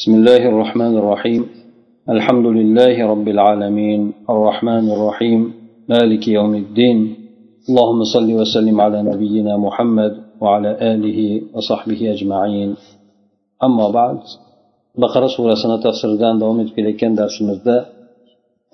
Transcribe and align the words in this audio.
بسم 0.00 0.14
الله 0.14 0.42
الرحمن 0.52 0.94
الرحيم 1.00 1.42
الحمد 2.14 2.46
لله 2.58 2.96
رب 3.12 3.28
العالمين 3.34 4.00
الرحمن 4.34 4.84
الرحيم 4.94 5.40
مالك 5.88 6.24
يوم 6.28 6.54
الدين 6.54 6.98
اللهم 7.68 8.00
صل 8.14 8.28
وسلم 8.40 8.76
على 8.80 8.98
نبينا 9.10 9.56
محمد 9.66 10.12
وعلى 10.42 10.70
آله 10.92 11.20
وصحبه 11.54 12.00
أجمعين 12.14 12.70
أما 13.66 13.86
بعد 13.98 14.18
baqara 15.02 15.28
surasini 15.36 15.78
tafsiridan 15.86 16.34
davom 16.40 16.58
etib 16.62 16.74
kelayotgan 16.76 17.12
darsimizda 17.20 17.76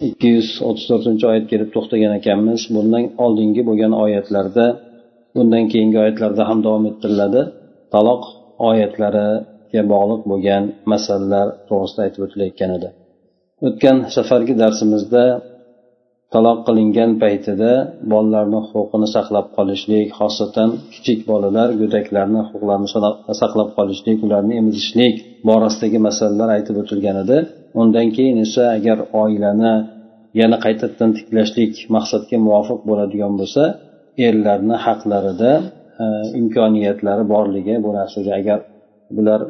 ikki 0.09 0.29
yuz 0.37 0.49
o'ttiz 0.69 0.85
to'rtinchi 0.91 1.25
oyat 1.31 1.45
kelib 1.53 1.69
to'xtagan 1.77 2.13
ekanmiz 2.21 2.61
bundan 2.75 3.05
oldingi 3.25 3.63
bo'lgan 3.69 3.93
oyatlarda 4.05 4.67
bundan 5.37 5.65
keyingi 5.73 5.99
oyatlarda 6.05 6.43
ham 6.51 6.59
davom 6.67 6.85
ettiriladi 6.91 7.43
taloq 7.95 8.23
ga 9.74 9.82
bog'liq 9.94 10.22
bo'lgan 10.32 10.64
masalalar 10.92 11.48
to'g'risida 11.70 12.02
aytib 12.06 12.22
o'tilayotgan 12.26 12.72
edi. 12.78 12.90
O'tgan 13.68 13.98
safargi 14.16 14.54
darsimizda 14.64 15.24
taloq 16.34 16.60
qilingan 16.68 17.12
paytida 17.24 17.72
bolalarni 18.12 18.60
huquqini 18.72 19.08
saqlab 19.16 19.48
qolishlik 19.58 20.08
xosatan 20.20 20.70
kichik 20.94 21.20
bolalar 21.32 21.70
go'daklarni 21.82 22.42
huquqlarini 22.48 22.90
saqlab 23.42 23.70
qolishlik 23.78 24.18
ularni 24.26 24.54
emizishlik 24.62 25.16
borasidagi 25.50 26.00
masalalar 26.08 26.50
aytib 26.58 26.76
o'tilgan 26.82 27.18
edi. 27.24 27.38
Undan 27.82 28.08
keyin 28.16 28.38
esa 28.46 28.64
agar 28.78 28.98
oilani 29.24 29.74
yana 30.42 30.58
qaytadan 30.66 31.10
tiklashlik 31.18 31.74
maqsadga 31.96 32.38
muvofiq 32.46 32.80
bo'ladigan 32.90 33.34
bo'lsa 33.40 33.64
erlarni 34.28 34.78
haqlarida 34.86 35.52
e, 36.04 36.06
imkoniyatlari 36.42 37.24
borligi 37.34 37.76
bu 37.86 37.90
narsaga 38.00 38.32
agar 38.42 38.60
bular 39.18 39.42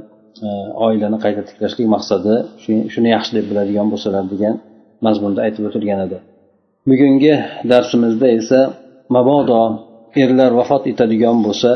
e, 0.45 0.47
oilani 0.85 1.17
qayta 1.25 1.41
tiklashlik 1.49 1.87
maqsadi 1.95 2.33
shuni 2.93 3.09
yaxshi 3.15 3.31
deb 3.37 3.45
biladigan 3.51 3.87
bo'lsalar 3.93 4.25
degan 4.33 4.55
mazmunda 5.05 5.39
aytib 5.45 5.63
o'tilgan 5.69 5.99
edi. 6.07 6.17
Bugungi 6.89 7.33
darsimizda 7.71 8.27
esa 8.39 8.59
mabodo 9.15 9.61
erlar 10.23 10.51
vafot 10.59 10.83
etadigan 10.91 11.37
bo'lsa 11.45 11.71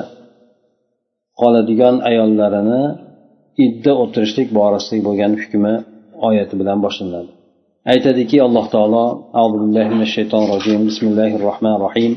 qoladigan 1.41 1.95
ayollarini 2.09 2.83
idda 3.65 3.91
o'tirishlik 4.03 4.47
borasidagi 4.57 5.01
bo'lgan 5.07 5.31
hukmi 5.41 5.73
oyati 6.27 6.53
bilan 6.61 6.77
boshlanadi. 6.85 7.31
Aytadiki 7.93 8.37
alloh 8.47 8.65
taolo 8.73 9.05
shaytonir 10.15 10.49
rojim. 10.53 10.81
Bismillahir 10.89 11.39
rohmanir 11.49 11.81
rohim 11.87 12.13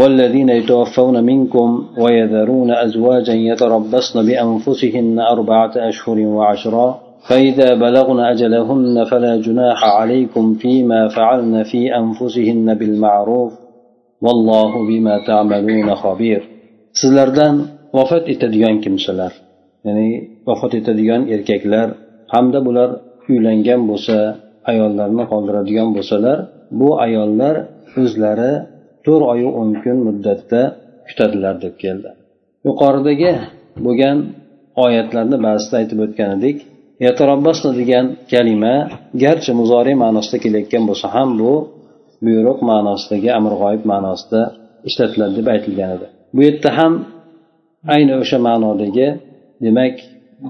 والذين 0.00 0.48
يتوفون 0.48 1.24
منكم 1.24 1.68
ويذرون 1.98 2.70
أزواجا 2.70 3.34
يتربصن 3.34 4.26
بأنفسهن 4.26 5.18
أربعة 5.18 5.72
أشهر 5.76 6.18
وعشرا 6.18 7.00
فإذا 7.28 7.74
بلغن 7.74 8.20
أجلهن 8.20 9.04
فلا 9.04 9.36
جناح 9.36 9.84
عليكم 9.84 10.54
فيما 10.54 11.08
فعلن 11.08 11.62
في 11.62 11.96
أنفسهن 11.96 12.74
بالمعروف 12.74 13.52
والله 14.22 14.72
بما 14.88 15.14
تعملون 15.26 15.94
خبير 15.94 16.56
sizlardan 17.00 17.54
vafot 17.96 18.24
etadigan 18.32 18.76
kimsalar 18.84 19.32
ya'ni 19.86 20.08
vafot 20.48 20.72
etadigan 20.80 21.22
erkaklar 21.34 21.88
hamda 22.34 22.58
bular 22.66 22.90
uylangan 23.30 23.80
bo'lsa 23.90 24.16
ayollarni 24.70 25.24
qoldiradigan 25.32 25.88
bo'lsalar 25.96 26.38
bu 26.80 26.88
ayollar 27.06 27.54
o'zlari 28.02 28.52
to'rt 29.05 29.23
oyu 29.33 29.49
o'n 29.59 29.69
kun 29.83 29.97
muddatda 30.07 30.61
kutadilar 31.07 31.55
deb 31.63 31.75
keldi. 31.83 32.09
Yuqoridagi 32.67 33.31
bo'lgan 33.85 34.17
oyatlarni 34.85 35.37
ba'zida 35.47 35.75
aytib 35.81 35.99
o'tgan 36.05 36.29
edik 36.37 36.57
yatarabbasna 37.05 37.71
degan 37.79 38.05
kalima 38.31 38.75
garchi 39.23 39.51
muzoriy 39.61 39.95
ma'nosida 40.03 40.37
kelayotgan 40.43 40.83
bo'lsa 40.89 41.07
ham 41.15 41.29
bu 41.41 41.53
buyruq 42.25 42.59
ma'nosidagi 42.71 43.29
amr 43.39 43.53
g'oyib 43.61 43.83
ma'nosida 43.91 44.41
ishlatiladi 44.89 45.33
deb 45.39 45.47
aytilgan 45.55 45.89
edi. 45.97 46.07
Bu 46.35 46.39
yerda 46.47 46.69
ham 46.79 46.93
ayni 47.95 48.13
o'sha 48.23 48.37
ma'nodagi 48.47 49.07
demak 49.65 49.95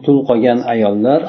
tul 0.06 0.18
qolgan 0.30 0.60
ayollar 0.74 1.22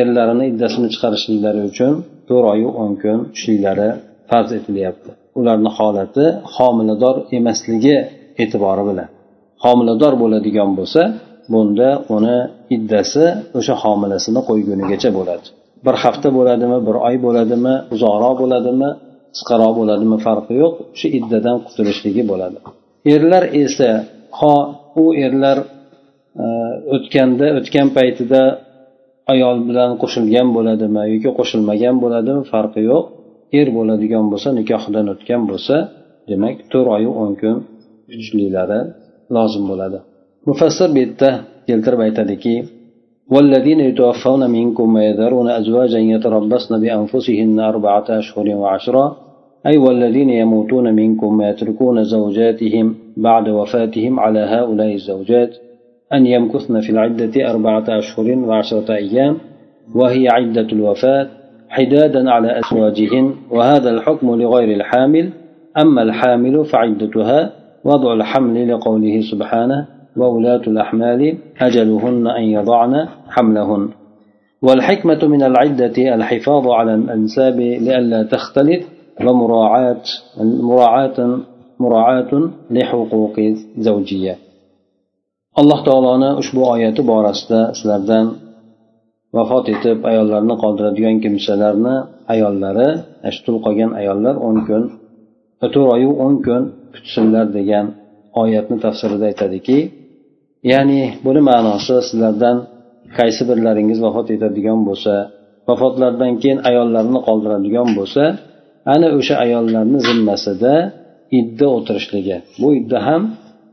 erlarini 0.00 0.44
iddasini 0.52 0.88
chiqarishliklari 0.94 1.60
uchun 1.70 1.92
to'rt 2.28 2.46
oyu 2.54 2.68
o'n 2.82 2.92
kun 3.02 3.18
tushliklari 3.34 3.88
farz 4.30 4.50
etilyapti. 4.58 5.10
Ularni 5.40 5.70
holati 5.78 6.24
homilador 6.54 7.16
emasligi 7.38 7.96
e'tibori 8.42 8.82
bilan. 8.88 9.08
Homilador 9.64 10.12
bo'ladigan 10.22 10.70
bo'lsa 10.78 11.02
bunda 11.52 11.88
uni 12.16 12.38
iddasi 12.76 13.24
o'sha 13.58 13.74
homilasini 13.82 14.40
qo'ygunigacha 14.48 15.10
bo'ladi. 15.18 15.46
Bir 15.86 15.94
hafta 16.02 16.28
bo'ladimi 16.38 16.78
bir 16.86 16.96
oy 17.08 17.16
bo'ladimi 17.26 17.74
uzoqroq 17.94 18.34
bo'ladimi 18.42 18.90
qisqaroq 19.34 19.72
bo'ladimi 19.80 20.16
farqi 20.26 20.54
yo'q 20.62 20.74
shu 20.98 21.06
iddadan 21.18 21.56
qutulishligi 21.66 22.22
bo'ladi. 22.30 22.58
Erlar 23.14 23.44
esa 23.64 23.90
ho 24.38 24.54
u 25.02 25.04
erlar 25.26 25.58
e, 26.44 26.46
o'tganda 26.94 27.46
o'tgan 27.58 27.88
paytida 27.98 28.42
ayol 29.32 29.56
bilan 29.68 29.90
qo'shilgan 30.02 30.48
bo'ladimi 30.56 31.02
yoki 31.14 31.30
qo'shilmagan 31.38 31.94
bo'ladimi 32.04 32.42
farqi 32.52 32.80
yo'q. 32.90 33.04
Er 33.60 33.68
bo'ladigan 33.76 34.24
bo'lsa 34.32 34.48
nikohdan 34.58 35.06
o'tgan 35.14 35.42
bo'lsa 35.50 35.76
demak 36.30 36.56
to'rt 36.72 36.88
oyu 36.96 37.10
o'n 37.22 37.32
kun 37.40 37.56
kutishliklari 38.06 38.80
lozim 39.34 39.64
bo'ladi. 39.70 39.98
Mufassir 40.48 40.88
bu 40.94 40.98
yerda 41.02 41.30
keltirib 41.68 42.00
aytadiki 42.06 42.54
والذين 43.34 43.80
يتوفون 43.80 44.50
منكم 44.50 44.94
ويذرون 44.94 45.48
أزواجا 45.60 45.98
يتربصن 45.98 46.72
بأنفسهن 46.82 47.60
أربعة 47.60 48.08
أشهر 48.20 48.46
وعشرا 48.60 49.06
أي 49.68 49.76
والذين 49.84 50.30
يموتون 50.30 50.86
منكم 51.00 51.30
ويتركون 51.38 51.96
زوجاتهم 52.04 52.86
بعد 53.16 53.46
وفاتهم 53.48 54.20
على 54.20 54.38
هؤلاء 54.38 54.90
الزوجات 54.94 55.52
أن 56.12 56.26
يمكثن 56.26 56.80
في 56.80 56.90
العدة 56.90 57.50
أربعة 57.50 57.84
أشهر 57.88 58.28
وعشرة 58.48 58.94
أيام 58.94 59.34
وهي 59.94 60.28
عدة 60.28 60.68
الوفاة 60.72 61.28
حدادا 61.68 62.30
على 62.30 62.58
أزواجهن 62.58 63.34
وهذا 63.50 63.90
الحكم 63.90 64.34
لغير 64.42 64.76
الحامل. 64.76 65.30
أما 65.82 66.02
الحامل 66.02 66.64
فعدتها 66.64 67.52
وضع 67.84 68.12
الحمل 68.12 68.56
لقوله 68.72 69.20
سبحانه 69.32 69.86
وولاة 70.16 70.64
الأحمال 70.72 71.34
أجلهن 71.60 72.26
أن 72.26 72.42
يضعن 72.42 73.08
حملهن. 73.28 73.88
والحكمة 74.62 75.20
من 75.24 75.42
العدة 75.42 76.14
الحفاظ 76.14 76.68
على 76.68 76.94
الأنساب 76.94 77.60
لئلا 77.60 78.22
تختلط 78.22 78.82
ومراعاة 79.26 80.02
مراعاة 80.70 81.38
مراعاة 81.80 82.50
لحقوق 82.70 83.36
زوجية 83.78 84.36
alloh 85.60 85.82
taoloni 85.84 86.28
ushbu 86.40 86.60
oyati 86.70 87.02
borasida 87.10 87.60
sizlardan 87.74 88.26
vafot 89.36 89.66
etib 89.74 89.98
ayollarni 90.10 90.54
qoldiradigan 90.62 91.16
kimsalarni 91.24 91.94
ayollari 92.34 92.88
ashtul 93.30 93.56
qolgan 93.64 93.90
ayollar 94.00 94.34
o'n 94.48 94.56
kun 94.68 94.82
to'rt 95.60 95.76
o'n 96.24 96.34
kun 96.46 96.62
kutsinlar 96.94 97.46
degan 97.58 97.86
oyatni 98.42 98.76
tafsirida 98.84 99.24
aytadiki 99.30 99.78
ya'ni 100.72 101.02
buni 101.24 101.40
ma'nosi 101.50 101.96
sizlardan 102.08 102.56
qaysi 103.18 103.42
birlaringiz 103.50 103.98
vafot 104.06 104.28
etadigan 104.36 104.80
bo'lsa 104.88 105.14
vafotlaridan 105.68 106.32
keyin 106.42 106.60
ayollarni 106.70 107.18
qoldiradigan 107.28 107.88
bo'lsa 107.98 108.22
ana 108.94 109.08
o'sha 109.18 109.34
ayollarni 109.44 109.98
zimmasida 110.08 110.74
idda 111.40 111.66
o'tirishligi 111.76 112.36
bu 112.60 112.68
idda 112.80 112.98
ham 113.08 113.22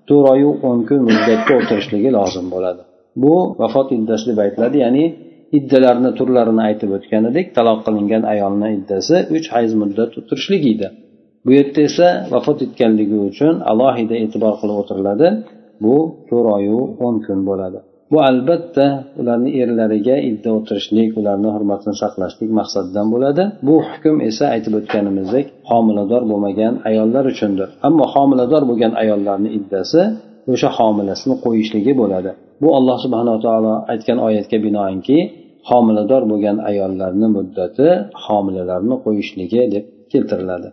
to'rt 0.10 0.28
oyu 0.34 0.50
o'n 0.70 0.80
kun 0.88 1.00
muddatga 1.10 1.54
o'tirishligi 1.60 2.10
lozim 2.18 2.46
bo'ladi. 2.54 2.82
Bu 3.24 3.36
vafot 3.62 3.88
iddasi 3.98 4.24
deb 4.30 4.38
aytiladi 4.46 4.78
ya'ni 4.86 5.06
iddalarni 5.58 6.12
turlarini 6.20 6.62
aytib 6.70 6.90
o'tgan 6.98 7.24
edik 7.32 7.48
taloq 7.58 7.80
qilingan 7.88 8.24
ayolni 8.34 8.70
iddasi 8.78 9.16
uch 9.36 9.48
hayz 9.56 9.72
muddat 9.82 10.12
o'tirishlik 10.20 10.64
edi. 10.74 10.88
Bu 11.46 11.52
yerda 11.58 11.82
esa 11.90 12.08
vafot 12.34 12.60
etganligi 12.66 13.18
uchun 13.30 13.54
alohida 13.72 14.16
e'tibor 14.24 14.54
qilib 14.62 14.78
o'tiriladi. 14.82 15.28
Bu 15.84 15.96
to'rt 16.30 16.48
oyu 16.58 16.80
o'n 17.06 17.16
kun 17.26 17.40
bo'ladi. 17.50 17.80
Bu 18.12 18.18
albatta 18.30 18.86
ularni 19.20 19.52
erlariga 19.62 20.18
idda 20.30 20.50
o'tirishlik 20.58 21.10
ularni 21.20 21.50
hurmatini 21.56 21.96
saqlashlik 22.04 22.50
maqsadidan 22.60 23.08
bo'ladi. 23.14 23.44
Bu 23.68 23.76
hukm 23.90 24.16
esa 24.30 24.46
aytib 24.56 24.74
o'tganimizdek 24.80 25.46
homilador 25.70 26.22
bo'lmagan 26.32 26.74
ayollar 26.90 27.24
uchundir. 27.34 27.68
Ammo 27.88 28.06
homilador 28.14 28.64
bo'lgan 28.70 28.94
ayollarni 29.02 29.50
iddasi 29.60 30.02
o'sha 30.54 30.70
homilasini 30.78 31.36
qo'yishligi 31.46 31.94
bo'ladi. 32.02 32.32
Bu 32.62 32.70
alloh 32.78 32.98
subhanaa 33.06 33.38
taolo 33.46 33.74
aytgan 33.94 34.18
oyatga 34.28 34.58
binoanki 34.66 35.18
homilador 35.70 36.24
bo'lgan 36.32 36.58
ayollarni 36.70 37.28
muddati 37.38 37.88
homilalarni 38.26 38.96
qo'yishligi 39.06 39.62
deb 39.76 39.86
keltiriladi. 40.12 40.70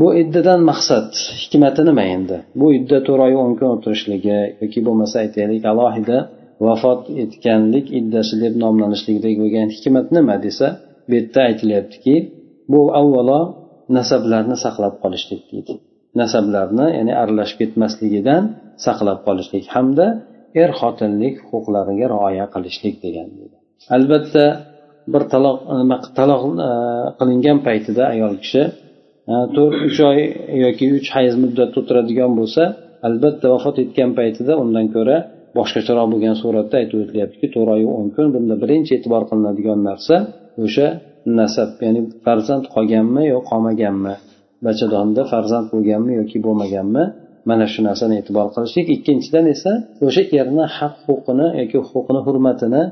Bu 0.00 0.08
iddadan 0.22 0.60
maqsad 0.70 1.08
hikmati 1.42 1.82
nima 1.88 2.04
endi? 2.16 2.36
Bu 2.60 2.66
idda 2.78 2.98
to'rt 3.06 3.22
oy 3.26 3.34
o'n 3.42 3.52
kun 3.58 3.68
o'tirishligi 3.74 4.38
yoki 4.62 4.80
bo'lmasa 4.86 5.16
aytaylik 5.24 5.64
alohida 5.72 6.18
vafot 6.66 7.02
etganlik 7.24 7.86
iddasi 8.00 8.34
deb 8.44 8.54
nomlanishligidagi 8.64 9.36
bo'lgan 9.42 9.68
hikmat 9.76 10.06
nima 10.16 10.36
desa 10.46 10.66
bu 11.08 11.12
yerda 11.18 11.40
aytilyaptiki 11.48 12.14
bu 12.72 12.80
avvalo 13.00 13.40
nasablarni 13.98 14.56
saqlab 14.64 14.94
qolishlik 15.02 15.42
deydi. 15.52 15.72
Nasablarni 16.22 16.86
ya'ni 16.98 17.12
aralashib 17.22 17.58
ketmasligidan 17.62 18.42
saqlab 18.86 19.18
qolishlik 19.26 19.64
hamda 19.74 20.06
er 20.62 20.70
xotinlik 20.80 21.34
huquqlariga 21.48 22.06
rioya 22.14 22.46
qilishlik 22.54 22.96
degan 23.04 23.28
albatta 23.96 24.44
bir 25.12 25.22
taloq 25.32 25.56
e, 25.72 25.74
nima 25.80 25.96
taloq 26.18 26.42
e, 26.68 26.70
qilingan 27.18 27.58
paytida 27.66 28.02
ayol 28.14 28.34
kishi 28.42 28.62
e, 29.32 29.34
to'rt 29.56 29.78
uch 29.88 29.98
oy 30.10 30.18
yoki 30.64 30.84
uch 30.98 31.08
hayz 31.16 31.34
muddatda 31.42 31.76
o'tiradigan 31.82 32.32
bo'lsa 32.38 32.62
albatta 33.08 33.46
vafot 33.54 33.76
etgan 33.84 34.10
paytida 34.18 34.52
undan 34.62 34.86
ko'ra 34.96 35.16
boshqacharoq 35.58 36.06
bo'lgan 36.12 36.36
suratda 36.42 36.74
aytib 36.80 36.98
o'tilyaptiki 37.04 37.46
to'rt 37.54 37.70
oyu 37.76 37.88
o'n 37.98 38.08
kun 38.14 38.26
bunda 38.34 38.54
birinchi 38.62 38.92
e'tibor 38.98 39.22
qilinadigan 39.30 39.80
narsa 39.88 40.16
o'sha 40.64 40.88
nasab 41.38 41.70
ya'ni 41.84 42.00
farzand 42.24 42.64
qolganmi 42.74 43.22
yo 43.32 43.38
qolmaganmi? 43.50 44.14
Bachadonda 44.66 45.22
farzand 45.32 45.66
bo'lganmi 45.74 46.12
yoki 46.20 46.38
bo'lmaganmi? 46.46 47.04
Mana 47.50 47.66
shu 47.72 47.80
narsani 47.88 48.14
e'tibor 48.20 48.46
qilishlik. 48.54 48.86
Ikkinchidan 48.96 49.46
esa 49.54 49.72
o'sha 50.06 50.22
erni 50.40 50.64
haq 50.76 50.94
huquqini 51.06 51.46
yoki 51.60 51.78
huquqini 51.88 52.20
hurmatini 52.26 52.82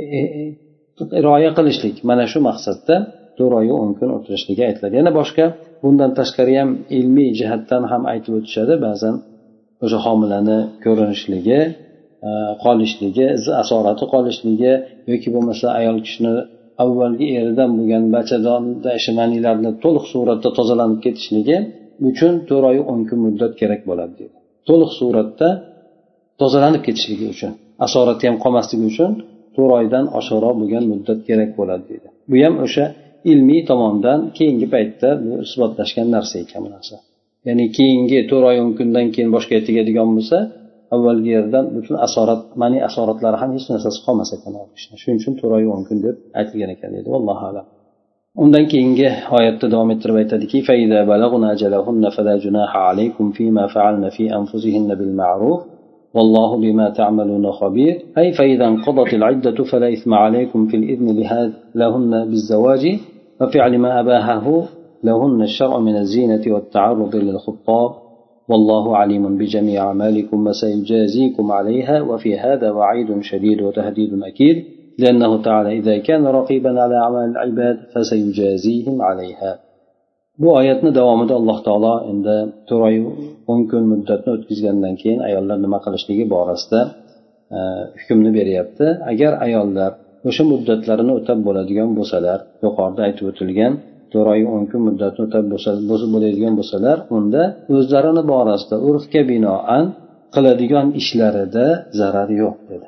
E, 0.00 0.02
e, 0.18 1.20
rioya 1.26 1.50
qilishlik. 1.58 1.96
Mana 2.10 2.24
shu 2.32 2.38
maqsadda 2.48 2.96
to'rt 3.38 3.54
oyu 3.60 3.74
o'n 3.82 3.92
kun 3.98 4.08
o'tirishligi 4.16 4.62
aytiladi. 4.68 4.94
Yana 5.00 5.12
boshqa 5.20 5.44
bundan 5.82 6.10
tashqari 6.18 6.54
ham 6.60 6.70
ilmiy 6.98 7.30
jihatdan 7.40 7.82
ham 7.92 8.02
aytib 8.12 8.32
o'tishadi. 8.38 8.74
Ba'zan 8.86 9.14
o'sha 9.84 9.98
homilani 10.06 10.58
ko'rinishligi 10.84 11.60
e, 12.28 12.30
qolishligi 12.64 13.26
asorati 13.62 14.04
qolishligi 14.14 14.72
yoki 15.10 15.28
bo'lmasa 15.34 15.66
ayol 15.78 15.98
kishini 16.06 16.34
avvalgi 16.84 17.26
eridan 17.40 17.70
bo'lgan 17.78 18.04
bachadonda 18.16 18.90
shemanilarni 19.04 19.70
to'liq 19.84 20.04
suratda 20.12 20.48
tozalanib 20.58 21.00
ketishligi 21.04 21.56
uchun 22.10 22.32
to'rt 22.48 22.64
oy 22.70 22.78
o'n 22.92 23.00
kun 23.08 23.18
muddat 23.26 23.52
kerak 23.60 23.82
bo'ladi 23.88 24.12
deydi. 24.20 24.36
To'liq 24.68 24.90
suratda 25.00 25.48
tozalanib 26.40 26.82
ketishligi 26.86 27.26
uchun 27.34 27.52
asorati 27.86 28.24
ham 28.28 28.36
qolmasligi 28.44 28.86
uchun 28.92 29.10
to'rt 29.55 29.71
oydan 29.79 30.05
oshiqroq 30.19 30.55
bo'lgan 30.61 30.83
muddat 30.91 31.19
kerak 31.27 31.51
bo'ladi 31.59 31.83
deydi 31.89 32.07
bu 32.31 32.35
ham 32.45 32.55
o'sha 32.65 32.85
ilmiy 33.31 33.61
tomondan 33.69 34.19
keyingi 34.37 34.67
paytda 34.73 35.09
bu 35.23 35.31
isbotlashgan 35.45 36.07
narsa 36.15 36.35
ekan 36.43 36.61
bu 36.65 36.69
narsa 36.75 36.95
ya'ni 37.47 37.65
keyingi 37.77 38.19
to'rt 38.29 38.45
oy 38.51 38.57
o'n 38.63 38.71
kundan 38.79 39.05
keyin 39.13 39.29
boshqa 39.35 39.57
tegadigan 39.67 40.09
bo'lsa 40.17 40.37
avvalgi 40.95 41.29
yerdan 41.37 41.65
butun 41.75 41.95
asorat 42.07 42.41
mani 42.61 42.79
asoratlari 42.89 43.37
ham 43.41 43.49
hech 43.55 43.67
narsasi 43.73 43.99
qolmas 44.05 44.29
ekan 44.37 44.53
shuning 45.01 45.17
uchun 45.21 45.33
to'rt 45.39 45.53
oy 45.57 45.65
o'n 45.75 45.81
kun 45.87 45.97
deb 46.05 46.15
aytilgan 46.39 46.69
ekan 46.75 46.89
deydi 46.95 47.09
allohu 47.19 47.43
alam 47.51 47.65
undan 48.43 48.63
keyingi 48.71 49.07
oyatda 49.37 49.65
davom 49.73 49.89
ettirib 49.95 50.17
aytadiki 50.23 50.57
فلا 52.17 52.35
جناح 52.45 52.71
عليكم 52.89 53.25
فيما 53.37 53.63
فعلن 53.75 54.05
في 54.15 54.23
أنفسهن 54.39 54.89
بالمعروف 54.99 55.59
والله 56.14 56.56
بما 56.56 56.90
تعملون 56.90 57.50
خبير. 57.50 58.02
أي 58.18 58.32
فإذا 58.32 58.64
انقضت 58.66 59.14
العدة 59.14 59.64
فلا 59.64 59.92
إثم 59.92 60.14
عليكم 60.14 60.66
في 60.66 60.76
الإذن 60.76 61.06
لهن 61.74 62.24
بالزواج. 62.24 62.98
وفعل 63.40 63.78
ما 63.78 64.00
أباهه 64.00 64.68
لهن 65.04 65.42
الشرع 65.42 65.78
من 65.78 65.96
الزينة 65.96 66.42
والتعرض 66.46 67.16
للخطاب. 67.16 67.90
والله 68.48 68.96
عليم 68.96 69.38
بجميع 69.38 69.84
أعمالكم 69.84 70.46
وسيجازيكم 70.46 71.52
عليها. 71.52 72.02
وفي 72.02 72.38
هذا 72.38 72.70
وعيد 72.70 73.20
شديد 73.20 73.62
وتهديد 73.62 74.22
أكيد 74.22 74.64
لأنه 74.98 75.42
تعالى 75.42 75.78
إذا 75.78 75.98
كان 75.98 76.26
رقيبا 76.26 76.80
على 76.80 76.96
أعمال 76.96 77.30
العباد 77.30 77.78
فسيجازيهم 77.94 79.02
عليها. 79.02 79.71
Bu 80.40 80.48
oyatni 80.60 80.90
davomida 80.98 81.34
alloh 81.40 81.58
taolo 81.66 81.94
endi 82.10 82.36
to'rt 82.68 82.82
oy 82.88 82.96
o'n 83.52 83.60
kun 83.70 83.82
muddatni 83.92 84.30
o'tkazgandan 84.36 84.94
keyin 85.02 85.20
ayollar 85.28 85.56
nima 85.64 85.78
qilishligi 85.84 86.24
borasida 86.34 86.80
e, 87.56 87.58
hukmni 88.00 88.30
beryapti. 88.38 88.86
Agar 89.12 89.32
ayollar 89.46 89.90
o'sha 90.28 90.44
muddatlarini 90.52 91.12
o'tab 91.18 91.38
bo'ladigan 91.46 91.90
bo'lsalar 91.98 92.38
yuqorida 92.64 93.00
aytib 93.08 93.24
o'tilgan 93.30 93.72
to'rt 94.12 94.28
oy 94.34 94.40
o'n 94.54 94.64
kun 94.70 94.80
muddatni 94.88 95.20
o'tab 95.26 95.44
bo'ladigan 96.14 96.54
bo'lsalar 96.60 96.96
unda 97.16 97.42
o'zlarini 97.76 98.22
borasida 98.32 98.76
urfga 98.88 99.22
binoan 99.32 99.84
qiladigan 100.34 100.86
ishlarida 101.00 101.66
zarar 102.00 102.28
yo'q 102.42 102.56
dedi. 102.70 102.86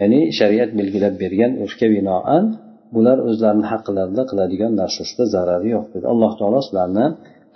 Ya'ni 0.00 0.20
shariat 0.38 0.70
belgilab 0.78 1.14
bergan 1.22 1.52
urfga 1.64 1.86
binoan 1.96 2.44
bular 2.94 3.18
o'zlarini 3.28 3.66
haqqilarida 3.72 4.22
qiladigan 4.30 4.72
narsasida 4.82 5.24
zarari 5.34 5.68
yo'q 5.74 5.86
dedi. 5.94 6.04
Alloh 6.12 6.32
taolo 6.40 6.60
sizlarni 6.66 7.06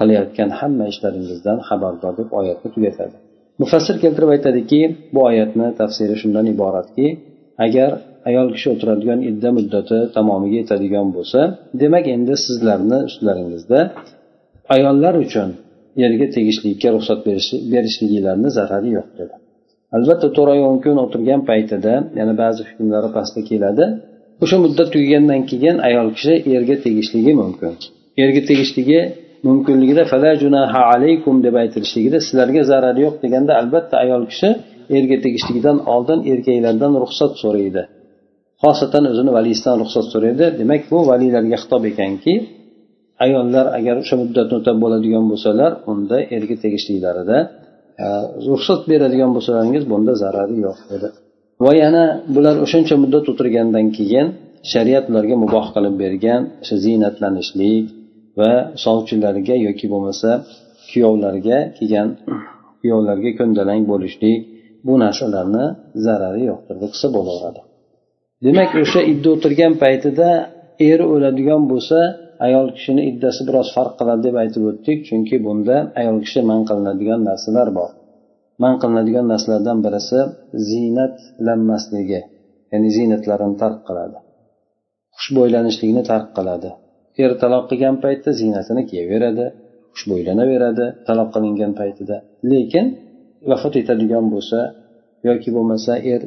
qilayotgan 0.00 0.50
hamma 0.58 0.84
ishlaringizdan 0.92 1.58
xabardor 1.68 2.12
deb 2.20 2.28
oyatni 2.40 2.68
tugatadi. 2.74 3.16
Mufassir 3.62 3.96
keltirib 4.02 4.30
aytadiki 4.36 4.80
bu 5.14 5.20
oyatni 5.30 5.66
tafsiri 5.80 6.14
shundan 6.22 6.46
iboratki 6.54 7.06
agar 7.66 7.90
ayol 8.28 8.48
kishi 8.54 8.68
o'tiradigan 8.74 9.20
idda 9.30 9.50
muddati 9.58 9.98
tamomiga 10.16 10.56
yetadigan 10.62 11.06
bo'lsa 11.16 11.40
demak 11.82 12.04
endi 12.16 12.34
sizlarni 12.46 12.98
ustlaringizda 13.08 13.80
ayollar 14.74 15.14
uchun 15.24 15.48
erga 16.06 16.26
tegishlikka 16.36 16.88
ruxsat 16.96 17.20
berishligilarni 17.72 18.48
zarari 18.58 18.90
yo'q 18.98 19.08
dedi. 19.20 19.34
Albatta 19.96 20.28
to'rt 20.36 20.50
oy 20.54 20.60
o'n 20.68 20.78
kun 20.84 20.96
o'tirgan 21.04 21.40
paytida 21.50 21.94
yana 22.18 22.34
ba'zi 22.42 22.60
hukmlari 22.68 23.08
pastda 23.16 23.40
keladi. 23.50 23.84
O'sha 24.42 24.56
muddat 24.64 24.88
tugagandan 24.94 25.40
keyin 25.50 25.76
ayol 25.88 26.08
kishi 26.16 26.34
erga 26.56 26.76
tegishligi 26.86 27.32
mumkin. 27.42 27.72
Erga 28.22 28.42
tegishligi 28.50 29.00
mumkinligida 29.46 30.02
fala 30.12 30.30
junaha 30.42 30.80
alaykum 30.94 31.34
deb 31.46 31.54
aytilishligida 31.62 32.18
sizlarga 32.26 32.62
zarari 32.70 33.00
yo'q 33.06 33.16
deganda 33.24 33.52
albatta 33.60 33.94
ayol 34.04 34.22
kishi 34.30 34.48
erga 34.98 35.16
tegishligidan 35.24 35.76
oldin 35.94 36.20
erkaklardan 36.32 36.92
ruxsat 37.02 37.32
so'raydi. 37.42 37.82
Xosatan 38.62 39.04
o'zini 39.10 39.30
valisidan 39.38 39.76
ruxsat 39.82 40.06
so'raydi. 40.12 40.46
Demak 40.60 40.82
bu 40.92 40.98
valiylarga 41.10 41.56
xitob 41.62 41.82
ekanki 41.92 42.34
ayollar 43.24 43.66
agar 43.78 43.94
o'sha 44.02 44.16
muddatni 44.22 44.54
o'tab 44.60 44.76
bo'ladigan 44.84 45.24
bo'lsalar 45.30 45.70
unda 45.92 46.16
erga 46.36 46.56
tegishliklarida 46.64 47.38
e, 48.04 48.06
ruxsat 48.48 48.80
beradigan 48.90 49.30
bo'lsalaringiz 49.36 49.84
bunda 49.92 50.12
zarari 50.22 50.56
yo'q 50.66 50.78
dedi. 50.92 51.08
Va 51.64 51.72
yana 51.82 52.04
bular 52.34 52.56
o'shancha 52.64 52.94
muddat 53.02 53.24
o'tirgandan 53.32 53.86
keyin 53.98 54.26
shariat 54.72 55.04
ularga 55.10 55.36
muboh 55.44 55.66
qilib 55.74 55.94
bergan 56.02 56.42
o'sha 56.62 56.76
ziynatlanishlik 56.84 57.84
va 58.40 58.52
sovchilarga 58.84 59.56
yoki 59.66 59.86
bo'lmasa 59.92 60.30
kuyovlarga 60.90 61.58
kelgan 61.78 62.08
kuyovlarga 62.80 63.30
ko'ndalang 63.38 63.82
bo'lishlik 63.92 64.38
bu 64.86 64.94
narsalarni 65.04 65.66
zarari 66.04 66.42
yo'qdir 66.50 66.76
bu 66.82 66.86
qilsa 66.92 67.08
bo'laveradi. 67.16 67.60
Demak 68.46 68.70
o'sha 68.84 69.00
idda 69.12 69.28
o'tirgan 69.34 69.72
paytida 69.82 70.28
eri 70.90 71.04
o'ladigan 71.14 71.62
bo'lsa 71.72 71.98
ayol 72.46 72.66
kishini 72.76 73.02
iddasi 73.10 73.40
biroz 73.48 73.68
farq 73.76 73.92
qiladi 74.00 74.22
deb 74.26 74.36
aytib 74.42 74.62
o'tdik 74.70 74.98
chunki 75.08 75.36
bunda 75.46 75.76
ayol 76.00 76.16
kishi 76.24 76.40
man 76.50 76.60
qilinadigan 76.68 77.20
narsalar 77.28 77.68
bor. 77.78 77.90
Man 78.62 78.74
qilinadigan 78.82 79.26
narsalardan 79.32 79.78
birisi 79.86 80.18
ziynatlanmasligi 80.70 82.20
ya'ni 82.72 82.88
ziynatlarini 82.96 83.56
tark 83.62 83.78
qiladi. 83.88 84.16
Xushbo'ylanishlikni 85.18 86.02
tark 86.10 86.28
qiladi. 86.38 86.70
Er 87.24 87.32
taloq 87.42 87.64
qilgan 87.70 87.96
paytda 88.04 88.30
ziynatini 88.40 88.82
kiyaveradi 88.90 89.46
xushbo'ylanaveradi 89.94 90.86
taloq 91.08 91.28
qilingan 91.34 91.72
paytida. 91.80 92.16
Lekin 92.52 92.86
vafot 93.50 93.74
etadigan 93.80 94.24
bo'lsa 94.34 94.58
yoki 95.28 95.48
bo'lmasa 95.56 95.92
er 96.12 96.20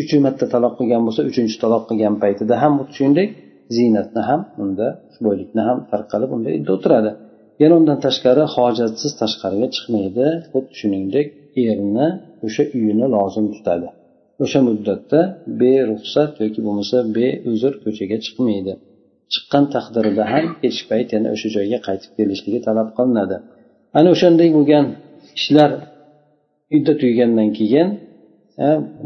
uch 0.00 0.12
marta 0.24 0.46
taloq 0.54 0.72
qilgan 0.78 1.02
bo'lsa 1.06 1.22
uchinchi 1.30 1.56
taloq 1.64 1.82
qilgan 1.90 2.14
paytida 2.22 2.54
ham 2.62 2.72
shuningdek 2.96 3.30
ziynatni 3.76 4.22
ham 4.28 4.40
unda 4.62 4.86
xushbo'ylikni 5.10 5.62
ham 5.68 5.78
tarqalib 5.92 6.30
unda 6.36 6.48
uyda 6.56 6.70
o'tiradi. 6.76 7.10
Yana 7.62 7.74
undan 7.80 7.98
tashqari 8.06 8.44
hojatsiz 8.54 9.12
tashqariga 9.22 9.68
chiqmaydi. 9.74 10.26
Xuddi 10.52 10.72
shuningdek 10.80 11.26
erni 11.66 12.08
o'sha 12.46 12.62
uyini 12.78 13.06
lozim 13.14 13.46
tutadi. 13.54 13.88
O'sha 14.44 14.60
muddatda 14.68 15.20
beruxsat 15.60 16.32
yoki 16.42 16.60
bo'lmasa 16.66 16.96
beuzr 17.16 17.72
ko'chaga 17.84 18.16
chiqmaydi. 18.24 18.72
Chiqqan 19.32 19.64
taqdirida 19.74 20.24
ham 20.32 20.46
kechki 20.62 20.84
payt 20.90 21.08
yana 21.16 21.28
o'sha 21.34 21.48
joyga 21.56 21.78
qaytib 21.86 22.12
kelishligi 22.18 22.60
talab 22.66 22.88
qilinadi. 22.98 23.36
Ana 23.98 24.08
o'shanday 24.14 24.48
bo'lgan 24.56 24.84
ishlar 25.38 25.70
iddat 26.76 26.96
tugagandan 27.02 27.48
keyin 27.58 27.88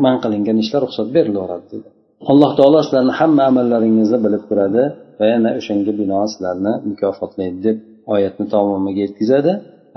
man 0.05 0.17
qilingan 0.23 0.57
ishlar 0.65 0.81
ruxsat 0.87 1.09
berilaveradi 1.17 1.67
dedi. 1.75 1.89
Alloh 2.31 2.51
taolo 2.59 2.79
sizlarni 2.87 3.13
hamma 3.21 3.43
amallaringizni 3.51 4.19
bilib 4.27 4.43
turadi 4.51 4.83
va 5.19 5.27
yana 5.33 5.51
o'shanga 5.59 5.93
binoan 6.01 6.29
sizlarni 6.33 6.73
mukofotlaydi 6.91 7.59
deb 7.67 7.77
oyatni 8.15 8.45
tamomiga 8.55 9.01
yetkazadi. 9.07 9.53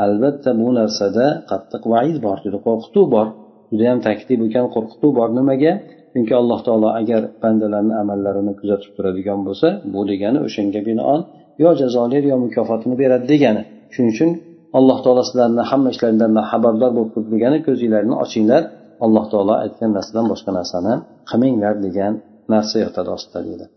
Albatta 0.06 0.51
bu 0.62 0.68
narsada 0.79 1.25
qattiq 1.51 1.84
vaid 1.94 2.18
bor 2.25 2.38
juda 2.46 2.60
qo'rqituv 2.68 3.06
bor. 3.15 3.27
Judayam 3.72 4.00
taklif 4.08 4.39
ekan 4.48 4.65
qo'rqituv 4.75 5.12
bor. 5.20 5.29
Nimaga? 5.39 5.74
Chunki 6.13 6.34
alloh 6.41 6.60
taolo 6.68 6.89
agar 7.01 7.22
bandalarni 7.44 7.94
amallarini 8.01 8.53
kuzatib 8.60 8.91
turadigan 8.98 9.39
bo'lsa 9.48 9.68
bu 9.94 10.01
degani 10.12 10.39
o'shanga 10.48 10.82
binoan 10.89 11.22
yo 11.63 11.70
jazolaydi 11.82 12.27
yo 12.34 12.38
mukofotini 12.46 12.96
beradi 13.01 13.25
degani. 13.34 13.62
Shuning 13.94 14.12
uchun 14.15 14.29
alloh 14.77 14.98
taolo 15.06 15.22
sizlarni 15.29 15.63
hamma 15.72 15.89
ishlaringdan 15.94 16.32
xabardor 16.51 16.91
bo'lib 16.96 17.12
turibdi 17.13 17.32
degani 17.36 17.58
ko'zinglarni 17.68 18.15
ochinglar. 18.24 18.63
Alloh 19.06 19.25
taolo 19.32 19.53
aytgan 19.63 19.91
narsadan 19.98 20.25
boshqa 20.32 20.51
narsani 20.60 20.94
qilmanglar 21.29 21.75
degan 21.86 22.13
narsa 22.53 22.75
yotadi 22.86 23.10
ostida 23.18 23.41
deydi 23.50 23.68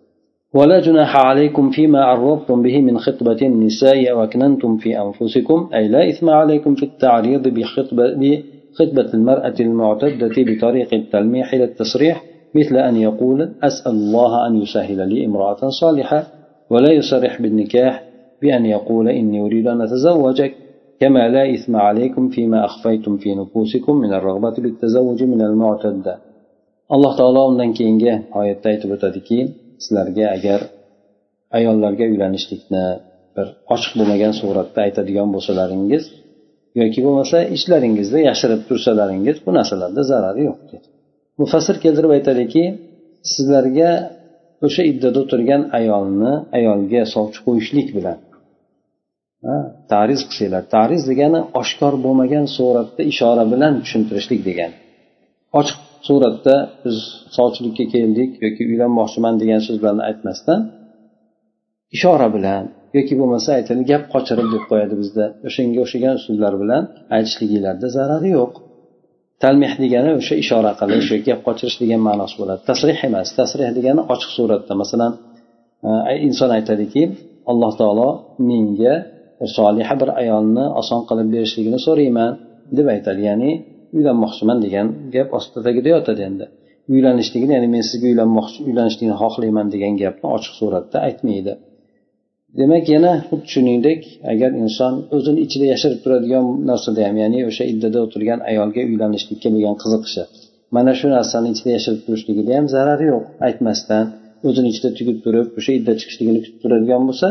ولا 0.55 0.81
جناح 0.81 1.17
عليكم 1.17 1.71
فيما 1.71 2.05
عرضتم 2.05 2.63
به 2.63 2.81
من 2.81 2.99
خطبة 2.99 3.39
النساء 3.43 4.11
أو 4.11 4.25
أكننتم 4.25 4.77
في 4.77 5.01
أنفسكم 5.01 5.69
أي 5.75 5.89
لا 5.89 6.09
إثم 6.09 6.31
عليكم 6.31 6.75
في 6.75 6.83
التعريض 6.83 7.49
بخطبة, 7.49 8.07
بخطبة 8.21 9.15
المرأة 9.15 9.55
المعتدة 9.61 10.35
بطريق 10.37 10.95
التلميح 10.95 11.55
إلى 11.55 11.65
التصريح 11.65 12.25
مثل 12.55 12.77
أن 12.77 12.97
يقول 12.97 13.49
أسأل 13.63 13.93
الله 13.93 14.47
أن 14.47 14.57
يسهل 14.63 15.09
لي 15.09 15.27
امرأة 15.27 15.69
صالحة 15.81 16.27
ولا 16.71 16.93
يصرح 16.93 17.43
بالنكاح 17.43 18.03
بأن 18.43 18.67
يقول 18.67 19.09
إني 19.09 19.41
أريد 19.41 19.67
أن 19.69 19.81
أتزوجك. 19.81 20.55
كما 21.01 21.29
لا 21.29 21.55
إثم 21.55 21.77
عليكم 21.77 22.29
فيما 22.29 22.65
أخفيتم 22.65 23.17
في 23.17 23.35
نفوسكم 23.35 23.97
من 23.97 24.13
الرغبة 24.13 24.55
بالتزوج 24.59 25.23
من 25.23 25.41
المعتدة. 25.43 26.19
alloh 26.95 27.17
taolo 27.17 27.43
undan 27.51 27.71
keyingi 27.79 28.13
oyatda 28.41 28.67
aytib 28.73 28.91
o'tadiki 28.97 29.39
sizlarga 29.83 30.27
agar 30.37 30.61
ayollarga 31.59 32.05
uylanishlikni 32.13 32.85
bir 33.37 33.47
ochiq 33.75 33.93
bo'lmagan 33.99 34.33
suratda 34.41 34.79
aytadigan 34.87 35.29
bo'lsalaringiz 35.35 36.05
yoki 36.81 37.01
bo'lmasa 37.07 37.39
ichlaringizda 37.57 38.19
yashirib 38.29 38.63
tursalaringiz 38.69 39.37
bu 39.47 39.51
narsalarda 39.59 40.03
zarari 40.11 40.43
yo'q 40.49 40.61
dedi. 40.73 40.87
Mufassir 41.41 41.77
keltirib 41.85 42.13
aytadiki 42.19 42.65
sizlarga 43.33 43.91
o'sha 44.67 44.83
iddada 44.91 45.19
o'tirgan 45.25 45.63
ayolni 45.79 46.33
ayolga 46.59 47.03
sovchi 47.15 47.41
qo'yishlik 47.47 47.89
bilan 47.97 48.19
tariz 49.93 50.21
qilsanglar 50.29 50.65
tariz 50.77 51.03
degani 51.11 51.41
oshkor 51.61 51.95
bo'lmagan 52.05 52.45
suratda 52.57 53.03
ishora 53.13 53.45
bilan 53.53 53.73
tushuntirishlik 53.83 54.41
degani. 54.49 54.77
Ochiq 55.59 55.79
suratda 56.07 56.57
biz 56.85 56.97
sovchilikka 57.37 57.85
keldik 57.95 58.31
yoki 58.45 58.63
uylanmoqchiman 58.71 59.35
degan 59.43 59.61
so'zlarni 59.69 60.03
aytmasdan 60.11 60.61
ishora 61.97 62.29
bilan 62.37 62.65
yoki 62.97 63.15
bo'lmasa 63.21 63.51
aytadi 63.59 63.83
gap 63.93 64.05
qochirib 64.15 64.49
deb 64.55 64.65
qo'yadi 64.71 64.95
bizda. 65.03 65.25
O'shanga 65.49 65.79
o'xshagan 65.85 66.15
usullar 66.21 66.53
bilan 66.63 66.83
aytishliginglarda 67.17 67.89
zarari 67.97 68.31
yo'q. 68.39 68.53
Talmeh 69.43 69.73
degani 69.83 70.11
o'sha 70.21 70.35
ishora 70.45 70.73
qilish 70.81 71.09
yoki 71.13 71.27
gap 71.31 71.41
qochirish 71.49 71.77
degan 71.83 72.01
ma'nosi 72.09 72.35
bo'ladi. 72.41 72.61
Tasrih 72.71 72.99
emas 73.09 73.29
tasrih 73.39 73.71
degani 73.79 74.03
ochiq 74.15 74.31
suratda. 74.39 74.73
Masalan 74.83 75.13
e, 76.11 76.15
inson 76.27 76.51
aytadiki 76.59 77.03
alloh 77.51 77.73
taolo 77.81 78.09
menga 78.51 78.95
soliha 79.57 79.95
bir 80.01 80.11
ayolni 80.23 80.65
oson 80.81 81.01
qilib 81.09 81.29
berishligini 81.35 81.79
so'rayman 81.87 82.31
deb 82.79 82.87
aytadi. 82.95 83.21
Ya'ni 83.29 83.51
uylanmoqchiman 83.97 84.59
degan 84.65 84.87
gap 85.15 85.29
ostidagida 85.39 85.89
yotadi 85.97 86.23
endi. 86.29 86.47
Uylanishligini 86.93 87.53
ya'ni 87.57 87.69
men 87.75 87.85
sizga 87.91 88.07
uylanmoqchi 88.13 88.59
uylanishlikni 88.69 89.17
xohlayman 89.23 89.67
degan 89.75 89.93
gapni 90.03 90.27
ochiq 90.37 90.55
suratda 90.61 90.99
aytmaydi. 91.09 91.53
Demak 92.61 92.85
yana 92.95 93.13
xuddi 93.29 93.49
shuningdek 93.55 94.01
agar 94.33 94.51
inson 94.63 94.95
o'zini 95.17 95.41
ichida 95.47 95.67
yashirib 95.73 96.01
turadigan 96.05 96.47
narsada 96.71 97.01
ham 97.09 97.17
ya'ni 97.23 97.39
o'sha 97.51 97.65
iddada 97.73 97.99
o'tirgan 98.07 98.41
ayolga 98.51 98.83
uylanishlikka 98.91 99.49
bo'lgan 99.55 99.77
qiziqishi 99.83 100.23
mana 100.77 100.93
shu 100.99 101.07
narsani 101.17 101.49
ichida 101.55 101.71
yashirib 101.77 102.01
turishligida 102.07 102.53
ham 102.59 102.67
zarari 102.75 103.07
yo'q. 103.13 103.25
Aytmasdan 103.47 104.05
o'zini 104.49 104.69
ichida 104.73 104.91
tugib 104.99 105.19
turib 105.25 105.47
o'sha 105.59 105.73
idda 105.79 105.93
chiqishligini 106.01 106.41
kutib 106.45 106.59
turadigan 106.63 107.03
bo'lsa 107.09 107.29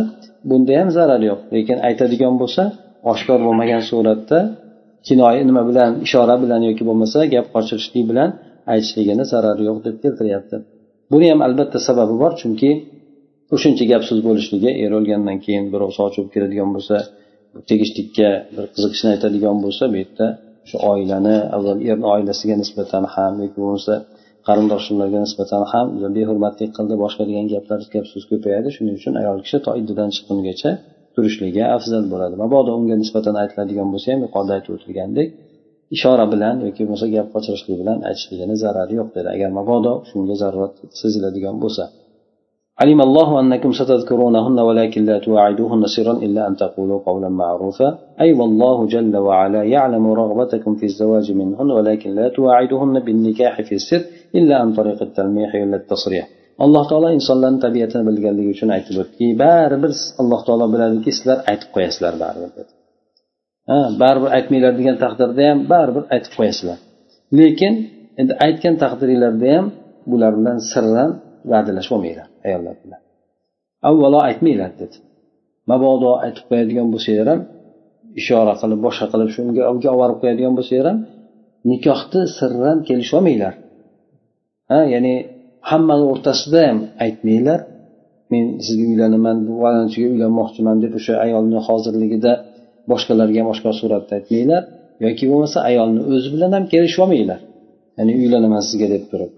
bunda 0.50 0.74
ham 0.80 0.90
zarar 0.98 1.22
yo'q. 1.30 1.40
Lekin 1.56 1.78
aytadigan 1.88 2.36
bo'lsa 2.42 2.64
oshkor 3.12 3.40
bo'lmagan 3.48 3.82
suratda 3.90 4.40
kinoya 5.08 5.44
nima 5.50 5.64
bilan 5.70 5.92
ishora 6.06 6.36
bilan 6.44 6.62
yoki 6.70 6.84
bo'lmasa 6.90 7.20
gap 7.34 7.46
qochirishlik 7.56 8.04
bilan 8.12 8.30
aytishligini 8.74 9.24
zarari 9.32 9.64
yo'q 9.70 9.78
deb 9.86 9.96
keltiryapti. 10.04 10.56
Buni 11.12 11.28
ham 11.32 11.40
albatta 11.48 11.80
sababi 11.88 12.16
bor 12.24 12.34
chunki 12.42 12.70
o'shuncha 13.56 13.84
gap 13.92 14.04
so'z 14.10 14.20
bo'lishligi 14.28 14.70
er 14.84 14.92
o'lgandan 14.98 15.38
keyin 15.46 15.66
birov 15.74 15.92
soch 15.98 16.14
olib 16.20 16.30
keladigan 16.36 16.70
bo'lsa 16.76 16.96
tegishlikka 17.70 18.30
bir 18.56 18.66
qiziqishni 18.76 19.10
aytadigan 19.16 19.58
bo'lsa 19.66 19.84
bu 19.92 19.98
yerda 20.02 20.28
shu 20.70 20.76
oilani 20.92 21.38
avval 21.56 21.80
erni 21.90 22.08
oilasiga 22.16 22.56
nisbatan 22.64 23.04
ham 23.14 23.34
yoki 23.44 23.58
bo'lmasa 23.64 23.94
qarindoshlarga 24.48 25.20
nisbatan 25.26 25.64
ham 25.72 25.86
behurmatlik 26.18 26.72
qildi 26.78 26.96
boshqa 27.04 27.24
degan 27.30 27.46
gaplar 27.54 27.80
gap 27.94 28.06
so'z 28.12 28.24
ko'payadi. 28.32 28.68
Shuning 28.76 28.96
uchun 29.00 29.14
ayol 29.22 29.38
kishi 29.46 29.58
to 29.66 29.72
iddadan 29.82 30.10
chiqqungacha 30.16 30.72
turishligi 31.15 31.63
afzal 31.77 32.05
bo'ladi 32.13 32.35
mabodo 32.43 32.71
unga 32.79 32.97
nisbatan 33.03 33.35
aytiladigan 33.43 33.89
bo'lsa 33.95 34.07
ham 34.13 34.21
yuqorida 34.27 34.53
aytib 34.57 34.73
o'tilgandek 34.77 35.29
ishora 35.97 36.25
bilan 36.33 36.57
yoki 36.67 36.83
bo'lmasa 36.85 37.07
gap 37.15 37.27
qochirishlik 37.35 37.77
bilan 37.83 37.99
aytishligini 38.09 38.57
zarari 38.65 38.95
yo'q 39.01 39.09
dedi 39.17 39.29
agar 39.37 39.51
mabodo 39.59 39.93
shunga 40.11 40.35
zarurat 40.43 40.75
seziladigan 41.01 41.57
bo'lsa 41.65 41.87
علم 42.83 43.01
الله 43.09 43.41
أنكم 43.41 43.73
ستذكرونهن 43.81 44.59
ولكن 44.69 45.05
لا 45.11 45.19
تواعدوهن 45.27 45.83
سرا 45.97 46.13
إلا 46.27 46.49
أن 46.49 46.57
تقولوا 46.57 46.99
قولا 47.09 47.29
معروفا 47.29 47.89
أي 48.23 48.33
والله 48.33 48.87
جل 48.95 49.15
وعلا 49.17 49.63
يعلم 49.75 50.05
رغبتكم 50.23 50.73
في 50.81 50.87
الزواج 50.91 51.27
منهن 51.41 51.71
ولكن 51.79 52.11
لا 52.19 52.27
تواعدوهن 52.29 53.01
بالنكاح 53.01 53.55
في 53.63 53.75
السر 53.81 54.03
إلا 54.35 54.55
عن 54.61 54.69
طريق 54.79 54.99
التلميح 55.03 55.55
إلا 55.55 55.77
التصريح 55.77 56.25
alloh 56.64 56.84
taolo 56.90 57.10
insonlarni 57.20 57.60
tabiatini 57.66 58.04
bilganligi 58.10 58.50
uchun 58.56 58.70
aytib 58.78 58.96
o'tdiki 59.04 59.28
baribir 59.44 59.92
alloh 60.22 60.42
taolo 60.48 60.66
biladiki 60.74 61.12
sizlar 61.18 61.38
aytib 61.52 61.70
qo'yasizlar 61.76 62.14
baribir 62.24 62.52
dedi 62.60 62.72
ha 63.70 63.80
baribir 64.02 64.30
aytmanglar 64.38 64.74
degan 64.80 64.98
taqdirda 65.04 65.42
ham 65.50 65.60
baribir 65.74 66.04
aytib 66.16 66.34
qo'yasizlar. 66.40 66.78
Lekin 67.40 67.74
endi 68.22 68.34
aytgan 68.46 68.76
taqdiringlarda 68.84 69.48
ham 69.56 69.66
bular 70.12 70.32
bilan 70.40 70.58
sirran 70.72 71.12
va'dalashib 71.52 71.94
olmanglar 71.98 72.28
ayollar 72.48 72.76
bilan 72.84 73.02
avvalo 73.90 74.20
aytmanglar 74.30 74.72
dedi. 74.82 74.98
Mabodo 75.72 76.12
aytib 76.26 76.44
qo'yadigan 76.50 76.88
bo'lsanglar 76.94 77.28
ham 77.34 77.42
ishora 78.20 78.54
qilib 78.62 78.80
boshqa 78.86 79.06
qilib 79.14 79.30
shunga 79.36 79.62
olib 79.72 79.84
borib 80.02 80.18
qo'yadigan 80.22 80.54
bo'lsanglar 80.58 80.88
ham 80.92 81.00
nikohni 81.72 82.22
sirran 82.38 82.78
kelishib 82.88 83.16
olmanglar 83.20 83.54
ha 84.72 84.80
ya'ni 84.94 85.16
hammani 85.70 86.06
o'rtasida 86.12 86.60
ham 86.70 86.80
aytmanglar. 87.06 87.60
Men 88.32 88.46
sizga 88.66 88.86
uylanaman 88.92 89.38
falonchiga 89.62 90.08
uylanmoqchiman 90.14 90.78
deb 90.84 90.94
o'sha 91.00 91.14
ayolni 91.26 91.60
hozirligida 91.68 92.32
boshqalarga 92.92 93.38
ham 93.42 93.50
oshkor 93.54 93.74
suratda 93.82 94.14
aytmanglar. 94.20 94.64
Yoki 95.06 95.26
bo'lmasa 95.32 95.58
ayolni 95.70 96.02
o'zi 96.14 96.30
bilan 96.34 96.52
ham 96.56 96.66
kelishib 96.74 97.02
olmanglar 97.06 97.40
ya'ni 97.98 98.14
uylanaman 98.22 98.62
sizga 98.70 98.88
deb 98.96 99.04
turib. 99.12 99.32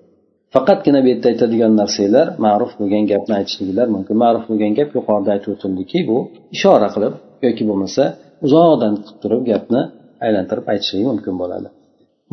Faqatgina 0.55 0.99
bu 1.03 1.07
yerda 1.11 1.27
aytadigan 1.33 1.73
narsanglar 1.81 2.27
ma'ruf 2.45 2.71
bo'lgan 2.79 3.03
gapni 3.11 3.33
aytishligilar 3.39 3.87
mumkin. 3.95 4.15
Ma'ruf 4.23 4.43
bo'lgan 4.49 4.71
gap 4.79 4.89
yuqorida 4.97 5.29
aytib 5.35 5.49
o'tildiki 5.55 5.99
bu 6.09 6.17
ishora 6.55 6.87
qilib 6.95 7.13
yoki 7.45 7.63
bo'lmasa 7.69 8.03
uzoqdan 8.45 8.93
qilib 9.03 9.17
turib 9.23 9.41
gapni 9.51 9.81
aylantirib 10.25 10.65
aytishlik 10.73 11.03
mumkin 11.11 11.35
bo'ladi. 11.41 11.67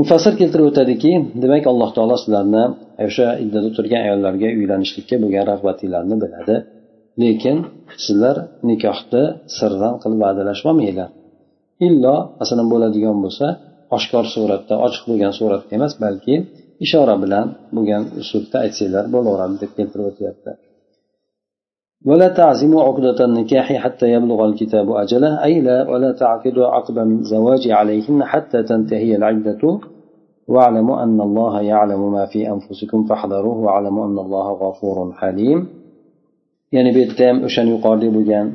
Mufassir 0.00 0.32
keltirib 0.40 0.66
o'tadiki 0.70 1.12
demak 1.42 1.64
alloh 1.72 1.90
taolo 1.96 2.16
sizlarni 2.22 2.64
o'sha 3.06 3.28
iddada 3.44 3.68
turgan 3.76 4.02
ayollarga 4.06 4.48
uylanishlikka 4.58 5.16
bo'lgan 5.22 5.44
rag'batinglarni 5.52 6.16
biladi. 6.22 6.56
Lekin 7.22 7.56
sizlar 8.04 8.36
nikohni 8.68 9.22
sirdan 9.58 9.94
qilib 10.02 10.18
va'dalashib 10.24 10.66
illo 11.88 12.16
masalan 12.40 12.66
bo'ladigan 12.72 13.16
bo'lsa 13.24 13.46
oshkor 13.96 14.24
suratda 14.34 14.74
ochiq 14.86 15.04
bo'lgan 15.10 15.32
suratda 15.38 15.72
emas 15.78 15.92
balki 16.04 16.34
ishora 16.84 17.14
bilan 17.24 17.46
bo'lgan 17.76 18.02
uslubda 18.22 18.56
aytsanglar 18.64 19.04
bo'laveradi 19.14 19.56
deb 19.62 19.70
keltirib 19.78 20.06
o'tyapti. 20.10 20.50
ولا 22.05 22.27
تعزموا 22.27 22.83
عقدة 22.83 23.25
النكاح 23.25 23.73
حتى 23.73 24.05
يبلغ 24.15 24.45
الكتاب 24.45 24.91
أجله 24.91 25.43
أي 25.43 25.61
لا 25.61 25.89
ولا 25.89 26.11
تعقدوا 26.11 26.67
عقد 26.67 26.97
الزواج 26.97 27.71
عليهن 27.71 28.23
حتى 28.23 28.63
تنتهي 28.63 29.15
العدة 29.15 29.79
واعلموا 30.47 31.03
أن 31.03 31.21
الله 31.21 31.61
يعلم 31.61 32.11
ما 32.11 32.25
في 32.25 32.49
أنفسكم 32.49 33.03
فاحذروه 33.03 33.57
واعلموا 33.57 34.05
أن 34.05 34.17
الله 34.19 34.51
غفور 34.51 35.13
حليم 35.13 35.67
يعني 36.71 36.91
بيتام 36.91 37.43
أشان 37.43 37.67
يقارد 37.67 38.05
بجان 38.05 38.47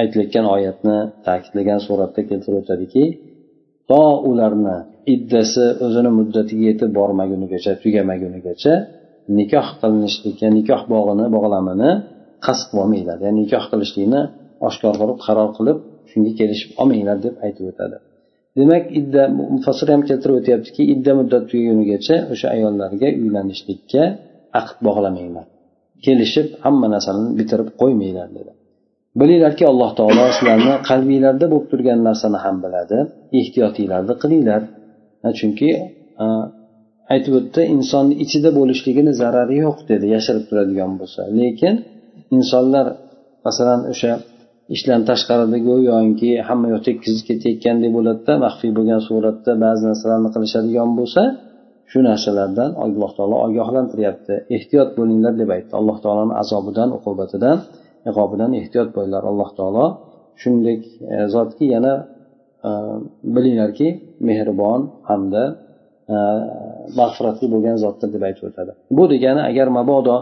aytilayotgan 0.00 0.46
oyatni 0.54 0.96
ta'kidlagan 1.26 1.80
suratda 1.86 2.20
keltirib 2.28 2.58
o'tadiki 2.62 3.04
to 3.90 4.02
ularni 4.30 4.76
iddasi 5.14 5.64
o'zini 5.84 6.10
muddatiga 6.18 6.64
yetib 6.70 6.90
bormagunigacha 6.98 7.72
tugamagunigacha 7.82 8.72
nikoh 9.38 9.66
qilinishlikka 9.80 10.48
nikoh 10.58 10.80
bog'ini 10.92 11.24
bog'lamini 11.36 11.90
qasd 12.45 12.63
qilolmanglar 12.69 13.17
ya'ni 13.25 13.39
nikoh 13.43 13.63
qilishlikni 13.71 14.21
oshkor 14.67 14.93
qilib 15.01 15.17
qaror 15.25 15.49
qilib 15.57 15.77
shunga 16.11 16.31
kelishib 16.39 16.69
olmanglar 16.81 17.17
deb 17.25 17.35
aytib 17.45 17.65
o'tadi. 17.71 17.97
Demak 18.59 18.83
idda 18.99 19.23
mufassir 19.55 19.87
ham 19.93 20.01
keltirib 20.09 20.35
o'tyaptiki 20.39 20.81
idda 20.93 21.11
muddat 21.19 21.43
tugagunigacha 21.51 22.15
o'sha 22.33 22.47
ayollarga 22.55 23.09
uylanishlikka 23.23 24.03
aqd 24.59 24.77
bog'lamanglar 24.87 25.45
kelishib 26.05 26.47
hamma 26.65 26.87
narsani 26.93 27.25
bitirib 27.39 27.69
qo'ymanglar 27.81 28.27
dedi. 28.37 28.51
Bilinglarki 29.19 29.63
alloh 29.71 29.91
taolo 29.99 30.25
sizlarni 30.37 30.73
qalbinglarda 30.89 31.45
bo'lib 31.51 31.67
turgan 31.71 31.99
narsani 32.09 32.39
ham 32.45 32.55
biladi 32.65 32.97
ehtiyotinglarni 33.39 34.13
qilinglar. 34.23 34.61
Chunki 35.39 35.69
aytib 37.13 37.33
o'tdi 37.39 37.61
insonni 37.75 38.15
ichida 38.23 38.49
bo'lishligini 38.59 39.11
zarari 39.21 39.55
yo'q 39.65 39.77
dedi 39.91 40.05
yashirib 40.15 40.43
turadigan 40.49 40.91
bo'lsa. 40.99 41.21
Lekin 41.39 41.75
insonlar 42.37 42.85
masalan 43.47 43.81
o'sha 43.93 44.11
ishdan 44.75 45.01
tashqarida 45.09 45.57
go'yoki 45.69 46.31
hamma 46.47 46.67
yoq 46.73 46.81
tekkizib 46.87 47.23
ketayotgandek 47.29 47.91
bo'ladida 47.97 48.33
maxfiy 48.45 48.71
bo'lgan 48.77 49.01
suratda 49.07 49.51
ba'zi 49.65 49.83
narsalarni 49.89 50.29
qilishadigan 50.35 50.89
bo'lsa 50.99 51.21
shu 51.91 51.99
narsalardan 52.09 52.71
alloh 52.83 53.11
taolo 53.17 53.35
ogohlantiryapti. 53.47 54.33
Ehtiyot 54.57 54.89
bo'linglar 54.99 55.33
deb 55.41 55.49
aytdi. 55.55 55.73
Alloh 55.79 55.97
taoloni 56.03 56.33
azobidan 56.41 56.89
uqubatidan 56.97 57.57
iqobidan 58.09 58.51
ehtiyot 58.61 58.89
bo'linglar. 58.95 59.23
Alloh 59.31 59.49
taolo 59.59 59.85
shunday 60.41 60.75
e, 61.13 61.17
zotki 61.35 61.65
yana 61.75 61.93
e, 62.67 62.69
bilinglarki 63.35 63.87
mehribon 64.29 64.81
hamda 65.09 65.43
e, 66.13 66.17
mag'firatli 66.99 67.47
bo'lgan 67.53 67.77
zotdir 67.83 68.09
deb 68.15 68.23
aytib 68.27 68.43
o'tadi. 68.49 68.71
Bu 68.97 69.03
degani 69.13 69.41
agar 69.49 69.67
mabodo 69.77 70.17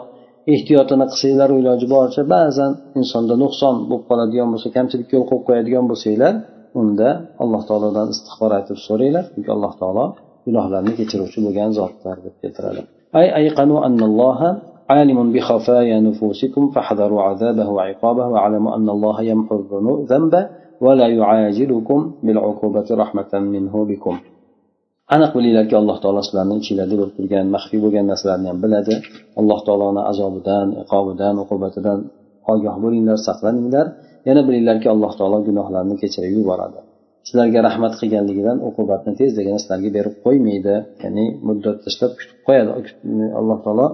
ehtiyotini 0.54 1.04
qilsanglar 1.10 1.50
iloji 1.60 1.86
boricha 1.94 2.22
ba'zan 2.34 2.70
insonda 3.00 3.34
nuqson 3.42 3.74
bo'lib 3.88 4.04
qoladigan 4.10 4.48
bo'lsa 4.52 4.68
kamchilikka 4.76 5.12
yo'l 5.16 5.26
qo'yib 5.30 5.44
qo'yadigan 5.48 5.84
bo'lsanglar 5.90 6.34
unda 6.80 7.08
alloh 7.42 7.62
taolodan 7.68 8.06
istig'for 8.14 8.50
aytib 8.58 8.78
so'ranglar 8.86 9.24
chunki 9.32 9.50
alloh 9.56 9.72
taolo 9.80 10.04
gunohlarni 10.46 10.92
kechiruvchi 10.98 11.38
bo'lgan 11.46 11.70
zotdir 11.78 12.16
deb 12.26 12.34
keltiradi 12.42 12.82
أي 13.18 13.26
أيقنوا 13.40 13.86
أن 13.86 14.00
الله 14.10 14.40
عالم 14.90 15.32
بخفايا 15.32 16.00
نفوسكم 16.00 16.62
فاحذروا 16.74 17.22
عذابه 17.22 17.68
وعقابه 17.76 18.26
واعلموا 18.32 18.76
أن 18.76 18.88
الله 18.88 19.16
يمحو 19.22 19.54
الذنب 20.00 20.34
ولا 20.80 21.06
يعاجلكم 21.08 21.98
بالعقوبة 22.22 22.88
رحمة 22.90 23.32
منه 23.54 23.84
بكم 23.90 24.14
aniq 25.13 25.31
bilinglarki 25.37 25.75
alloh 25.81 25.97
taolo 26.03 26.21
sizlarni 26.27 26.55
ichinglarda 26.61 26.95
bo'lib 26.99 27.13
turgan 27.17 27.45
maxfiy 27.55 27.79
bo'lgan 27.85 28.05
narsalarni 28.11 28.47
ham 28.51 28.59
biladi. 28.65 28.93
Alloh 29.39 29.59
taoloni 29.67 30.01
azobidan 30.11 30.67
iqobidan 30.83 31.35
uqubatidan 31.43 31.99
ogoh 32.53 32.75
bo'linglar 32.83 33.17
saqlaninglar. 33.27 33.85
Yana 34.27 34.41
bilinglarki 34.47 34.87
alloh 34.93 35.11
taolo 35.19 35.37
gunohlarni 35.47 35.95
kechirib 36.01 36.33
yuboradi. 36.39 36.79
Sizlarga 37.27 37.59
rahmat 37.67 37.93
qilganligidan 37.99 38.57
uqubatni 38.69 39.11
tezdagina 39.19 39.57
sizlarga 39.63 39.89
berib 39.97 40.15
qo'ymaydi. 40.25 40.75
Ya'ni 41.03 41.25
muddat 41.47 41.77
tashlab 41.85 42.11
kutib 42.19 42.39
qo'yadi 42.47 42.71
alloh 43.39 43.57
taolo 43.65 43.87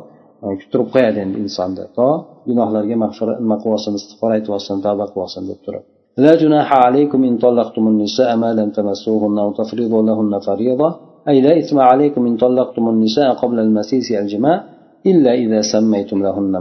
e, 0.43 0.47
kuttirib 0.59 0.89
qo'yadi 0.95 1.17
endi 1.25 1.37
insonni 1.45 1.85
to 1.97 2.07
gunohlarga 2.49 2.95
mag'firat 3.03 3.37
nima 3.43 3.55
qilib 3.61 3.75
olsin 3.77 3.93
istig'for 3.99 4.31
aytib 4.35 4.51
olsin 4.57 4.75
tavba 4.85 5.05
qilib 5.09 5.23
olsin 5.25 5.43
deb 5.51 5.59
turib. 5.65 5.83
لا 6.17 6.35
جناح 6.35 6.73
عليكم 6.73 7.23
إن 7.23 7.37
طلقتم 7.37 7.87
النساء 7.87 8.35
ما 8.35 8.53
لم 8.53 8.69
تمسوهن 8.69 9.39
أو 9.39 9.51
تفرضوا 9.51 10.01
لهن 10.01 10.39
فريضة. 10.39 10.95
أي 11.29 11.41
لا 11.41 11.57
إثم 11.59 11.79
عليكم 11.79 12.25
إن 12.27 12.37
طلقتم 12.37 12.89
النساء 12.89 13.33
قبل 13.33 13.59
المسيس 13.59 14.11
الجماع 14.11 14.63
إلا 15.05 15.33
إذا 15.33 15.61
سميتم 15.61 16.23
لهن 16.23 16.53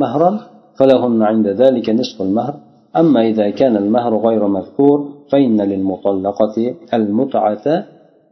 مهرا 0.00 0.40
فلهن 0.78 1.22
عند 1.22 1.46
ذلك 1.48 1.90
نصف 1.90 2.22
المهر. 2.22 2.54
أما 2.96 3.20
إذا 3.30 3.50
كان 3.50 3.76
المهر 3.76 4.16
غير 4.16 4.46
مذكور 4.46 5.08
فإن 5.30 5.60
للمطلقة 5.60 6.74
المتعة 6.94 7.84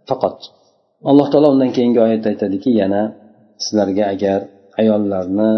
فقط. 0.06 0.38
alloh 1.10 1.28
taolo 1.32 1.48
undan 1.54 1.70
keyingi 1.76 2.00
oyatda 2.06 2.28
aytadiki 2.32 2.70
yana 2.80 3.02
sizlarga 3.64 4.04
agar 4.14 4.40
ayollarni 4.80 5.50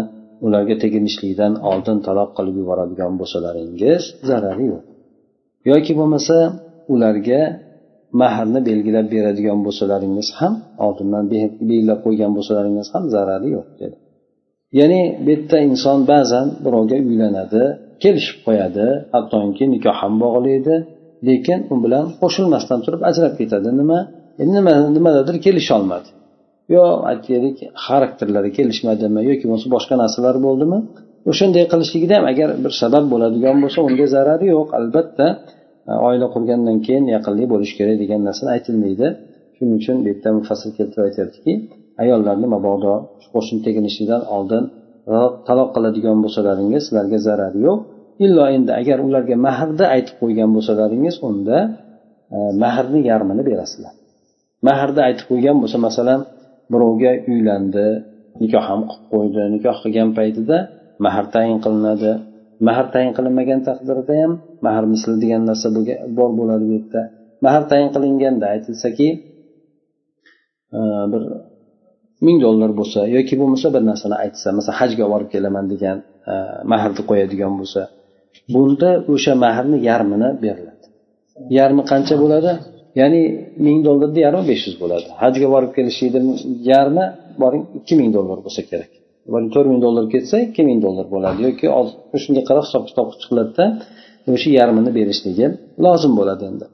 ularga 0.45 0.75
teginishlikdan 0.83 1.53
oldin 1.69 1.97
taloq 2.07 2.29
qilib 2.37 2.55
yuboradigan 2.61 3.13
bo'lsalaringiz 3.19 4.03
zarari 4.29 4.65
yo'q. 4.71 4.96
Yoki 5.69 5.93
bo'lmasa 5.99 6.35
ularga 6.93 7.41
mahrni 8.21 8.59
belgilab 8.69 9.07
beradigan 9.13 9.59
bo'lsalaringiz 9.65 10.27
ham 10.39 10.53
oldindan 10.85 11.23
belgilab 11.69 11.99
qo'ygan 12.05 12.31
bo'lsalaringiz 12.37 12.87
ham 12.93 13.03
zarari 13.15 13.49
yo'q 13.57 13.67
dedi. 13.81 13.95
Ya'ni 14.79 15.01
bu 15.25 15.29
yerda 15.33 15.57
inson 15.69 15.99
ba'zan 16.11 16.47
birovga 16.65 16.97
uylanadi 17.09 17.63
kelishib 18.03 18.37
qo'yadi 18.47 18.85
hattoki 19.13 19.65
nikoh 19.73 19.95
ham 20.01 20.13
bog'laydi 20.23 20.75
lekin 21.27 21.59
u 21.73 21.75
bilan 21.83 22.05
qo'shilmasdan 22.21 22.79
turib 22.85 23.01
ajrab 23.09 23.33
ketadi. 23.39 23.69
Nima? 23.81 23.99
E, 24.41 24.43
nima 24.55 24.73
nimadadir 24.95 25.35
kelisholmadi 25.45 26.09
yo 26.75 26.83
aytaylik 27.11 27.57
xarakterlari 27.85 28.49
kelishmadimi 28.57 29.21
yoki 29.29 29.45
bo'lmasa 29.49 29.67
boshqa 29.75 29.95
narsalar 30.03 30.35
bo'ldimi? 30.47 30.79
O'shanday 31.31 31.65
qilishligida 31.71 32.13
ham 32.17 32.25
agar 32.31 32.49
bir 32.63 32.71
sabab 32.81 33.05
bo'ladigan 33.13 33.55
bo'lsa 33.63 33.79
unga 33.87 34.05
zarari 34.15 34.45
yo'q. 34.55 34.67
Albatta 34.79 35.27
oila 36.07 36.27
qurgandan 36.35 36.77
keyin 36.85 37.05
yaqinlik 37.15 37.47
bo'lishi 37.53 37.73
kerak 37.79 37.97
degan 38.03 38.21
narsa 38.27 38.43
aytilmaydi. 38.55 39.07
Shuning 39.55 39.75
uchun 39.81 39.95
bu 40.03 40.07
yerda 40.11 40.29
mufassir 40.39 40.71
keltirib 40.77 41.05
aytyaptiki 41.09 41.53
ayollarni 42.03 42.47
mabodo 42.55 42.93
qo'shni 43.33 43.59
teginishidan 43.67 44.21
oldin 44.35 44.63
taloq 45.47 45.69
qiladigan 45.75 46.17
bo'lsalaringiz 46.23 46.81
sizlarga 46.87 47.19
zarar 47.27 47.53
yo'q. 47.65 47.77
Illo 48.25 48.43
endi 48.55 48.71
agar 48.81 48.97
ularga 49.07 49.35
mahrni 49.47 49.85
aytib 49.95 50.15
qo'ygan 50.21 50.49
bo'lsalaringiz 50.55 51.15
unda 51.29 51.57
e, 52.35 52.37
mahrni 52.63 52.99
yarmini 53.09 53.43
berasizlar. 53.49 53.93
Mahrni 54.67 55.01
aytib 55.07 55.25
qo'ygan 55.31 55.57
bo'lsa 55.61 55.77
masalan 55.87 56.19
birovga 56.71 57.11
uylandi 57.31 57.87
nikoh 58.41 58.63
ham 58.69 58.81
qilib 58.89 59.05
qo'ydi 59.13 59.41
nikoh 59.55 59.75
qilgan 59.83 60.09
paytida 60.17 60.57
mahr 61.05 61.25
tayin 61.33 61.57
qilinadi. 61.65 62.11
Mahr 62.67 62.85
tayin 62.93 63.11
qilinmagan 63.17 63.59
taqdirda 63.67 64.13
ham 64.21 64.31
mahr 64.65 64.83
misli 64.93 65.15
degan 65.23 65.41
narsa 65.49 65.67
bor 66.17 66.31
bo'ladi 66.39 66.63
bu 66.69 66.73
yerda. 66.77 67.01
Mahr 67.45 67.63
tayin 67.71 67.89
qilinganda 67.95 68.45
aytilsaki 68.53 69.07
e, 70.77 70.79
bir 71.11 71.21
ming 72.25 72.37
dollar 72.45 72.71
bo'lsa 72.79 72.99
yoki 73.15 73.35
bo'lmasa 73.41 73.67
bir 73.75 73.83
narsani 73.89 74.15
aytsa 74.23 74.47
masalan 74.57 74.77
hajga 74.81 75.05
borib 75.13 75.29
kelaman 75.33 75.65
degan 75.73 75.97
e, 76.31 76.33
mahrni 76.71 77.01
qo'yadigan 77.09 77.53
bo'lsa 77.59 77.81
bunda 78.53 78.89
o'sha 79.13 79.33
mahrni 79.45 79.77
yarmini 79.89 80.29
beriladi. 80.43 80.85
Yarmi 81.59 81.83
qancha 81.91 82.15
bo'ladi? 82.23 82.51
Ya'ni 82.99 83.21
ming 83.65 83.77
dollarni 83.87 84.19
yarmi 84.25 84.43
besh 84.51 84.63
yuz 84.67 84.75
bo'ladi. 84.83 85.07
Hajga 85.23 85.47
borib 85.53 85.71
kelishlikni 85.77 86.33
yarmi 86.71 87.05
boring 87.41 87.63
ikki 87.79 87.93
ming 87.99 88.09
dollar 88.17 88.37
bo'lsa 88.45 88.61
kerak. 88.71 88.91
To'rt 89.53 89.67
ming 89.71 89.81
dollar 89.85 90.05
ketsa 90.13 90.35
ikki 90.47 90.61
ming 90.69 90.79
dollar 90.85 91.05
bo'ladi 91.13 91.39
yoki 91.47 91.65
shunga 92.23 92.43
qarab 92.49 92.63
hisob 92.67 92.83
kitob 92.89 93.07
qilib 93.11 93.21
chiqiladida 93.23 93.65
o'sha 94.33 94.49
yarmini 94.59 94.91
berishligi 94.97 95.47
lozim 95.85 96.13
bo'ladi 96.19 96.43
endi. 96.51 96.65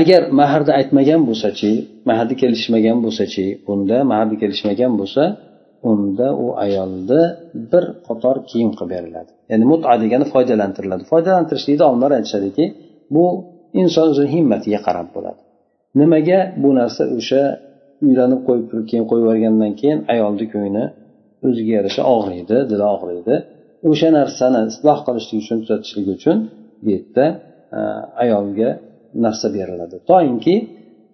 Agar 0.00 0.22
mahrni 0.40 0.72
aytmagan 0.80 1.20
bo'lsachi 1.28 1.70
mahrni 2.10 2.34
kelishmagan 2.42 2.98
bo'lsachi 3.04 3.46
unda 3.72 3.96
mahrni 4.12 4.36
kelishmagan 4.42 4.92
bo'lsa 5.00 5.22
unda 5.90 6.28
u 6.44 6.46
ayolni 6.64 7.22
bir 7.72 7.84
qator 8.08 8.36
kiyim 8.50 8.70
qilib 8.78 8.90
beriladi. 8.94 9.30
Ya'ni 9.50 9.64
muta 9.72 9.92
degani 10.02 10.26
foydalantiriladi. 10.34 11.02
Foydalantirishlikda 11.12 11.84
olimlar 11.90 12.10
aytishadiki 12.18 12.64
bu 13.14 13.24
inson 13.82 14.06
o'zini 14.12 14.28
himmatiga 14.34 14.80
qarab 14.86 15.08
bo'ladi. 15.16 15.38
Nimaga 16.00 16.38
bu 16.62 16.70
narsa 16.78 17.02
o'sha 17.18 17.42
uylanib 18.06 18.40
qo'yib 18.46 18.64
turib 18.70 18.86
keyin 18.90 19.04
qo'yib 19.10 19.24
yuborgandan 19.24 19.72
keyin 19.80 19.98
ayolni 20.12 20.46
ko'ngli 20.54 20.84
o'ziga 21.46 21.72
yarasha 21.78 22.02
og'riydi 22.14 22.56
dili 22.70 22.84
og'riydi. 22.94 23.34
O'sha 23.90 24.08
narsani 24.18 24.60
isloh 24.70 24.98
qilishlik 25.06 25.38
uchun 25.44 25.58
tuzatishlik 25.62 26.06
uchun 26.16 26.36
bu 26.82 26.88
yerda 26.94 27.26
e, 27.78 27.80
ayolga 28.22 28.70
narsa 29.24 29.46
beriladi. 29.56 29.96
Toinki 30.10 30.56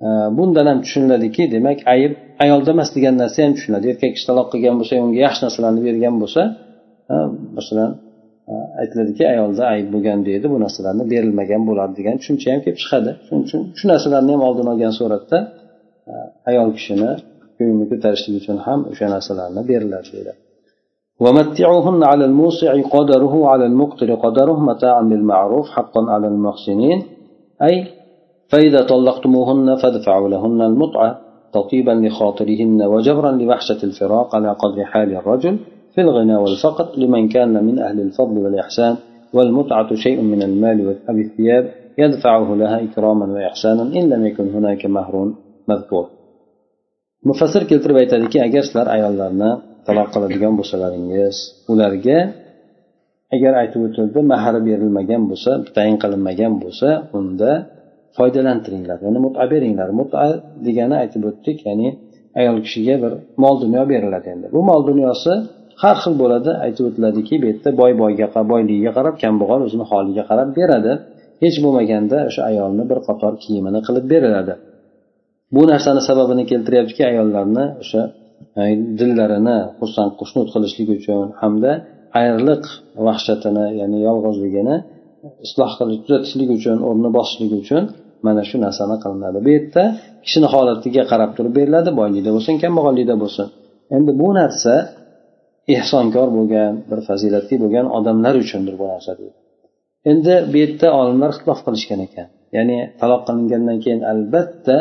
e, 0.07 0.09
bundan 0.39 0.67
ham 0.71 0.79
tushuniladiki 0.85 1.43
demak 1.55 1.79
ayb 1.95 2.13
ayolda 2.45 2.71
emas 2.77 2.91
degan 2.97 3.15
narsa 3.23 3.39
ham 3.45 3.53
tushuniladi 3.57 3.87
erkak 3.93 4.13
kishi 4.15 4.27
taloq 4.31 4.49
qilgan 4.53 4.75
bo'lsa 4.81 4.93
unga 5.07 5.21
yaxshi 5.27 5.43
narsalarni 5.47 5.83
bergan 5.89 6.15
bo'lsa 6.23 6.43
e, 7.13 7.15
masalan 7.59 7.91
aytiladiki 8.83 9.25
ayolda 9.35 9.63
ayb 9.75 9.87
bo'lgan 9.95 10.19
deydi 10.29 10.47
bu 10.53 10.57
narsalarni 10.65 11.05
berilmagan 11.13 11.63
bo'ladi 11.69 11.93
degan 12.01 12.17
tushuncha 12.21 12.47
ham 12.53 12.61
kelib 12.65 12.79
chiqadi. 12.83 13.11
Shuning 13.27 13.45
uchun 13.47 13.61
shu 13.79 13.85
narsalarni 13.93 14.31
ham 14.35 14.43
oldini 14.49 14.69
olgan 14.75 14.93
suratda 15.01 15.39
ayol 16.51 16.71
kishini 16.79 17.11
ko'nglini 17.59 17.87
ko'tarishlik 17.93 18.35
uchun 18.41 18.59
ham 18.67 18.81
o'sha 18.91 19.07
narsalarni 19.15 19.63
beriladi 19.71 20.11
deydi 20.17 20.35
ومتعوهن 21.21 22.05
على 22.05 22.25
الموسع 22.25 22.83
قدره 22.95 23.35
على 23.49 23.67
المقتر 23.67 24.15
قدره 24.15 24.61
متاعا 24.71 25.03
بالمعروف 25.03 25.67
حقا 25.71 26.03
على 26.15 26.27
المحسنين 26.29 27.03
أي 27.63 27.87
فإذا 28.49 28.81
طلقتموهن 28.93 29.77
فادفعوا 29.77 30.29
لهن 30.29 30.63
المتعة 30.63 31.21
تطيبا 31.53 31.91
لخاطرهن 31.91 32.83
وجبرا 32.83 33.33
لوحشة 33.33 33.81
الفراق 33.85 34.37
على 34.37 34.51
قدر 34.63 34.85
حال 34.85 35.17
الرجل 35.17 35.59
في 35.95 36.01
الغنى 36.01 36.37
والفقر 36.37 36.99
لمن 36.99 37.29
كان 37.29 37.65
من 37.65 37.79
أهل 37.79 38.01
الفضل 38.01 38.39
والإحسان 38.39 38.97
والمتعة 39.35 39.95
شيء 39.95 40.21
من 40.21 40.43
المال 40.43 40.97
أو 41.09 41.15
الثياب 41.15 41.71
يدفعه 41.99 42.55
لها 42.55 42.85
إكراما 42.85 43.27
وإحسانا 43.27 43.83
إن 43.83 44.09
لم 44.13 44.27
يكن 44.27 44.49
هناك 44.49 44.87
مهر 44.87 45.33
مذكور 45.69 46.07
mufassir 47.29 47.63
keltirib 47.71 47.97
aytadiki 48.03 48.39
agar 48.47 48.63
sizlar 48.69 48.87
ayollarni 48.97 49.51
taloq 49.87 50.09
qiladigan 50.15 50.53
bo'lsalaringiz 50.59 51.37
ularga 51.73 52.19
agar 53.35 53.53
aytib 53.63 53.81
o'tildi 53.87 54.21
mahri 54.33 54.61
berilmagan 54.69 55.23
bo'lsa 55.31 55.51
tayin 55.77 55.97
qilinmagan 56.03 56.53
bo'lsa 56.63 56.89
unda 57.19 57.51
foydalantiringlar 58.19 58.99
ya'ni 59.07 59.19
muta 59.27 59.45
beringlar. 59.53 59.89
Muta 60.01 60.25
degani 60.67 60.97
aytib 61.03 61.23
o'tdik 61.31 61.59
ya'ni 61.69 61.89
ayol 62.41 62.57
kishiga 62.67 62.95
bir 63.03 63.13
mol 63.43 63.55
dunyo 63.65 63.83
beriladi 63.93 64.29
endi. 64.35 64.47
Bu 64.57 64.61
mol 64.71 64.81
dunyosi 64.91 65.33
har 65.83 65.97
xil 66.03 66.15
bo'ladi 66.23 66.51
aytib 66.67 66.85
o'tiladiki 66.91 67.35
bu 67.43 67.47
yerda 67.51 67.71
boy 67.81 67.93
boyga 68.03 68.27
boyligiga 68.53 68.93
qarab 68.99 69.15
kambag'al 69.23 69.61
o'zini 69.67 69.85
holiga 69.91 70.23
qarab 70.31 70.49
beradi. 70.59 70.93
Hech 71.43 71.57
bo'lmaganda 71.65 72.19
o'sha 72.29 72.43
ayolni 72.51 72.85
bir 72.91 72.99
qator 73.09 73.33
kiyimini 73.45 73.81
qilib 73.87 74.05
beriladi. 74.13 74.55
Bu 75.55 75.63
narsani 75.73 76.01
sababini 76.09 76.45
keltiryaptiki 76.51 77.03
ayollarni 77.11 77.65
o'sha 77.83 78.03
dillarini 78.99 79.59
xursand 79.79 80.13
xushnud 80.21 80.49
qilishlik 80.55 80.89
uchun 80.99 81.25
hamda 81.43 81.73
ayriliq 82.21 82.65
vahshatini 83.07 83.67
ya'ni 83.81 83.99
yolg'izligini 84.09 84.77
isloh 85.47 85.71
qilish 85.79 85.99
tuzatishlik 86.05 86.51
uchun 86.59 86.77
o'rnini 86.89 87.11
bosishlik 87.19 87.53
uchun 87.63 87.83
mana 88.27 88.43
shu 88.49 88.57
narsani 88.67 88.97
qilinadi. 89.05 89.39
Bu 89.47 89.51
yerda 89.57 89.83
kishini 90.25 90.49
holatiga 90.55 91.03
qarab 91.13 91.31
turib 91.37 91.53
beriladi 91.59 91.91
boylikda 92.01 92.31
bo'lsin 92.37 92.55
kambag'allikda 92.65 93.17
bo'lsin. 93.23 93.47
Endi 93.97 94.13
bu 94.23 94.29
narsa 94.41 94.75
ehsonkor 95.77 96.29
bo'lgan 96.37 96.73
bir 96.91 96.99
fazilatli 97.09 97.57
bo'lgan 97.63 97.87
odamlar 97.99 98.35
uchundir 98.45 98.75
bu 98.81 98.87
narsa 98.93 99.11
deydi. 99.21 99.37
Endi 100.11 100.35
bu 100.51 100.57
yerda 100.63 100.89
olimlar 101.01 101.29
ixtilof 101.35 101.61
qilishgan 101.67 102.01
ekan. 102.07 102.29
Ya'ni 102.57 102.79
taloq 103.01 103.23
qilingandan 103.29 103.79
keyin 103.85 104.01
albatta 104.13 104.77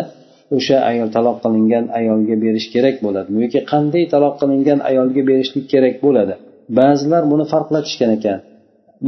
o'sha 0.57 0.77
ayol 0.89 1.09
taloq 1.15 1.37
qilingan 1.43 1.85
ayolga 1.99 2.35
berish 2.43 2.67
kerak 2.73 2.95
bo'ladi. 3.05 3.29
Yoki 3.43 3.59
qanday 3.71 4.03
taloq 4.13 4.35
qilingan 4.41 4.79
ayolga 4.89 5.21
berishlik 5.29 5.65
kerak 5.73 5.95
bo'ladi? 6.05 6.33
Ba'zilar 6.79 7.23
buni 7.31 7.45
farqlatishgan 7.53 8.11
ekan. 8.17 8.39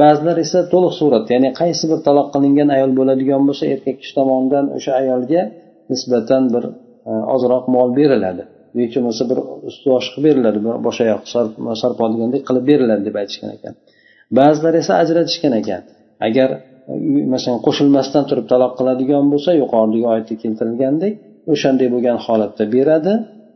Ba'zilar 0.01 0.37
esa 0.45 0.59
to'liq 0.73 0.93
suratda 0.99 1.29
ya'ni 1.35 1.49
qaysi 1.61 1.85
bir 1.91 1.99
taloq 2.07 2.27
qilingan 2.35 2.69
ayol 2.75 2.91
bo'ladigan 2.99 3.41
bo'lsa 3.47 3.63
erkak 3.73 3.95
kishi 4.01 4.13
tomonidan 4.19 4.65
o'sha 4.77 4.91
ayolga 5.01 5.41
nisbatan 5.91 6.43
bir 6.53 6.63
e, 7.09 7.11
ozroq 7.35 7.65
mol 7.75 7.89
beriladi. 7.99 8.43
Yoki 8.79 8.97
bo'lmasa 8.97 9.23
bir 9.31 9.37
usti 9.69 9.85
bosh 9.93 10.07
qilib 10.13 10.25
beriladi 10.27 10.59
bosh 10.85 10.99
oyoq 11.05 11.21
sarpo 11.81 12.05
degandek 12.13 12.41
qilib 12.47 12.65
beriladi 12.71 13.03
deb 13.07 13.15
aytishgan 13.21 13.49
ekan. 13.57 13.73
Ba'zilar 14.39 14.73
esa 14.81 14.93
ajratishgan 15.03 15.53
ekan. 15.61 15.81
Agar 16.27 16.49
masalan 17.33 17.59
qo'shilmasdan 17.67 18.23
turib 18.29 18.45
taloq 18.51 18.71
qiladigan 18.79 19.25
bo'lsa 19.33 19.51
yuqoridagi 19.61 20.05
oyatda 20.11 20.35
keltirilgandek 20.43 21.13
o'shanday 21.53 21.87
bo'lgan 21.93 22.17
holatda 22.25 22.63
beradi. 22.75 23.13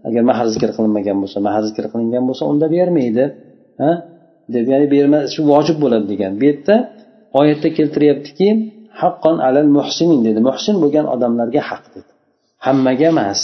Agar 0.07 0.23
mahr 0.31 0.45
zikr 0.53 0.69
qilinmagan 0.77 1.17
bo'lsa 1.23 1.37
mahr 1.47 1.63
zikr 1.69 1.85
qilingan 1.93 2.23
bo'lsa 2.29 2.43
unda 2.51 2.67
bermaydi. 2.75 3.25
Ha? 3.81 3.91
Deb 4.55 4.65
ya'ni 4.73 4.87
berma 4.95 5.19
shu 5.33 5.41
vojib 5.51 5.77
bo'ladi 5.83 6.05
degan. 6.13 6.31
Bu 6.39 6.43
yerda 6.49 6.75
oyatda 7.39 7.69
keltiryaptiki 7.77 8.47
haqqon 9.01 9.37
alal 9.47 9.69
muhsinin 9.77 10.19
dedi. 10.27 10.39
Muhsin 10.49 10.75
bo'lgan 10.83 11.05
odamlarga 11.15 11.61
haq 11.69 11.83
dedi. 11.95 12.11
Hammaga 12.65 13.05
emas. 13.13 13.41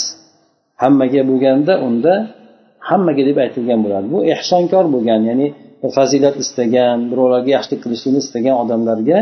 Hammaga 0.84 1.21
bo'lganda 1.30 1.74
unda 1.88 2.13
hammaga 2.89 3.24
deb 3.30 3.38
aytilgan 3.45 3.80
bo'ladi. 3.86 4.08
Bu 4.13 4.19
ehsonkor 4.34 4.86
bo'lgan 4.95 5.21
ya'ni 5.30 5.48
fazilat 5.98 6.36
istagan 6.43 6.98
birovlarga 7.12 7.50
yaxshilik 7.58 7.80
qilishlikni 7.86 8.19
istagan 8.26 8.56
odamlarga 8.63 9.19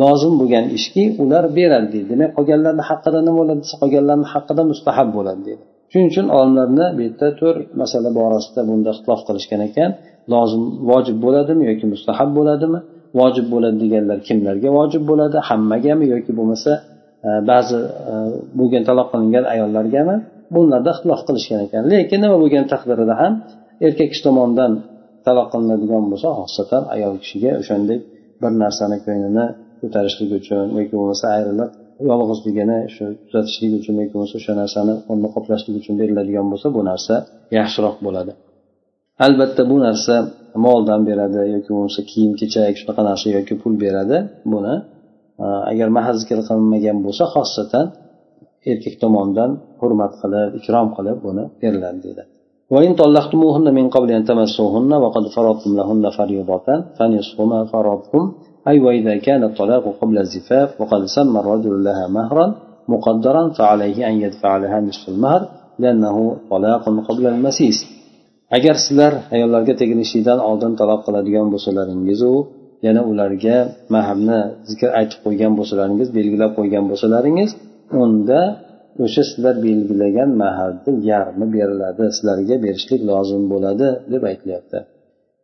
lozim 0.00 0.34
bo'lgan 0.40 0.64
ishki 0.78 1.04
ular 1.22 1.44
beradi 1.58 1.88
deydi 1.94 2.08
demak 2.12 2.30
qolganlarni 2.36 2.82
haqida 2.90 3.18
nima 3.26 3.36
bo'ladi 3.40 3.60
desa 3.64 3.76
qolganlarni 3.82 4.26
haqida 4.34 4.62
mustahab 4.72 5.08
bo'ladi 5.18 5.42
deydi 5.48 5.64
shuning 5.92 6.08
uchun 6.12 6.26
olimlarni 6.38 6.86
bu 6.96 7.00
yerda 7.06 7.28
to'rt 7.40 7.68
masala 7.82 8.10
borasida 8.18 8.60
bunda 8.70 8.90
ixtilof 8.94 9.20
qilishgan 9.28 9.60
ekan. 9.68 9.90
Lozim 10.32 10.62
vojib 10.90 11.16
bo'ladimi 11.24 11.62
yoki 11.70 11.86
mustahab 11.94 12.30
bo'ladimi? 12.38 12.80
Vojib 13.20 13.46
bo'ladi 13.54 13.76
deganlar 13.84 14.18
kimlarga 14.28 14.68
vojib 14.78 15.02
bo'ladi? 15.10 15.38
Hammagami 15.48 16.04
yoki 16.14 16.32
bo'lmasa 16.38 16.72
e, 17.26 17.30
ba'zi 17.50 17.78
e, 18.12 18.14
bo'lgan 18.58 18.82
taloq 18.88 19.08
qilingan 19.12 19.44
ayollargami? 19.54 20.16
Bunlarda 20.54 20.90
ixtilof 20.94 21.20
qilishgan 21.28 21.60
ekan. 21.66 21.82
Lekin 21.92 22.18
nima 22.24 22.36
bo'lgan 22.42 22.64
taqdirida 22.72 23.14
ham 23.22 23.32
erkak 23.86 24.08
kishi 24.12 24.22
tomonidan 24.26 24.72
taloq 25.26 25.46
qilinadigan 25.52 26.04
bo'lsa 26.12 26.28
xosatan 26.38 26.82
ayol 26.94 27.14
kishiga 27.22 27.50
o'shanday 27.60 27.98
bir 28.42 28.52
narsani 28.62 28.96
ko'nglini 29.06 29.46
ko'tarishlik 29.81 30.31
uchun 30.39 30.65
yoki 30.79 30.93
bo'lmasa 30.99 31.25
ayriliq 31.35 31.71
yolg'izligini 32.09 32.79
shu 32.95 33.03
tuzatishlik 33.27 33.71
uchun 33.79 33.93
yoki 34.01 34.13
bo'lmasa 34.15 34.35
o'sha 34.39 34.53
narsani 34.61 34.93
o'rnini 35.09 35.29
qoplashlik 35.35 35.75
uchun 35.81 35.93
beriladigan 36.01 36.45
bo'lsa 36.51 36.67
bu 36.75 36.81
narsa 36.89 37.13
yaxshiroq 37.57 37.97
bo'ladi 38.05 38.31
albatta 39.25 39.61
bu 39.71 39.77
narsa 39.87 40.15
moldan 40.65 41.01
beradi 41.09 41.39
yoki 41.55 41.69
bo'lmasa 41.75 42.01
kiyim 42.11 42.33
kechak 42.39 42.75
shunaqa 42.81 43.01
narsa 43.09 43.27
yoki 43.37 43.53
pul 43.61 43.73
beradi 43.83 44.17
buni 44.53 44.75
agar 45.71 45.87
mahar 45.97 46.15
zikr 46.21 46.39
qilinmagan 46.47 46.97
bo'lsa 47.05 47.23
xosatan 47.35 47.85
erkak 48.71 48.95
tomonidan 49.03 49.51
hurmat 49.81 50.13
qilib 50.21 50.49
ikrom 50.59 50.87
qilib 50.97 51.17
buni 51.27 51.43
beriladi 51.61 52.01
deydi 52.07 52.25
وإن 52.75 52.91
طلقتموهن 53.01 53.67
من 53.77 53.85
قبل 53.95 54.09
أن 54.17 54.23
تمسوهن 54.31 54.91
وقد 55.03 55.23
فرضتم 55.35 55.71
لهن 55.79 56.05
فريضة 56.17 56.67
فنصف 56.97 57.37
ما 57.51 57.59
فرضتم 57.71 58.23
أي 58.67 58.79
وإذا 58.85 59.17
كان 59.27 59.43
الطلاق 59.43 59.83
قبل 60.01 60.17
الزفاف 60.17 60.81
وقد 60.81 61.01
سمى 61.05 61.39
الرجل 61.39 61.83
لها 61.87 62.05
مهرا 62.07 62.55
مقدرا 62.87 63.43
فعليه 63.57 64.07
أن 64.09 64.15
يدفع 64.21 64.57
لها 64.57 64.81
نصف 64.81 65.09
المهر 65.09 65.41
لأنه 65.79 66.37
طلاق 66.49 66.83
قبل 67.09 67.27
المسيس 67.27 67.97
agar 68.57 68.75
sizlar 68.79 69.13
ayollarga 69.35 69.73
teginishlikdan 69.81 70.39
oldin 70.49 70.73
taloq 70.79 71.01
qiladigan 71.07 71.47
bo'lsalaringizu 71.53 72.33
yana 72.85 73.01
ularga 73.11 73.57
mahrni 73.95 74.39
zikr 74.69 74.89
aytib 74.99 75.19
qo'ygan 75.25 75.53
bo'lsalaringiz 75.59 76.09
belgilab 76.17 76.51
qo'ygan 76.59 76.85
bo'lsalaringiz 76.91 77.51
unda 78.03 78.39
o'sha 79.03 79.23
sizlar 79.29 79.55
belgilagan 79.67 80.29
maharni 80.43 80.91
yarmi 81.11 81.45
beriladi 81.55 82.03
sizlarga 82.15 82.55
berishlik 82.65 83.01
lozim 83.09 83.43
bo'ladi 83.53 83.87
deb 84.13 84.23
aytilyapti 84.31 84.77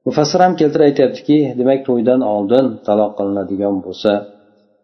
Mufassir 0.07 0.41
ham 0.45 0.55
keltirib 0.61 0.85
aytyaptiki 0.91 1.39
demak 1.61 1.81
to'ydan 1.89 2.21
oldin 2.35 2.67
taloq 2.87 3.13
qilinadigan 3.19 3.77
bo'lsa 3.87 4.13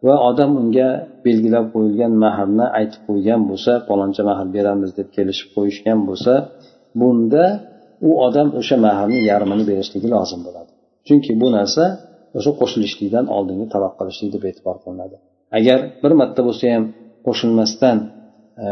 va 0.07 0.15
odam 0.31 0.51
unga 0.63 0.89
belgilab 1.27 1.67
qo'yilgan 1.75 2.13
mahrni 2.25 2.67
aytib 2.79 3.03
qo'ygan 3.09 3.41
bo'lsa 3.51 3.73
paloncha 3.89 4.23
mahr 4.31 4.47
beramiz 4.57 4.91
deb 4.99 5.09
kelishib 5.17 5.49
qo'yishgan 5.57 5.99
bo'lsa 6.09 6.35
bunda 7.01 7.45
u 8.09 8.11
odam 8.27 8.49
o'sha 8.61 8.77
mahrni 8.87 9.19
yarmini 9.31 9.65
berishligi 9.71 10.09
lozim 10.15 10.41
bo'ladi. 10.47 10.71
Chunki 11.07 11.33
bu 11.43 11.49
narsa 11.57 11.85
o'sha 12.39 12.53
qo'shilishlikdan 12.61 13.27
oldingi 13.37 13.67
taloq 13.75 13.93
qilishlik 13.99 14.31
deb 14.35 14.43
e'tibor 14.51 14.77
qilinadi. 14.85 15.17
Agar 15.59 15.79
bir 16.03 16.13
marta 16.21 16.41
bo'lsa 16.49 16.65
ham 16.75 16.85
qo'shilmasdan 17.27 17.99
e, 18.65 18.69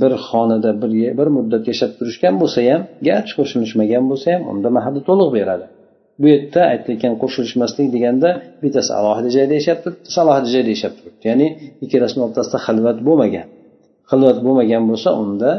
bir 0.00 0.12
xonada 0.26 0.70
bir 0.82 0.90
bir 1.18 1.28
muddat 1.36 1.64
yashab 1.70 1.90
turishgan 1.98 2.34
bo'lsa 2.42 2.58
ham 2.70 2.82
garchi 3.08 3.32
qo'shilishmagan 3.38 4.04
bo'lsa 4.10 4.26
ham 4.34 4.42
unda 4.52 4.68
mahrni 4.76 5.00
to'liq 5.08 5.30
beradi. 5.38 5.66
Bu 6.22 6.26
yerda 6.32 6.60
aytilayotgan 6.72 7.14
qo'shilishmaslik 7.22 7.88
deganda 7.94 8.28
bittasi 8.62 8.90
alohida 9.00 9.30
joyda 9.36 9.54
yashab 9.60 9.78
turibdi 9.82 9.98
bittasi 10.00 10.18
alohida 10.24 10.48
joyda 10.54 10.70
yashab 10.76 10.92
turibdi 10.98 11.24
ya'ni 11.30 11.46
ikkalasini 11.84 12.20
o'rtasida 12.26 12.58
xilvat 12.66 12.98
bo'lmagan. 13.08 13.46
Xilvat 14.10 14.38
bo'lmagan 14.46 14.82
bo'lsa 14.90 15.08
unda 15.22 15.50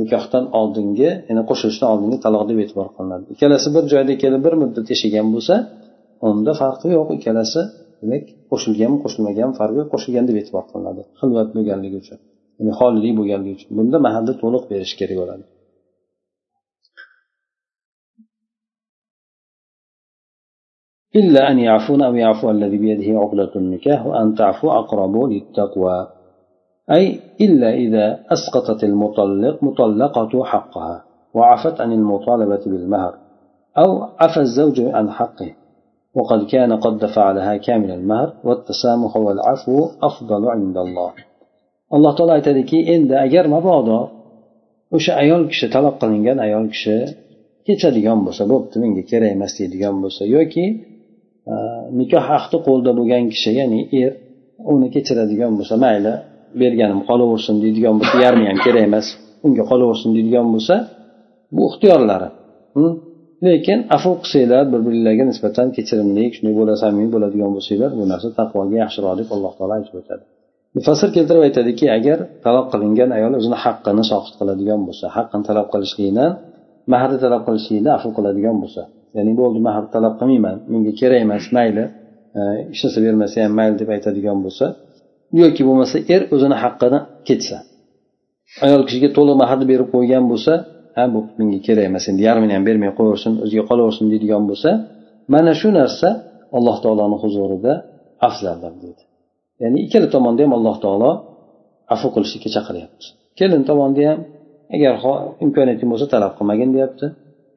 nikohdan 0.00 0.44
oldingi 0.60 1.10
ya'ni 1.28 1.42
qo'shilishdan 1.50 1.88
oldingi 1.94 2.18
taloq 2.24 2.44
deb 2.50 2.58
e'tibor 2.64 2.88
qilinadi. 2.96 3.24
Ikkalasi 3.34 3.68
bir 3.76 3.84
joyda 3.92 4.12
kelib 4.22 4.40
bir 4.46 4.54
muddat 4.62 4.86
yashagan 4.92 5.26
bo'lsa 5.34 5.54
unda 6.28 6.52
farqi 6.60 6.86
yo'q. 6.96 7.08
Ikkalasi 7.18 7.60
demak 8.00 8.24
qo'shilganmi 8.50 8.98
qo'shilmagan 9.04 9.50
farqi 9.58 9.76
yo'q. 9.80 9.88
Qo'shilgan 9.94 10.24
deb 10.30 10.36
e'tibor 10.40 10.64
qilinadi. 10.70 11.02
Xilvat 11.20 11.48
bo'lganligi 11.56 11.96
uchun 12.02 12.18
ya'ni 12.58 12.72
holilik 12.78 13.12
bo'lganligi 13.20 13.54
uchun. 13.58 13.70
Bunda 13.78 13.98
mahalda 14.06 14.32
to'liq 14.42 14.64
berish 14.72 14.94
kerak 15.00 15.18
bo'ladi. 15.22 15.44
إلا 21.16 21.50
أن 21.50 21.58
يعفون 21.58 22.02
أو 22.02 22.14
يعفو 22.14 22.50
الذي 22.50 22.78
بيده 22.78 23.18
عقدة 23.20 23.52
النكاح 23.56 24.06
وأن 24.06 24.34
تعفو 24.34 24.70
أقرب 24.70 25.14
للتقوى. 25.32 26.06
أي 26.90 27.20
إلا 27.40 27.74
إذا 27.74 28.06
أسقطت 28.34 28.84
المطلق 28.84 29.62
مطلقة 29.62 30.44
حقها 30.44 31.04
وعفت 31.34 31.80
عن 31.80 31.92
المطالبة 31.92 32.62
بالمهر 32.66 33.14
أو 33.78 34.02
عفى 34.20 34.40
الزوج 34.40 34.80
عن 34.80 35.10
حقه. 35.10 35.50
وقد 36.14 36.46
كان 36.46 36.72
قد 36.84 36.98
دفع 36.98 37.32
لها 37.32 37.56
كامل 37.56 37.90
المهر 37.90 38.32
والتسامح 38.44 39.16
والعفو 39.16 39.88
أفضل 40.02 40.48
عند 40.48 40.76
الله. 40.78 41.12
alloh 41.94 42.12
taolo 42.16 42.32
aytadiki 42.38 42.78
endi 42.94 43.14
agar 43.26 43.44
mabodo 43.54 43.98
o'sha 44.96 45.12
ayol 45.22 45.42
kishi 45.50 45.66
taloq 45.74 45.94
qilingan 46.02 46.38
ayol 46.46 46.66
kishi 46.74 46.96
kechadigan 47.66 48.18
bo'lsa 48.26 48.42
bo'pti 48.52 48.76
menga 48.82 49.02
kerak 49.10 49.30
emas 49.36 49.52
deydigan 49.58 49.94
bo'lsa 50.02 50.22
yoki 50.36 50.64
nikoh 52.00 52.26
ahdi 52.38 52.56
qo'lda 52.66 52.90
bo'lgan 52.98 53.24
kishi 53.32 53.50
ya'ni 53.60 53.80
er 54.02 54.12
uni 54.72 54.88
kechiradigan 54.94 55.52
bo'lsa 55.58 55.74
mayli 55.84 56.12
berganim 56.60 57.00
qolaversin 57.08 57.56
deydigan 57.64 57.94
bo'lsa 58.00 58.16
yarmi 58.26 58.44
ham 58.50 58.58
kerak 58.66 58.82
emas 58.88 59.06
unga 59.46 59.64
qolaversin 59.70 60.10
deydigan 60.16 60.46
bo'lsa 60.54 60.74
bu 61.56 61.62
ixtiyorlari. 61.70 62.28
Lekin 63.46 63.78
afu 63.96 64.10
qilsanglar 64.22 64.62
bir 64.72 64.80
biringlarga 64.86 65.24
nisbatan 65.30 65.66
kechirimli 65.76 66.24
shunday 66.34 66.54
bo'la 66.60 66.74
samimiy 66.82 67.08
bo'ladigan 67.14 67.50
bo'lsanglar 67.56 67.90
bu 67.98 68.04
narsa 68.12 68.28
taqvoga 68.38 68.76
yaxshiroq 68.84 69.14
deb 69.20 69.28
alloh 69.34 69.52
taolo 69.58 69.72
aytib 69.78 69.94
o'tadi. 70.00 70.24
Mufassir 70.76 71.08
keltirib 71.16 71.42
aytadiki 71.48 71.86
agar 71.98 72.18
taloq 72.44 72.66
qilingan 72.72 73.10
ayol 73.18 73.32
o'zini 73.40 73.58
haqqini 73.64 74.04
soqit 74.12 74.34
qiladigan 74.40 74.80
bo'lsa 74.88 75.06
haqqini 75.16 75.44
talab 75.48 75.66
qilishlikdan 75.74 76.30
mahrni 76.92 77.18
talab 77.24 77.42
qilishlikda 77.46 77.90
afu 77.98 78.08
qiladigan 78.16 78.56
bo'lsa 78.62 78.82
ya'ni 79.16 79.32
bo'ldi 79.40 79.58
mahr 79.68 79.84
talab 79.94 80.14
qilmayman 80.20 80.56
menga 80.72 80.92
kerak 81.00 81.18
emas 81.26 81.44
mayli 81.56 81.84
e, 82.38 82.40
ishlasa 82.74 82.98
bermasa 83.06 83.36
ham 83.44 83.52
mayli 83.58 83.74
deb 83.80 83.88
aytadigan 83.96 84.38
bo'lsa 84.44 84.66
yoki 85.42 85.62
bo'lmasa 85.68 85.96
er 86.14 86.22
o'zini 86.34 86.56
haqqini 86.62 86.98
ketsa. 87.28 87.56
Ayol 88.66 88.82
kishiga 88.88 89.08
to'liq 89.16 89.36
mahrni 89.42 89.64
berib 89.72 89.88
qo'ygan 89.94 90.24
bo'lsa 90.32 90.52
ha 90.96 91.02
bu 91.14 91.18
menga 91.38 91.58
kerak 91.66 91.84
emas 91.90 92.04
endi 92.10 92.22
yarmini 92.28 92.52
ham 92.56 92.64
bermay 92.68 92.90
qo'yaversin 92.98 93.32
o'ziga 93.44 93.64
qolaversin 93.70 94.04
deydigan 94.12 94.42
bo'lsa 94.50 94.70
mana 95.34 95.52
shu 95.60 95.68
narsa 95.78 96.08
alloh 96.56 96.76
taoloni 96.84 97.16
huzurida 97.22 97.72
afzaldir 98.28 98.72
deydi 98.82 99.02
ya'ni 99.62 99.78
ikkala 99.86 100.06
tomonda 100.14 100.40
ham 100.44 100.52
alloh 100.58 100.76
taolo 100.84 101.10
afu 101.94 102.06
qilishlikka 102.14 102.50
chaqiryapti. 102.56 103.06
Kelin 103.38 103.62
tomonda 103.70 104.02
ham 104.08 104.18
agar 104.74 104.94
imkoniyating 105.44 105.88
bo'lsa 105.92 106.06
talab 106.14 106.32
qilmagin 106.38 106.70
deyapti. 106.76 107.06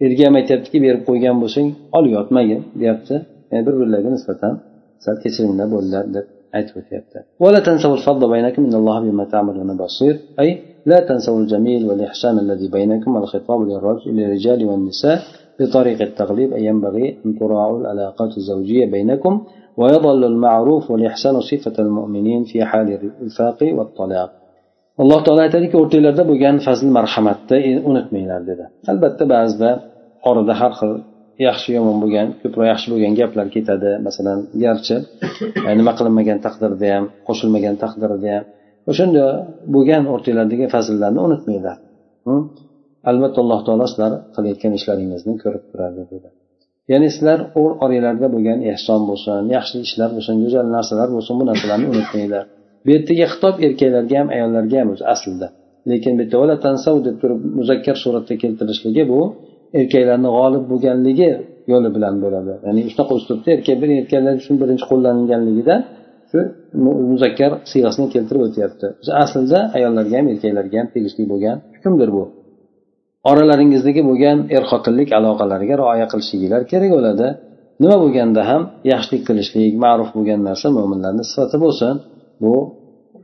Erga 0.05 0.23
ham 0.27 0.35
aytyaptiki 0.39 0.77
berib 0.85 1.01
qo'ygan 1.09 1.35
bo'lsang 1.43 1.67
olib 1.97 2.11
yotmagin 2.17 2.61
deyapti. 2.81 3.15
Ya'ni 3.51 3.63
bir 3.67 3.75
birlariga 3.79 4.09
nisbatan 4.17 4.53
sal 5.05 5.15
kechiringlar 5.23 5.67
bo'linglar 5.73 6.05
deb 6.15 6.25
aytib 6.57 6.75
o'tyapti. 6.81 7.17
أي 10.39 10.49
لا 10.85 10.99
تنسوا 11.09 11.39
الجميل 11.39 11.81
والإحسان 11.89 12.39
الذي 12.39 12.67
بينكم 12.67 13.17
الخطاب 13.17 13.59
للرجال 14.17 14.65
والنساء 14.65 15.17
بطريق 15.59 16.01
التغليب 16.01 16.53
أي 16.53 16.65
ينبغي 16.65 17.17
أن 17.25 17.39
تراعوا 17.39 17.79
العلاقات 17.81 18.37
الزوجية 18.37 18.85
بينكم 18.85 19.33
ويظل 19.77 20.23
المعروف 20.25 20.91
والإحسان 20.91 21.41
صفة 21.41 21.75
المؤمنين 21.79 22.43
في 22.43 22.65
حال 22.65 22.87
الإنفاق 22.93 23.59
والطلاق 23.77 24.38
alloh 25.01 25.19
taolo 25.25 25.41
aytadiki 25.47 25.75
o'rtanglarda 25.81 26.23
bo'lgan 26.31 26.55
fazl 26.65 26.87
marhamatni 26.97 27.57
e, 27.69 27.71
unutmanglar 27.89 28.41
dedi. 28.49 28.65
Albatta 28.91 29.23
ba'zida 29.33 29.69
orada 30.29 30.53
har 30.61 30.73
xil 30.79 30.93
yaxshi 31.47 31.69
yomon 31.77 31.97
bo'lgan 32.03 32.27
ko'proq 32.41 32.65
yaxshi 32.71 32.87
bo'lgan 32.93 33.13
gaplar 33.19 33.47
ketadi. 33.55 33.89
Masalan 34.07 34.39
garchi 34.63 34.95
nima 35.79 35.93
qilinmagan 35.99 36.37
taqdirda 36.45 36.87
ham 36.95 37.05
qo'shilmagan 37.27 37.75
taqdirda 37.83 38.29
ham 38.35 38.43
o'shanda 38.91 39.23
bo'lgan 39.75 40.03
o'rtanglardagi 40.13 40.65
fazillarni 40.75 41.19
unutmanglar. 41.27 41.77
Albatta 43.11 43.37
alloh 43.43 43.59
taolo 43.67 43.85
sizlar 43.91 44.11
qilayotgan 44.35 44.71
ishlaringizni 44.79 45.33
ko'rib 45.43 45.63
turadi 45.71 46.01
dedi. 46.13 46.29
Ya'ni 46.91 47.07
sizlar 47.15 47.39
oranglarda 47.83 48.27
bo'lgan 48.35 48.59
ehson 48.71 49.01
bo'lsin 49.09 49.43
yaxshi 49.55 49.77
ishlar 49.87 50.09
bo'lsin 50.15 50.35
go'zal 50.43 50.65
narsalar 50.75 51.07
bo'lsin 51.15 51.33
bu 51.39 51.43
narsalarni 51.51 51.87
unutmanglar. 51.93 52.45
Bu 52.83 52.89
yerdagi 52.95 53.25
xitob 53.33 53.55
erkaklarga 53.67 54.15
ham 54.21 54.27
ayollarga 54.35 54.77
ham 54.81 54.89
o'zi 54.93 55.05
aslida. 55.13 55.47
Lekin 55.89 56.13
bu 56.19 56.23
yerda 56.23 56.71
deb 57.07 57.15
turib 57.21 57.39
muzakkar 57.59 57.95
suratda 58.03 58.33
keltirishligi 58.43 59.03
bu 59.13 59.21
erkaklarni 59.79 60.29
g'olib 60.37 60.63
bo'lganligi 60.71 61.29
yo'li 61.71 61.89
bilan 61.95 62.15
bo'ladi. 62.23 62.53
Ya'ni 62.65 62.81
shunaqa 62.93 63.13
uslubda 63.19 63.49
erkak 63.57 63.77
bir 63.81 63.89
erkaklar 64.01 64.33
uchun 64.41 64.55
birinchi 64.61 64.85
qo'llanilganligida 64.91 65.75
shu 66.31 66.39
muzakkar 67.11 67.51
siyg'asini 67.71 68.07
keltirib 68.15 68.41
o'tyapti. 68.47 68.85
Aslida 69.23 69.59
ayollarga 69.77 70.15
ham 70.19 70.27
erkaklarga 70.33 70.75
ham 70.81 70.87
tegishli 70.95 71.23
bo'lgan 71.31 71.57
hukmdir 71.75 72.09
bu. 72.17 72.23
Oralaringizdagi 73.31 74.01
bo'lgan 74.09 74.37
er 74.55 74.63
xotinlik 74.71 75.09
aloqalariga 75.17 75.75
rioya 75.81 76.07
qilishliginglar 76.11 76.61
kerak 76.71 76.91
bo'ladi. 76.97 77.27
Nima 77.81 77.97
bo'lganda 78.03 78.41
ham 78.49 78.61
yaxshilik 78.91 79.23
qilishlik 79.29 79.73
ma'ruf 79.85 80.09
bo'lgan 80.15 80.39
narsa 80.49 80.67
mo'minlarni 80.77 81.23
sifati 81.29 81.57
bo'lsin. 81.65 81.93
Bu 82.43 82.53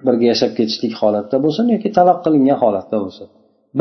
birga 0.07 0.25
yashab 0.33 0.51
ketishlik 0.57 0.93
holatda 1.01 1.37
bo'lsin 1.45 1.65
yoki 1.75 1.89
taloq 1.97 2.19
qilingan 2.25 2.57
holatda 2.63 2.97
bo'lsin. 3.03 3.27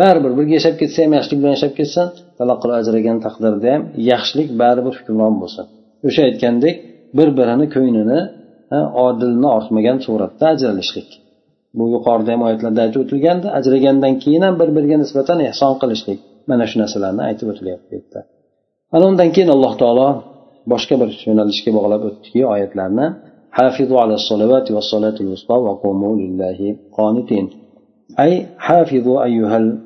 Baribir 0.00 0.32
birga 0.38 0.54
yashab 0.58 0.74
ketsa 0.80 0.98
ham 1.04 1.12
yaxshilik 1.18 1.38
bilan 1.42 1.52
yashab 1.56 1.72
ketsin 1.78 2.06
taloq 2.38 2.58
qilib 2.62 2.76
ajragan 2.80 3.18
taqdirda 3.26 3.68
ham 3.74 3.82
yaxshilik 4.10 4.48
baribir 4.62 4.94
hukmron 4.98 5.34
bo'lsin. 5.42 5.64
O'sha 6.06 6.22
aytgandek 6.28 6.76
bir 7.18 7.28
birini 7.38 7.66
ko'nglini 7.74 8.20
odilni 9.06 9.48
ortmagan 9.58 9.98
suratda 10.06 10.44
ajralishlik. 10.54 11.08
Bu 11.78 11.84
yuqorida 11.94 12.30
ham 12.34 12.42
oyatlarda 12.46 12.80
aytib 12.84 13.00
o'tilgandi 13.04 13.46
ajragandan 13.58 14.14
keyin 14.22 14.42
ham 14.46 14.54
bir 14.60 14.68
biriga 14.76 14.96
nisbatan 15.02 15.38
ehson 15.50 15.72
qilishlik. 15.82 16.18
Mana 16.50 16.64
shu 16.70 16.76
narsalarni 16.82 17.22
aytib 17.28 17.46
o'tilyapti 17.52 17.88
bu 17.90 17.94
yerda. 17.98 18.20
Ana 18.94 19.04
undan 19.10 19.28
keyin 19.34 19.50
alloh 19.54 19.72
taolo 19.82 20.08
boshqa 20.72 20.94
bir 21.00 21.10
yo'nalishga 21.28 21.70
bog'lab 21.78 22.02
o'tdiki 22.08 22.40
oyatlarni 22.54 23.06
حافظوا 23.54 24.00
على 24.00 24.14
الصلوات 24.14 24.70
والصلاة 24.70 25.14
الوسطى 25.20 25.54
وقوموا 25.54 26.16
لله 26.16 26.76
قانتين. 26.92 27.50
أي 28.20 28.46
حافظوا 28.58 29.24
أيها 29.24 29.78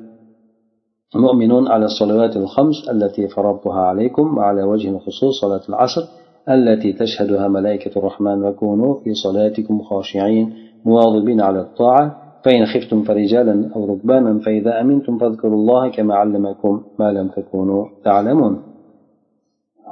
المؤمنون 1.15 1.67
على 1.67 1.85
الصلوات 1.85 2.37
الخمس 2.37 2.89
التي 2.89 3.27
فرضتها 3.27 3.81
عليكم 3.81 4.37
وعلى 4.37 4.63
وجه 4.63 4.89
الخصوص 4.89 5.41
صلاة 5.41 5.61
العصر 5.69 6.01
التي 6.49 6.93
تشهدها 6.93 7.47
ملائكة 7.47 7.99
الرحمن 7.99 8.43
وكونوا 8.43 8.95
في 9.03 9.13
صلاتكم 9.13 9.81
خاشعين 9.81 10.53
مواظبين 10.85 11.41
على 11.41 11.59
الطاعة. 11.61 12.15
فإن 12.45 12.65
خفتم 12.65 13.03
فرجالا 13.03 13.69
أو 13.75 13.85
ركبانا 13.85 14.39
فإذا 14.39 14.81
أمنتم 14.81 15.17
فاذكروا 15.17 15.55
الله 15.55 15.89
كما 15.89 16.15
علمكم 16.15 16.81
ما 16.99 17.11
لم 17.11 17.27
تكونوا 17.27 17.85
تعلمون. 18.03 18.68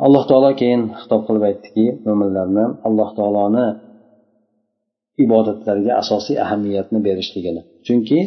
Alloh 0.05 0.23
taolo 0.29 0.49
keyin 0.61 0.81
xitob 1.01 1.21
qilib 1.27 1.43
aytdiki 1.49 1.85
mo'minlarni 2.07 2.65
alloh 2.87 3.09
taoloni 3.17 3.65
ibodatlariga 5.25 5.93
asosiy 6.03 6.37
ahamiyatni 6.45 6.99
berishligini 7.07 7.61
chunki 7.87 8.19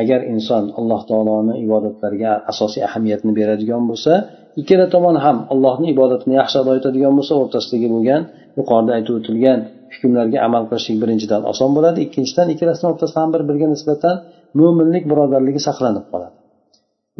agar 0.00 0.20
inson 0.32 0.64
alloh 0.80 1.00
taoloni 1.10 1.54
ibodatlariga 1.66 2.32
asosiy 2.52 2.82
ahamiyatni 2.88 3.32
beradigan 3.38 3.82
bo'lsa 3.90 4.12
ikkala 4.60 4.86
tomon 4.94 5.16
ham 5.24 5.36
allohni 5.52 5.86
ibodatini 5.94 6.34
yaxshi 6.40 6.56
ado 6.62 6.72
etadigan 6.78 7.12
bo'lsa 7.18 7.32
o'rtasidagi 7.42 7.88
bo'lgan 7.94 8.22
yuqorida 8.58 8.92
aytib 8.96 9.14
o'tilgan 9.18 9.58
hukmlarga 9.94 10.38
amal 10.46 10.62
qilishlik 10.70 10.96
birinchidan 11.02 11.42
oson 11.52 11.70
bo'ladi 11.76 11.98
ikkinchidan 12.06 12.46
ikkalasini 12.54 12.86
o'rtasida 12.92 13.18
ham 13.22 13.30
bir 13.34 13.42
biriga 13.48 13.68
nisbatan 13.74 14.14
mo'minlik 14.60 15.04
birodarligi 15.10 15.60
saqlanib 15.68 16.04
qoladi. 16.12 16.34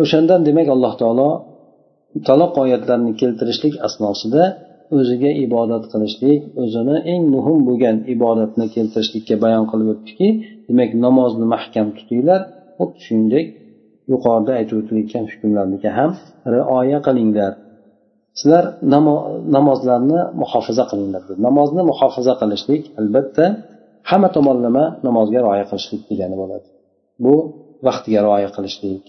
O'shandan 0.02 0.40
demak 0.48 0.68
alloh 0.74 0.92
taolo 1.02 1.28
taloq 2.28 2.52
oyatlarini 2.64 3.12
keltirishlik 3.20 3.74
asnosida 3.86 4.42
o'ziga 4.96 5.30
ibodat 5.46 5.84
qilishlik 5.92 6.40
o'zini 6.62 6.96
eng 7.12 7.22
muhim 7.34 7.58
bo'lgan 7.68 7.96
ibodatni 8.14 8.66
keltirishlikka 8.74 9.34
bayon 9.44 9.64
qilib 9.70 9.88
o'tdiki 9.94 10.28
demak 10.68 10.90
namozni 11.06 11.46
mahkam 11.54 11.86
tutinglar. 11.98 12.40
Xuddi 12.78 12.98
shuningdek 13.06 13.46
yuqorida 14.12 14.52
aytib 14.58 14.76
o'tilayotgan 14.80 15.24
hukmlarga 15.32 15.90
ham 15.98 16.10
rioya 16.54 16.98
qilinglar. 17.06 17.52
Sizlar 18.38 18.64
namozlarni 19.56 20.20
muhofaza 20.42 20.84
qilinglar 20.90 21.22
namozni 21.46 21.82
muhofaza 21.90 22.34
qilishlik 22.40 22.82
albatta 23.00 23.44
hamma 24.10 24.28
tomonlama 24.36 24.84
namozga 25.06 25.38
rioya 25.44 25.64
qilishlik 25.70 26.02
degani 26.10 26.36
bo'ladi. 26.42 26.66
Bu 27.24 27.34
vaqtiga 27.86 28.20
rioya 28.26 28.50
qilishlik. 28.56 29.04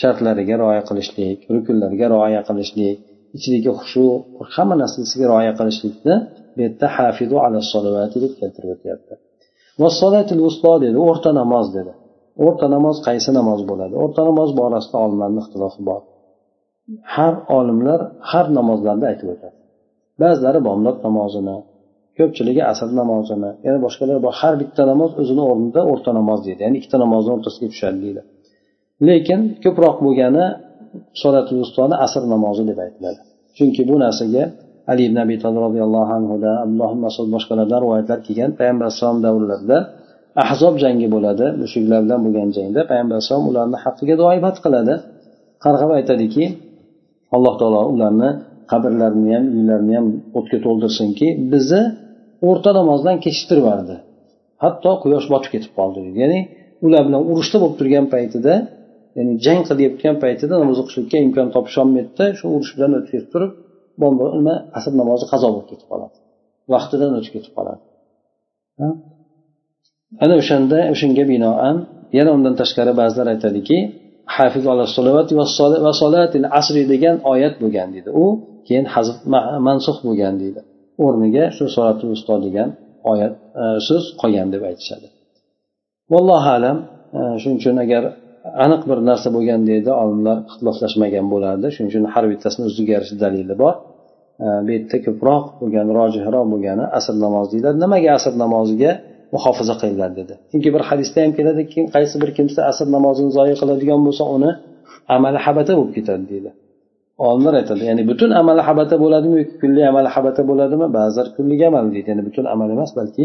Shartlariga 0.00 0.54
rioya 0.62 0.82
qilishlik 0.88 1.38
rukunlarga 1.54 2.06
rioya 2.14 2.40
qilishlik 2.48 2.96
ichidagi 3.36 3.70
xushu 3.80 4.04
hamma 4.54 4.74
narsasiga 4.82 5.26
rioya 5.32 5.52
qilishlikni 5.58 6.14
bu 6.54 6.58
yerda 6.64 6.86
hafizu 6.96 7.36
ala 7.44 7.58
solavati 7.72 8.16
deb 8.24 8.32
keltirib 8.40 8.70
o'tyapti. 8.76 9.14
Dedi 10.84 10.98
o'rta 11.08 11.30
namoz 11.40 11.66
dedi. 11.76 11.92
O'rta 12.46 12.66
namoz 12.74 12.96
qaysi 13.06 13.30
namoz 13.38 13.60
bo'ladi? 13.70 13.94
O'rta 14.02 14.22
namoz 14.28 14.50
borasida 14.60 14.96
olimlarni 15.04 15.38
ixtilofi 15.44 15.80
bor. 15.88 16.00
Har 17.14 17.34
olimlar 17.58 18.00
har 18.30 18.46
namozlarni 18.58 19.04
aytib 19.10 19.28
o'tadi. 19.34 19.56
Ba'zilari 20.22 20.60
bomdod 20.68 20.96
namozini 21.06 21.56
ko'pchiligi 22.18 22.62
asr 22.72 22.88
namozini 23.00 23.50
yana 23.66 23.78
boshqalar 23.86 24.18
bor. 24.24 24.32
Har 24.40 24.54
bitta 24.62 24.82
namoz 24.92 25.10
o'zini 25.22 25.42
o'rnida 25.50 25.80
o'rta 25.92 26.10
namoz 26.18 26.38
deydi 26.46 26.60
ya'ni 26.64 26.76
ikkita 26.80 26.96
namozni 27.04 27.30
o'rtasiga 27.36 27.66
tushadi 27.72 27.98
deydi. 28.04 28.22
Lekin 29.08 29.40
ko'proq 29.64 29.96
bo'lgani 30.06 30.44
solatul 31.22 31.60
ustoni 31.64 31.94
asr 32.04 32.22
namozi 32.34 32.62
deb 32.70 32.78
aytiladi. 32.84 33.20
Chunki 33.56 33.82
bu 33.90 33.96
narsaga 34.04 34.44
ali 34.92 35.02
ibn 35.08 35.18
abi 35.24 35.36
tolib 35.42 35.60
roziyallohu 35.66 36.12
anhuda 36.18 36.50
abdulloh 36.64 36.92
masud 37.04 37.26
boshqalardan 37.34 37.78
rivoyatlar 37.84 38.18
kelgan 38.26 38.50
payg'ambar 38.58 38.84
alayhisalom 38.88 39.18
davrlarida 39.26 39.78
ahzob 40.44 40.74
jangi 40.84 41.06
bo'ladi 41.14 41.46
mushuklar 41.62 42.00
bilan 42.04 42.20
bo'lgan 42.24 42.48
jangda 42.56 42.80
payg'ambar 42.90 43.14
alayhisalom 43.16 43.46
ularni 43.50 43.76
haqqiga 43.84 44.14
duoibat 44.20 44.56
qiladi. 44.64 44.94
Qarg'ab 45.64 45.90
aytadiki 45.98 46.44
alloh 47.36 47.54
taolo 47.60 47.82
ularni 47.94 48.30
qabrlarini 48.72 49.30
ham 49.36 49.44
uylarini 49.58 49.94
ham 49.98 50.06
o'tga 50.38 50.58
to'ldirsinki 50.66 51.26
bizni 51.52 51.82
o'rta 52.48 52.70
namozdan 52.78 53.16
kechiktirib 53.24 53.66
hatto 54.64 54.90
quyosh 55.02 55.26
botib 55.32 55.50
ketib 55.54 55.72
qoldi. 55.78 56.00
Ya'ni 56.22 56.40
ular 56.86 57.02
bilan 57.08 57.22
urushda 57.30 57.56
bo'lib 57.62 57.76
turgan 57.80 58.06
paytida 58.14 58.54
ya'ni 59.16 59.32
jang 59.44 59.60
qilayotgan 59.68 60.16
paytida 60.24 60.54
namoz 60.62 60.78
o'qishlikka 60.82 61.16
imkon 61.26 61.48
topisholmaydida 61.56 62.24
shu 62.38 62.44
urush 62.56 62.72
bilan 62.76 62.92
o'tib 62.98 63.24
turib 63.32 63.52
nima 64.38 64.54
asr 64.78 64.92
namozi 65.02 65.24
qazo 65.32 65.48
bo'lib 65.54 65.68
ketib 65.70 65.86
qoladi. 65.92 66.16
Vaqtidan 66.72 67.10
o'tib 67.18 67.32
ketib 67.36 67.52
qoladi. 67.58 67.82
Ana 70.24 70.34
o'shanda 70.40 70.78
o'shanga 70.92 71.24
binoan 71.32 71.76
yana 72.18 72.30
undan 72.36 72.54
tashqari 72.60 72.92
ba'zilar 73.00 73.26
aytadiki 73.34 73.78
hafiz 74.36 74.64
asri 76.60 76.82
degan 76.92 77.16
oyat 77.32 77.54
bo'lgan 77.62 77.88
deydi. 77.94 78.10
U 78.22 78.26
keyin 78.66 78.86
hazf 78.94 79.16
mansux 79.68 79.96
bo'lgan 80.06 80.34
deydi. 80.42 80.60
O'rniga 81.04 81.44
shu 81.56 81.64
solati 81.76 82.04
usto 82.14 82.34
degan 82.46 82.68
oyat 83.12 83.34
e, 83.62 83.64
so'z 83.86 84.04
qolgan 84.20 84.48
deb 84.54 84.62
aytishadi. 84.70 85.06
Vallohu 86.12 86.50
alam 86.58 86.76
e, 87.18 87.20
shuning 87.40 87.58
uchun 87.60 87.76
agar 87.84 88.02
aniq 88.64 88.82
bir 88.90 88.98
narsa 89.10 89.28
bo'lgan 89.36 89.60
deydi 89.70 89.90
olimlar 90.02 90.36
ixtiloflashmagan 90.48 91.26
bo'lardi 91.32 91.66
shuning 91.74 91.90
uchun 91.92 92.04
har 92.14 92.24
bittasini 92.32 92.64
o'ziga 92.70 92.92
yarasha 92.96 93.16
dalili 93.24 93.54
bor. 93.62 93.74
Bu 94.66 94.70
yerda 94.76 94.98
ko'proq 95.06 95.44
bo'lgan 95.60 95.86
rojihroq 95.98 96.46
bo'lgani 96.52 96.84
asr 96.98 97.14
namozi 97.24 97.50
deyiladi. 97.54 97.76
Nimaga 97.84 98.10
asr 98.18 98.32
namoziga 98.44 98.92
muhofaza 99.34 99.74
qilinglar 99.80 100.10
dedi. 100.20 100.34
Chunki 100.52 100.68
bir 100.74 100.82
hadisda 100.88 101.18
ham 101.24 101.32
keladi 101.38 101.62
kim 101.72 101.84
qaysi 101.94 102.16
bir 102.22 102.30
kimsa 102.38 102.60
asr 102.70 102.86
namozini 102.96 103.30
zoya 103.38 103.56
qiladigan 103.60 104.00
bo'lsa 104.06 104.24
uni 104.36 104.50
amali 105.16 105.38
habata 105.46 105.72
bo'lib 105.78 105.92
ketadi 105.98 106.24
deydi. 106.32 106.50
Olimlar 107.28 107.54
aytadi 107.60 107.82
ya'ni 107.90 108.02
butun 108.10 108.30
amali 108.40 108.62
habata 108.68 108.96
bo'ladimi 109.04 109.36
yoki 109.40 109.54
kunlik 109.62 109.84
amali 109.90 110.08
habata 110.16 110.42
bo'ladimi? 110.50 110.86
Ba'zilar 110.96 111.26
kunlik 111.36 111.60
amal 111.68 111.84
deydi 111.94 112.08
ya'ni 112.12 112.22
butun 112.28 112.44
amal 112.54 112.68
emas 112.76 112.90
balki 112.98 113.24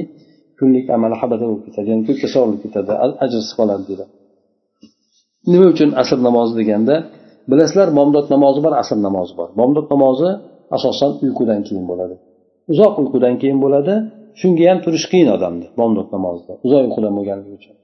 kunlik 0.60 0.86
amali 0.96 1.16
habata 1.22 1.44
bo'lib 1.50 1.64
ketadi 1.68 1.88
ya'ni 1.92 2.04
ko'kka 2.10 2.28
sovrilib 2.36 2.62
ketadi 2.66 2.92
ajrsiz 3.26 3.52
qoladi 3.60 3.84
deydi. 3.90 4.06
Nima 5.52 5.66
uchun 5.74 5.90
asr 6.02 6.18
namozi 6.28 6.54
deganda 6.60 6.96
bilasizlar 7.52 7.88
bomdod 7.98 8.26
namozi 8.36 8.60
bor 8.66 8.74
asr 8.82 8.98
namozi 9.08 9.34
bor. 9.40 9.50
Bomdod 9.60 9.88
namozi 9.94 10.30
asosan 10.76 11.12
uyqudan 11.26 11.62
keyin 11.68 11.86
bo'ladi. 11.92 12.16
Uzoq 12.72 12.94
uyqudan 13.02 13.36
keyin 13.42 13.60
bo'ladi 13.66 13.94
shunga 14.40 14.64
ham 14.70 14.80
turish 14.86 15.06
qiyin 15.12 15.30
odamni 15.36 15.68
bomdod 15.80 16.08
namozida 16.16 16.54
uzoq 16.66 16.82
uyqudan 16.88 17.14
bo'lganligi 17.18 17.54
uchun. 17.60 17.76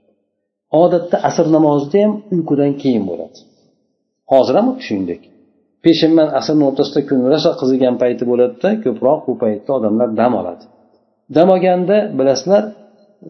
Odatda 0.81 1.17
asr 1.29 1.45
namozida 1.55 1.97
ham 2.03 2.13
uyqudan 2.35 2.71
keyin 2.81 3.03
bo'ladi. 3.09 3.37
Hozir 4.31 4.53
ham 4.59 4.65
xuddi 4.69 4.83
shuningdek. 4.87 5.21
Peshin 5.83 6.09
bilan 6.13 6.29
asrni 6.39 6.63
o'rtasida 6.69 7.01
kun 7.09 7.19
rosa 7.31 7.51
qizigan 7.61 7.95
payti 8.01 8.23
bo'ladida 8.31 8.69
ko'proq 8.83 9.19
bu 9.27 9.33
paytda 9.43 9.71
odamlar 9.77 10.09
dam 10.19 10.33
oladi. 10.41 10.63
Dam 11.35 11.47
olganda 11.55 11.97
bilasizlar 12.19 12.63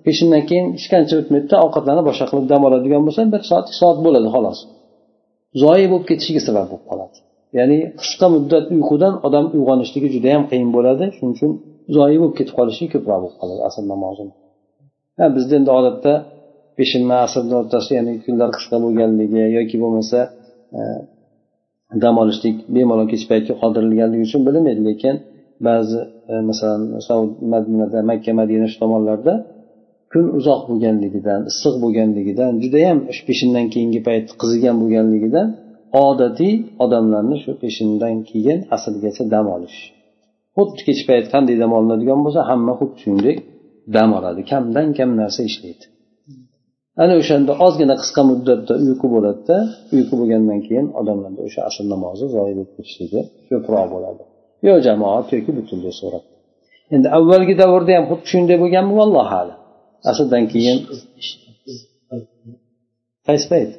peshindan 0.06 0.44
keyin 0.50 0.66
hech 0.76 0.88
qancha 0.94 1.14
o'tmaydida 1.22 1.56
ovqatlanib 1.66 2.06
boshqa 2.10 2.26
qilib 2.32 2.46
dam 2.54 2.62
oladigan 2.68 3.02
bo'lsa 3.08 3.22
bir 3.34 3.42
soat 3.50 3.66
ikki 3.68 3.78
soat 3.82 3.98
bo'ladi 4.06 4.30
xolos. 4.36 4.60
Zoyi 5.64 5.86
bo'lib 5.92 6.06
ketishiga 6.10 6.42
sabab 6.48 6.66
bo'lib 6.72 6.86
qoladi. 6.92 7.18
Ya'ni 7.58 7.78
qisqa 8.02 8.28
muddat 8.36 8.66
uyqudan 8.76 9.14
odam 9.28 9.46
uyg'onishligi 9.58 10.08
juda 10.16 10.30
yam 10.36 10.44
qiyin 10.52 10.70
bo'ladi 10.78 11.06
shuning 11.16 11.34
uchun 11.38 11.52
zoyi 11.98 12.18
bo'lib 12.22 12.36
ketib 12.40 12.54
qolishi 12.60 12.84
ko'proq 12.94 13.20
bo'lib 13.24 13.36
qoladi 13.42 13.62
asr 13.68 13.84
namozini. 13.94 14.34
Bizda 15.36 15.54
endi 15.60 15.72
odatda 15.80 16.14
peshin 16.78 17.02
bilan 17.06 17.20
asrni 17.28 17.56
o'rtasida 17.62 17.94
ya'ni 18.00 18.14
kunlar 18.26 18.50
qisqa 18.58 18.78
bo'lganligi 18.84 19.42
yoki 19.58 19.76
bo'lmasa 19.84 20.20
e, 20.80 20.82
dam 22.04 22.16
olishlik 22.24 22.56
bemalol 22.76 23.08
kech 23.14 23.24
paytga 23.32 23.54
qoldirilganligi 23.62 24.24
uchun 24.28 24.42
bilinmaydi 24.48 24.82
lekin 24.90 25.16
ba'zi 25.68 26.00
e, 26.32 26.34
masalan 26.50 26.82
saud 27.08 27.32
madinada 27.54 28.00
makka 28.12 28.32
madina 28.42 28.68
shu 28.72 28.78
tomonlarda 28.84 29.34
kun 30.12 30.26
uzoq 30.38 30.62
bo'lganligidan 30.70 31.42
issiq 31.52 31.76
bo'lganligidan 31.84 32.52
judayam 32.64 32.98
shu 33.16 33.22
peshindan 33.30 33.66
keyingi 33.74 34.02
payt 34.08 34.26
qizigan 34.42 34.76
bo'lganligidan 34.82 35.48
odatiy 36.06 36.54
odamlarni 36.84 37.38
shu 37.44 37.52
peshindan 37.64 38.16
keyin 38.30 38.60
asrgacha 38.76 39.24
dam 39.34 39.46
olish. 39.56 39.80
Xuddi 40.56 40.82
kech 40.88 41.02
payt 41.10 41.26
qanday 41.34 41.56
dam 41.64 41.72
olinadigan 41.78 42.20
bo'lsa 42.26 42.42
hamma 42.50 42.74
xuddi 42.80 42.98
shuningdek 43.04 43.38
dam 43.96 44.10
oladi. 44.18 44.42
Kamdan 44.52 44.88
kam 44.98 45.10
narsa 45.22 45.42
ishlaydi. 45.50 45.86
Ana 47.04 47.14
o'shanda 47.22 47.52
ozgina 47.66 47.96
qisqa 48.02 48.22
muddatda 48.32 48.74
uyqu 48.86 49.08
bo'ladida 49.16 49.58
uyqu 49.96 50.14
bo'lgandan 50.20 50.60
keyin 50.68 50.88
odamlarda 51.00 51.42
o'sha 51.48 51.62
asr 51.70 51.84
namozi 51.94 52.26
zoyi 52.36 52.54
bo'lib 52.58 52.72
ketishligi 52.78 53.22
ko'proq 53.50 53.88
bo'ladi. 53.94 54.24
Yo 54.68 54.74
jamoat 54.88 55.28
yoki 55.36 55.52
butunlay 55.58 55.94
so'rab 56.02 56.24
endi 56.96 57.08
avvalgi 57.18 57.54
davrda 57.62 57.92
ham 57.98 58.06
xuddi 58.12 58.26
shunday 58.34 58.58
bo'lganmi 58.64 58.94
vallohu 59.02 59.36
alam. 59.42 59.61
Asrdan 60.10 60.44
keyin 60.54 60.78
qaysi 63.28 63.46
payt? 63.52 63.72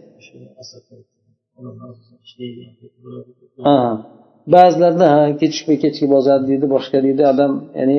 Ba'zilarda 4.55 5.07
ha 5.15 5.21
kechikmay 5.41 5.77
kechki 5.85 6.07
bozadi 6.15 6.45
deydi 6.51 6.67
boshqa 6.75 6.99
deydi. 7.07 7.23
Odam 7.33 7.53
ya'ni 7.81 7.99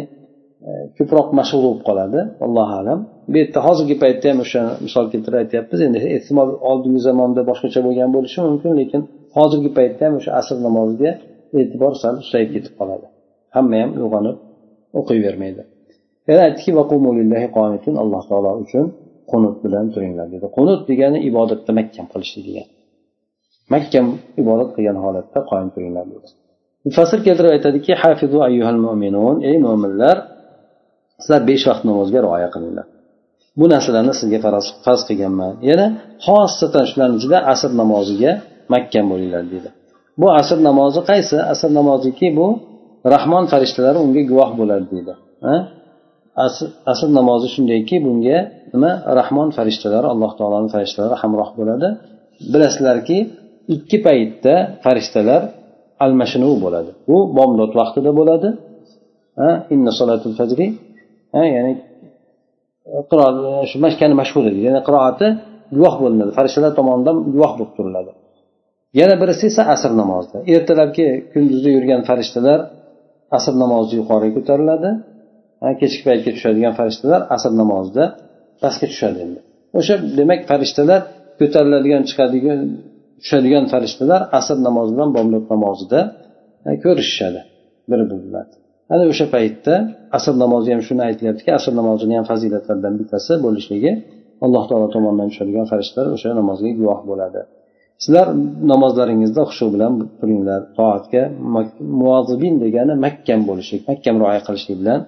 e, 0.68 0.72
ko'proq 0.98 1.28
mashg'ul 1.40 1.62
bo'lib 1.66 1.82
qoladi 1.90 2.20
allohu 2.46 2.74
alam. 2.82 3.00
Bu 3.32 3.36
yerda 3.42 3.60
hozirgi 3.68 3.96
paytda 4.04 4.26
ham 4.32 4.40
o'sha 4.46 4.62
misol 4.86 5.06
keltirib 5.14 5.38
aytyapmiz 5.44 5.80
endi 5.88 6.00
ehtimol 6.18 6.50
oldingi 6.70 7.02
zamonda 7.08 7.42
boshqacha 7.50 7.80
bo'lgan 7.88 8.10
bo'lishi 8.16 8.40
mumkin 8.48 8.72
lekin 8.82 9.02
hozirgi 9.38 9.72
paytda 9.78 10.02
ham 10.08 10.14
o'sha 10.20 10.32
asr 10.40 10.58
namoziga 10.68 11.12
e'tibor 11.60 11.94
sal 12.02 12.14
susayib 12.26 12.50
ketib 12.56 12.74
qoladi. 12.80 13.08
Hamma 13.56 13.78
ham 13.84 13.92
uyg'onib 14.00 14.38
o'qiyvermaydi. 15.00 15.64
Yana 16.30 16.42
aytdiki 16.48 17.90
alloh 18.04 18.22
taolo 18.30 18.52
uchun 18.64 18.86
qunut 19.32 19.56
bilan 19.64 19.86
turinglar 19.94 20.28
dedi. 20.34 20.46
Qunut 20.58 20.82
degani 20.90 21.20
ibodatda 21.30 21.72
mahkam 21.80 22.06
qilishlik 22.14 22.44
degani 22.50 22.72
mahkam 23.74 24.06
ibodat 24.42 24.70
qilgan 24.76 24.98
holatda 25.06 25.40
qoyim 25.50 25.70
turinglar 25.76 26.06
dedi. 26.14 26.28
Mufassir 26.88 27.20
keltirib 27.28 27.52
aytadiki 27.56 27.92
hafizu 28.04 28.38
ayyuhal 28.48 28.80
mo'minun 28.86 29.36
ey 29.50 29.56
mo'minlar 29.66 30.18
sizlar 31.24 31.42
besh 31.50 31.64
vaqt 31.70 31.84
namozga 31.90 32.20
rioya 32.26 32.50
qilinglar. 32.56 32.86
Bu 33.60 33.66
narsalarni 33.74 34.14
sizga 34.22 34.40
farz 34.86 35.02
qilganman. 35.10 35.54
Yana 35.70 35.86
xosatan 36.26 36.86
shularni 36.90 37.16
ichida 37.20 37.38
asr 37.54 37.72
namoziga 37.82 38.32
mahkam 38.74 39.06
bo'linglar 39.12 39.44
deydi 39.54 39.70
bu 40.22 40.28
asr 40.40 40.58
namozi 40.70 41.02
qaysi? 41.12 41.38
Asr 41.54 41.70
namoziki 41.80 42.28
bu 42.40 42.48
rahmon 43.14 43.46
farishtalari 43.52 44.00
unga 44.06 44.22
guvoh 44.32 44.50
bo'ladi 44.60 44.86
deydi 44.94 45.14
asr, 46.46 46.66
asr 46.92 47.08
namozi 47.20 47.48
shundayki 47.56 47.96
bunga 48.06 48.38
nima? 48.74 48.92
Rahmon 49.20 49.50
farishtalari 49.58 50.08
alloh 50.14 50.32
taoloni 50.40 50.70
farishtalari 50.76 51.16
hamroh 51.22 51.50
bo'ladi. 51.60 51.88
Bilasizlarki 52.54 53.18
ikki 53.76 53.98
paytda 54.08 54.54
farishtalar 54.86 55.42
almashinuv 56.06 56.54
bo'ladi. 56.66 56.92
Bu 57.10 57.18
bomdod 57.38 57.72
vaqtida 57.80 58.12
bo'ladi. 58.20 58.50
Inna 59.74 59.92
solatul 60.00 60.34
fajri 60.40 60.68
ya'ni 61.56 61.74
shu 63.70 63.78
makkani 63.86 64.16
mashhur 64.22 64.44
edi. 64.52 64.60
Ya'ni 64.68 64.82
qiroati 64.88 65.28
guvoh 65.76 65.96
bo'linadi. 66.04 66.32
Farishtalar 66.38 66.72
tomonidan 66.80 67.16
guvoh 67.34 67.52
bo'lib 67.60 67.72
turiladi. 67.78 68.12
Yana 69.00 69.16
birisi 69.22 69.44
esa 69.52 69.62
asr 69.74 69.92
namozida. 70.02 70.38
Ertalabki 70.56 71.06
kunduzda 71.34 71.70
yurgan 71.76 72.02
farishtalar 72.10 72.60
asr 73.38 73.54
namozi 73.64 73.94
yuqoriga 74.00 74.34
ko'tariladi. 74.38 74.90
Kechki 75.82 76.02
paytga 76.08 76.32
tushadigan 76.38 76.74
farishtalar 76.80 77.22
asr 77.36 77.52
namozida 77.62 78.04
pastga 78.64 78.88
tushadi 78.94 79.18
endi. 79.26 79.40
O'sha 79.80 79.96
demak 80.20 80.42
farishtalar 80.52 81.02
ko'tariladigan 81.40 82.04
chiqadigan 82.10 82.60
tushadigan 83.24 83.66
farishtalar 83.74 84.22
asr 84.40 84.58
namozi 84.68 84.92
bilan 84.96 85.10
bomdod 85.18 85.46
namozida 85.54 86.00
ko'rishishadi 86.84 87.42
bir 87.90 88.00
biri 88.10 88.22
bilan 88.28 88.48
ana 88.94 89.04
o'sha 89.12 89.26
paytda 89.36 89.74
asr 90.18 90.34
namozi 90.44 90.70
ham 90.74 90.82
shuni 90.88 91.02
aytilyaptiki 91.10 91.52
asr 91.60 91.74
namozini 91.80 92.14
ham 92.20 92.26
fazilatlaridan 92.32 92.94
bittasi 93.00 93.34
bo'lishligi 93.46 93.92
alloh 94.46 94.64
taolo 94.70 94.88
tomonidan 94.96 95.28
tushadigan 95.32 95.66
farishtalar 95.72 96.08
o'sha 96.16 96.30
namozga 96.42 96.72
guvoh 96.80 97.00
bo'ladi. 97.10 97.42
Sizlar 98.04 98.28
namozlaringizda 98.72 99.42
xushu 99.50 99.66
bilan 99.76 99.94
turinglar. 100.20 100.62
Toatga 100.78 101.24
muvozibin 102.02 102.56
degani 102.64 102.94
mahkam 103.06 103.42
bo'lishlik 103.50 103.82
mahkam 103.92 104.16
rioya 104.22 104.42
qilishlik 104.48 104.78
bilan 104.82 105.00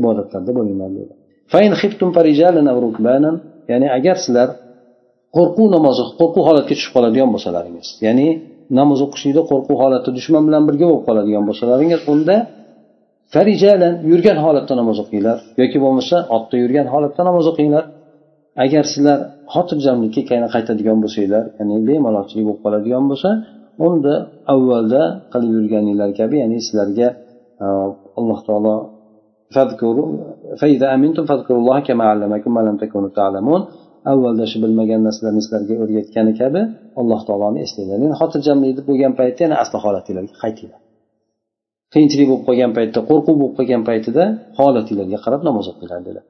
ibodatlarda 0.00 0.50
bo'linglar 0.58 0.90
dedi 0.98 1.12
ya'ni 3.70 3.86
agar 3.98 4.16
sizlar 4.24 4.48
qo'rquv 5.36 5.66
namozi 5.76 6.02
qo'rquv 6.20 6.42
holatga 6.48 6.74
tushib 6.78 6.92
qoladigan 6.96 7.28
bo'lsalaringiz 7.34 7.88
ya'ni 8.06 8.28
namoz 8.80 8.98
o'qishlikda 9.06 9.42
qo'rquv 9.50 9.76
holati 9.82 10.10
dushman 10.18 10.42
bilan 10.48 10.62
birga 10.68 10.86
bo'lib 10.90 11.04
qoladigan 11.08 11.44
bo'lsalaringiz 11.48 12.00
unda 12.12 12.36
farijalan 13.34 13.94
yurgan 14.10 14.38
holatda 14.44 14.74
namoz 14.80 14.98
o'qinglar 15.04 15.38
yoki 15.60 15.78
bo'lmasa 15.84 16.16
otda 16.36 16.56
yurgan 16.62 16.86
holatda 16.94 17.22
namoz 17.28 17.46
o'qinglar. 17.52 17.84
Agar 18.64 18.84
sizlar 18.92 19.18
xotirjamlikka 19.54 20.22
qaytadigan 20.54 20.98
bo'lsanglar 21.04 21.44
ya'ni 21.58 21.76
bemalolchilik 21.88 22.44
bo'lib 22.48 22.60
qoladigan 22.64 23.04
bo'lsa 23.10 23.30
unda 23.86 24.14
avvalda 24.54 25.02
qilib 25.32 25.52
yurganinglar 25.58 26.10
kabi 26.20 26.36
ya'ni 26.42 26.58
sizlarga 26.66 27.08
alloh 28.18 28.38
taolo 28.48 28.74
فاذكروا 29.54 30.18
فإذا 30.60 30.94
أمنتم 30.94 31.24
فاذكروا 31.24 31.58
الله 31.58 31.80
كما 31.80 32.04
علمكم 32.04 32.54
ما 32.54 32.60
لم 32.60 32.76
تكونوا 32.76 33.08
تعلمون. 33.08 33.64
أول 34.08 34.36
ده 34.36 34.44
شبل 34.44 34.70
مجان 34.76 35.04
نسل 35.08 35.36
نسل 35.36 35.66
جئوري 35.68 36.02
كان 36.02 36.34
كابه 36.38 36.68
الله 36.98 37.24
تعالى 37.24 37.62
استدلال 37.62 37.90
يعني 38.02 38.14
خاطر 38.14 38.40
جمع 38.40 38.66
يد 38.66 38.86
بوجان 38.86 39.12
بيتي 39.12 39.46
أنا 39.46 39.62
أصل 39.62 39.78
خالتي 39.78 40.12
لك 40.12 40.30
خيتي 40.42 40.66
لك 40.66 40.74
قين 41.94 42.08
تري 42.08 42.24
بوجان 42.26 42.72
بيت 42.72 42.98
قرقو 42.98 43.34
بوجان 43.34 43.84
بيت 43.84 44.10
ده 44.10 44.38
خالتي 44.58 44.94
لك 44.94 45.06
يقرب 45.06 45.44
نماز 45.44 45.68
قيل 45.80 45.92
عند 45.92 46.08
له 46.08 46.20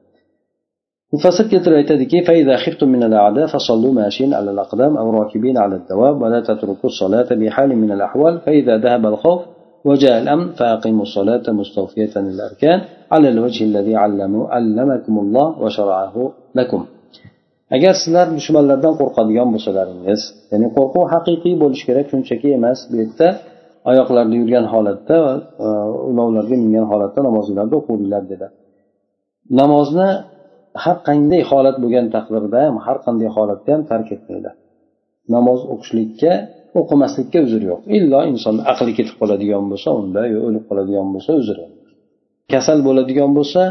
وفسر 1.13 1.47
كتر 1.47 1.75
ايتادي 1.75 2.21
فإذا 2.27 2.57
خفتم 2.57 2.89
من 2.89 3.03
الأعداء 3.03 3.47
فصلوا 3.47 3.93
ماشين 3.93 4.33
على 4.33 4.51
الأقدام 4.51 4.97
أو 4.97 5.11
راكبين 5.11 5.57
على 5.57 5.75
الدواب 5.75 6.21
ولا 6.21 6.39
تتركوا 6.41 6.89
الصلاة 6.89 7.35
بحال 7.35 7.75
من 7.75 7.91
الأحوال 7.91 8.39
فإذا 8.39 8.77
ذهب 8.77 9.05
الخوف 9.05 9.41
وجاء 9.85 10.21
الأمن 10.21 10.51
فأقيموا 10.53 11.01
الصلاة 11.01 11.43
مستوفية 11.47 12.13
للأركان. 12.15 12.81
على 13.14 13.28
الوجه 13.34 13.60
الذي 13.70 13.94
علموا 14.02 14.44
علمكم 14.54 15.14
الله 15.22 15.46
وشرعه 15.62 16.14
لكم 16.58 16.82
agar 17.76 17.94
sizlar 18.02 18.26
dushmanlardan 18.36 18.94
qo'rqadigan 19.00 19.48
bo'lsalaringiz 19.54 20.20
ya'ni 20.52 20.68
qo'rquv 20.76 21.04
haqiqiy 21.14 21.54
bo'lishi 21.62 21.84
kerak 21.88 22.06
shunchaki 22.12 22.48
emas 22.58 22.78
bu 22.90 22.94
yerda 23.02 23.28
oyoqlarda 23.90 24.34
yurgan 24.40 24.66
holatda 24.72 25.16
va 25.24 25.32
ulovlarga 26.10 26.56
mingan 26.64 26.86
holatda 26.92 27.20
namozinglarni 27.28 27.74
o'qinglar 27.80 28.22
dedi 28.32 28.46
namozni 29.60 30.08
har 30.84 30.96
qanday 31.08 31.42
holat 31.50 31.76
bo'lgan 31.82 32.06
taqdirda 32.16 32.58
ham 32.66 32.76
har 32.86 32.98
qanday 33.06 33.28
holatda 33.36 33.70
ham 33.74 33.82
tark 33.90 34.08
etmanglar 34.16 34.54
namoz 35.34 35.60
o'qishlikka 35.72 36.32
o'qimaslikka 36.80 37.38
uzr 37.46 37.62
yo'q 37.70 37.80
illo 37.96 38.20
insonni 38.32 38.62
aqli 38.72 38.92
ketib 38.98 39.16
qoladigan 39.20 39.64
bo'lsa 39.70 39.88
unda 40.00 40.22
yo 40.32 40.38
o'lib 40.48 40.64
qoladigan 40.68 41.08
bo'lsa 41.14 41.30
uzr 41.40 41.56
Kasal 42.53 42.79
bo'ladigan 42.87 43.31
bo'lsa 43.37 43.61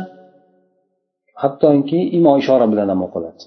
hattoki 1.42 2.00
imo 2.18 2.32
ishora 2.42 2.66
bilan 2.72 2.88
ham 2.92 3.00
o'qiladi. 3.06 3.42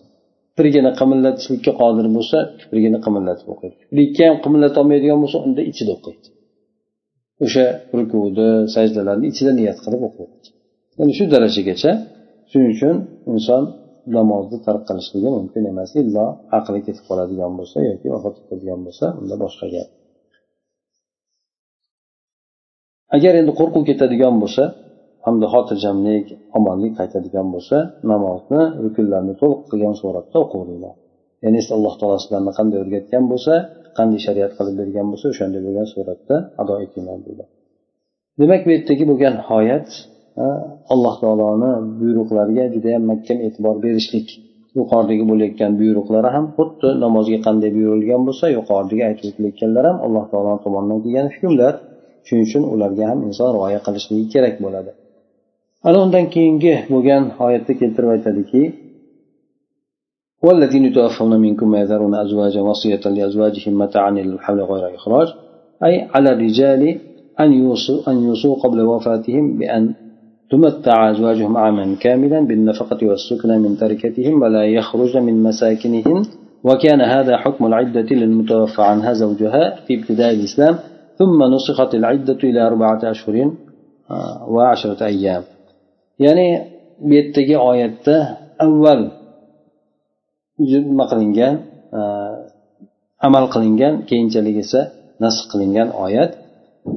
Kiprigini 0.52 0.92
qimillatishlikka 1.00 1.72
qodir 1.82 2.08
bo'lsa 2.18 2.38
kiprigini 2.60 3.00
qimillatib 3.06 3.48
o'qiydi. 3.54 3.76
Kiprikka 3.90 4.24
ham 4.30 4.38
qimillatolmaydigan 4.46 5.20
bo'lsa 5.24 5.38
unda 5.48 5.62
ichida 5.72 5.92
o'qiydi. 5.98 6.28
O'sha 7.46 7.66
rukuni 7.98 8.50
sajdalarni 8.76 9.26
ichida 9.32 9.52
niyat 9.60 9.78
qilib 9.86 10.02
o'qiydi. 10.08 10.48
Ya'ni 11.00 11.14
shu 11.18 11.24
darajagacha 11.34 11.92
shuning 12.52 12.70
uchun 12.76 12.96
inson 13.34 13.64
namozni 14.18 14.58
tark 14.66 14.84
qilishligi 14.90 15.30
mumkin 15.38 15.64
emas 15.72 15.92
illo 16.02 16.26
aqli 16.58 16.80
ketib 16.88 17.04
qoladigan 17.10 17.52
bo'lsa 17.60 17.78
yoki 17.90 18.08
vafot 18.14 18.36
etadigan 18.42 18.80
bo'lsa 18.86 19.06
unda 19.22 19.36
boshqa 19.44 19.66
gap. 19.76 19.90
Agar 23.16 23.34
endi 23.42 23.52
qo'rquv 23.60 23.84
ketadigan 23.90 24.36
bo'lsa 24.44 24.64
hamda 25.26 25.46
xotirjamlik 25.54 26.26
omonlik 26.58 26.94
qaytadigan 27.00 27.48
bo'lsa 27.54 27.78
namozni 28.12 28.62
rukunlarni 28.84 29.34
to'liq 29.42 29.62
qilgan 29.72 29.96
suratda 30.02 30.38
o'qiveringlar 30.44 30.96
ya'ni 31.44 31.60
alloh 31.76 31.94
taolo 32.00 32.18
sizlarni 32.24 32.52
qanday 32.60 32.78
o'rgatgan 32.84 33.24
bo'lsa 33.32 33.54
qanday 33.98 34.20
shariat 34.26 34.52
qilib 34.58 34.76
bergan 34.82 35.06
bo'lsa 35.12 35.26
o'shanday 35.34 35.62
bo'lgan 35.68 35.88
suratda 35.94 36.36
ado 36.62 36.74
etinglar 36.86 37.18
deydi 37.26 37.44
demak 38.42 38.62
bu 38.66 38.70
yerdagi 38.76 39.04
bo'lgan 39.12 39.36
hoyat 39.50 39.88
alloh 40.94 41.16
taoloni 41.24 41.72
buyruqlariga 42.00 42.66
judayam 42.76 43.04
mahkam 43.12 43.38
e'tibor 43.48 43.76
berishlik. 43.86 44.28
Yuqoridagi 44.80 45.24
bo'layotgan 45.32 45.72
buyruqlari 45.82 46.30
ham 46.36 46.46
xuddi 46.58 46.90
namozga 47.04 47.40
qanday 47.48 47.72
buyurilgan 47.78 48.22
bo'lsa 48.28 48.46
yuqoridagi 48.58 49.04
aytib 49.10 49.26
o'tilayotganlar 49.30 49.84
ham 49.90 49.98
alloh 50.06 50.26
taolo 50.32 50.54
tomonidan 50.66 51.00
kelgan 51.06 51.28
hukmlar. 51.36 51.74
Shuning 52.28 52.46
uchun 52.50 52.64
ularga 52.74 53.04
ham 53.12 53.20
inson 53.28 53.50
rioya 53.56 53.80
qilishligi 53.86 54.26
kerak 54.34 54.56
bo'ladi. 54.66 54.92
Ana 55.88 55.98
undan 56.06 56.26
keyingi 56.34 56.74
bo'lgan 56.94 57.24
oyatda 57.46 57.74
keltirib 57.82 58.10
aytadiki 58.16 58.64
والذين 60.46 60.84
يتوفون 60.86 61.34
منكم 61.46 61.68
ويذرون 61.74 62.16
أزواجا 62.26 62.62
وصية 62.62 63.04
لأزواجهم 63.16 63.74
متاعا 63.84 64.12
إلى 64.22 64.32
الحمل 64.38 64.62
غير 64.72 64.96
إخراج 64.96 65.28
أي 65.86 65.94
على 66.14 66.30
الرجال 66.34 66.82
أن 67.40 67.50
يوصوا 67.54 68.00
أن 68.10 68.24
يوصوا 68.28 68.56
قبل 68.64 68.80
وفاتهم 68.82 69.58
بأن 69.60 69.94
تمتع 70.52 71.12
أزواجهم 71.12 71.58
عاما 71.58 71.96
كاملا 72.04 72.40
بالنفقة 72.50 73.08
والسكنى 73.08 73.56
من 73.60 73.78
تركتهم 73.78 74.42
ولا 74.42 74.64
يخرجن 74.66 75.24
من 75.24 75.44
مساكنهن 75.44 76.24
وكان 76.64 77.02
هذا 77.02 77.38
حكم 77.38 77.66
العدة 77.66 78.10
للمتوفى 78.12 78.82
عنها 78.82 79.14
زوجها 79.14 79.76
في 79.86 80.00
ابتداء 80.00 80.34
الإسلام 80.34 80.76
ثم 81.20 81.44
نسخت 81.54 81.96
العدة 81.96 82.38
إلى 82.44 82.68
أربعة 82.68 83.00
أشهر 83.04 83.52
وعشرة 84.48 85.06
أيام 85.06 85.44
ya'ni 86.26 86.48
bu 87.06 87.12
yerdagi 87.18 87.56
oyatda 87.70 88.16
avval 88.66 89.02
nima 90.60 91.06
qilingan 91.12 91.56
e, 92.00 92.02
amal 93.28 93.46
qilingan 93.54 93.94
keyinchalik 94.10 94.58
esa 94.66 94.82
nasx 95.24 95.42
qilingan 95.52 95.90
oyat. 96.06 96.32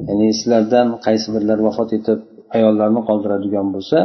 Ya'ni 0.09 0.27
sizlardan 0.39 0.87
qaysi 1.05 1.27
birlar 1.35 1.59
vafot 1.67 1.89
etib 1.97 2.19
ayollarni 2.55 3.01
qoldiradigan 3.09 3.67
bo'lsa 3.75 3.97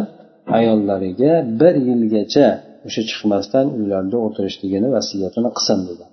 ayollariga 0.58 1.32
bir 1.60 1.74
yilgacha 1.88 2.46
o'sha 2.86 3.02
chiqmasdan 3.10 3.66
uylarida 3.78 4.16
o'tirishligini 4.26 4.88
vasiyatini 4.96 5.50
qilsin 5.56 5.78
dedi. 5.88 6.04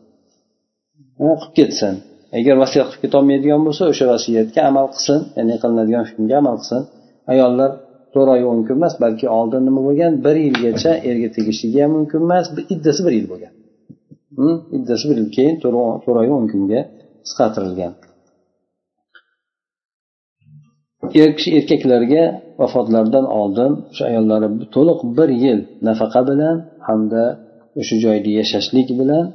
Qilib 1.20 1.41
ketsin. 1.58 1.93
Agar 2.39 2.55
vasiyat 2.64 2.88
qilib 2.89 3.01
ketolmaydigan 3.05 3.62
bo'lsa 3.68 3.84
o'sha 3.91 4.05
vasiyatga 4.14 4.62
amal 4.70 4.88
qilsin 4.93 5.20
ya'ni 5.38 5.55
qilinadigan 5.64 6.03
hukmga 6.10 6.36
amal 6.41 6.55
qilsin. 6.62 6.82
Ayollar 7.34 7.72
to'rt 8.18 8.30
oy 8.36 8.41
o'n 8.51 8.59
kun 8.68 8.76
emas 8.80 8.95
balki 9.03 9.26
oldin 9.39 9.61
nima 9.68 9.82
bo'lgan? 9.88 10.11
Bir 10.26 10.36
yilgacha 10.45 10.91
erga 11.09 11.30
tegishligi 11.38 11.80
ham 11.84 11.91
mumkin 11.97 12.20
emas 12.28 12.45
iddasi 12.76 13.01
bir 13.07 13.13
yil 13.18 13.28
bo'lgan. 13.32 13.53
Iddasi 14.78 15.05
bir 15.09 15.18
yil 15.22 15.30
keyin 15.38 15.55
to'rt 15.63 16.18
oy 16.22 16.30
o'n 16.38 16.45
kunga 16.53 16.82
qisqartirilgan. 17.26 17.93
Er 21.22 21.30
kishi 21.38 21.49
erkaklarga 21.59 22.24
vafotlaridan 22.61 23.26
oldin 23.39 23.72
o'sha 23.91 24.03
ayollari 24.11 24.47
to'liq 24.76 24.99
bir 25.18 25.30
yil 25.43 25.59
nafaqa 25.88 26.22
bilan 26.30 26.55
hamda 26.88 27.24
o'sha 27.82 27.95
joyda 28.05 28.30
yashashlik 28.39 28.89
bilan 28.99 29.26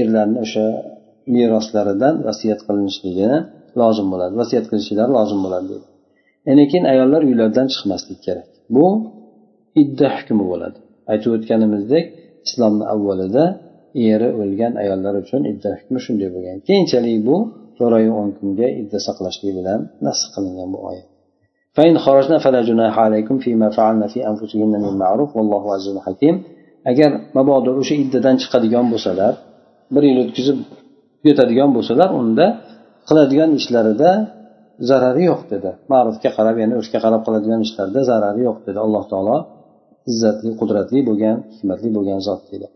erlarni 0.00 0.38
o'sha 0.46 0.66
meroslaridan 1.34 2.14
vasiyat 2.26 2.60
qilinishligini 2.66 3.38
lozim 3.80 4.06
bo'ladi. 4.12 4.32
Vasiyat 4.40 4.64
qilishlari 4.70 5.12
lozim 5.18 5.40
bo'ladi. 5.46 5.66
deydi 5.72 5.95
yana 6.47 6.63
keyin 6.71 6.85
ayollar 6.93 7.21
uylaridan 7.29 7.67
chiqmaslik 7.73 8.19
kerak 8.25 8.47
bu 8.75 8.85
idda 9.81 10.07
hukmi 10.17 10.43
bo'ladi 10.51 10.77
aytib 11.11 11.29
o'tganimizdek 11.37 12.05
islomni 12.47 12.85
avvalida 12.93 13.43
eri 14.11 14.29
o'lgan 14.41 14.73
ayollar 14.83 15.13
uchun 15.23 15.41
idda 15.51 15.69
hukmi 15.79 15.99
shunday 16.05 16.29
bo'lgan 16.35 16.57
keyinchalik 16.67 17.17
bu 17.27 17.37
to'rt 17.77 17.93
oy 17.99 18.05
o'n 18.19 18.29
kunga 18.39 18.67
idda 18.81 18.97
saqlashlik 19.07 19.51
bilan 19.59 19.79
nasx 20.05 20.23
qilingan 20.35 20.69
bu 20.75 20.79
oyat 20.89 21.07
فإن 21.77 21.95
خرجنا 22.05 22.37
فلا 22.45 22.61
جناح 22.69 22.93
عليكم 23.05 23.35
فيما 23.45 23.67
فعلنا 23.77 24.07
في 24.13 24.19
أنفسهن 24.31 24.73
من 24.85 24.93
معروف 25.03 25.29
والله 25.37 25.63
عزيز 25.75 25.97
حكيم 26.07 26.35
agar 26.91 27.11
mabodo 27.37 27.71
o'sha 27.81 27.95
iddadan 28.03 28.35
chiqadigan 28.41 28.85
bo'lsalar 28.93 29.33
bir 29.93 30.03
yil 30.09 30.17
o'tkazib 30.23 30.57
ketadigan 31.25 31.69
bo'lsalar 31.75 32.09
unda 32.21 32.45
qiladigan 33.07 33.49
ishlarida 33.59 34.09
zarari 34.89 35.23
yo'q 35.31 35.41
dedi 35.53 35.71
ma'rufga 35.91 36.29
qarab 36.37 36.55
ya'ni 36.61 36.73
urfga 36.81 36.99
qarab 37.05 37.21
qiladigan 37.25 37.61
ishlarda 37.67 37.99
zarari 38.11 38.41
yo'q 38.47 38.57
dedi 38.67 38.79
alloh 38.85 39.03
taolo 39.11 39.37
izzatli 40.11 40.49
qudratli 40.61 40.99
bo'lgan 41.09 41.37
hikmatli 41.53 41.89
bo'lgan 41.97 42.19
zot 42.27 42.41
dedi 42.53 42.67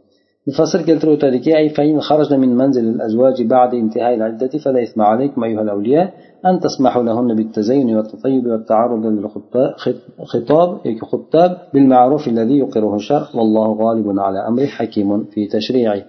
mufassir 0.48 0.82
keltirib 0.90 1.14
o'tadiki 1.18 1.52
أي 1.60 1.68
فإن 1.78 1.96
خرجنا 2.08 2.38
من 2.44 2.52
منزل 2.62 2.86
الأزواج 2.96 3.38
بعد 3.56 3.72
انتهاء 3.84 4.14
العدة 4.20 4.54
فلا 4.64 4.80
إثم 4.86 5.00
عليكم 5.12 5.40
أيها 5.48 5.62
الأولياء 5.68 6.08
أن 6.50 6.56
تسمحوا 6.66 7.04
لهن 7.04 7.30
بالتزين 7.38 7.88
والتطيب 7.96 8.44
والتعرض 8.52 9.04
للخطاب 9.06 10.70
خطاب 11.12 11.52
بالمعروف 11.74 12.24
الذي 12.34 12.58
يقره 12.64 12.94
الشرع 12.96 13.28
والله 13.38 13.68
غالب 13.84 14.08
على 14.26 14.40
أمره 14.50 14.66
حكيم 14.66 15.10
في 15.32 15.42
تشريعه 15.58 16.04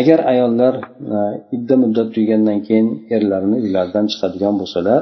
agar 0.00 0.18
ayollar 0.32 0.74
idda 1.56 1.74
muddat 1.82 2.08
tugagandan 2.14 2.58
keyin 2.66 2.88
erlarini 3.16 3.56
uylaridan 3.64 4.06
chiqadigan 4.12 4.54
bo'lsalar 4.60 5.00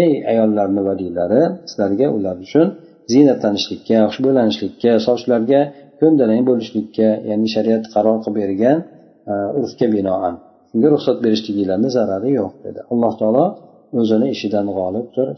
ey 0.00 0.12
ayollarni 0.32 0.82
valiylari 0.88 1.42
sizlarga 1.70 2.06
ular 2.16 2.36
uchun 2.46 2.66
ziynatlanishlikka 3.12 3.98
xushbo'ylanishlikka 4.10 4.92
sochlariga 5.06 5.60
ko'ndalang 6.00 6.42
bo'lishlikka 6.50 7.08
ya'ni 7.30 7.48
shariat 7.54 7.84
qaror 7.94 8.16
qilib 8.24 8.36
bergan 8.40 8.78
e, 9.32 9.34
urfga 9.60 9.86
binoan. 9.96 10.34
Shunga 10.70 10.88
ruxsat 10.94 11.18
berishliginglarni 11.24 11.88
zarari 11.96 12.30
yo'q 12.40 12.52
dedi. 12.66 12.80
Alloh 12.92 13.12
taolo 13.20 13.44
o'zini 14.00 14.26
ishidan 14.34 14.66
g'olibdir 14.78 15.28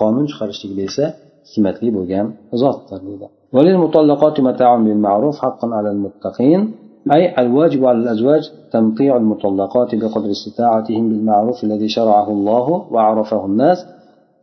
qonun 0.00 0.24
chiqarishligida 0.30 0.82
esa 0.90 1.04
hikmatli 1.50 1.88
bo'lgan 1.96 2.26
zotdir 2.62 3.00
deydi 3.08 3.26
أي 7.14 7.38
الواجب 7.42 7.84
على 7.84 7.98
الأزواج 7.98 8.50
تمطيع 8.72 9.16
المطلقات 9.16 9.94
بقدر 9.94 10.30
استطاعتهم 10.30 11.08
بالمعروف 11.08 11.64
الذي 11.64 11.88
شرعه 11.88 12.28
الله 12.30 12.66
وعرفه 12.92 13.46
الناس 13.46 13.86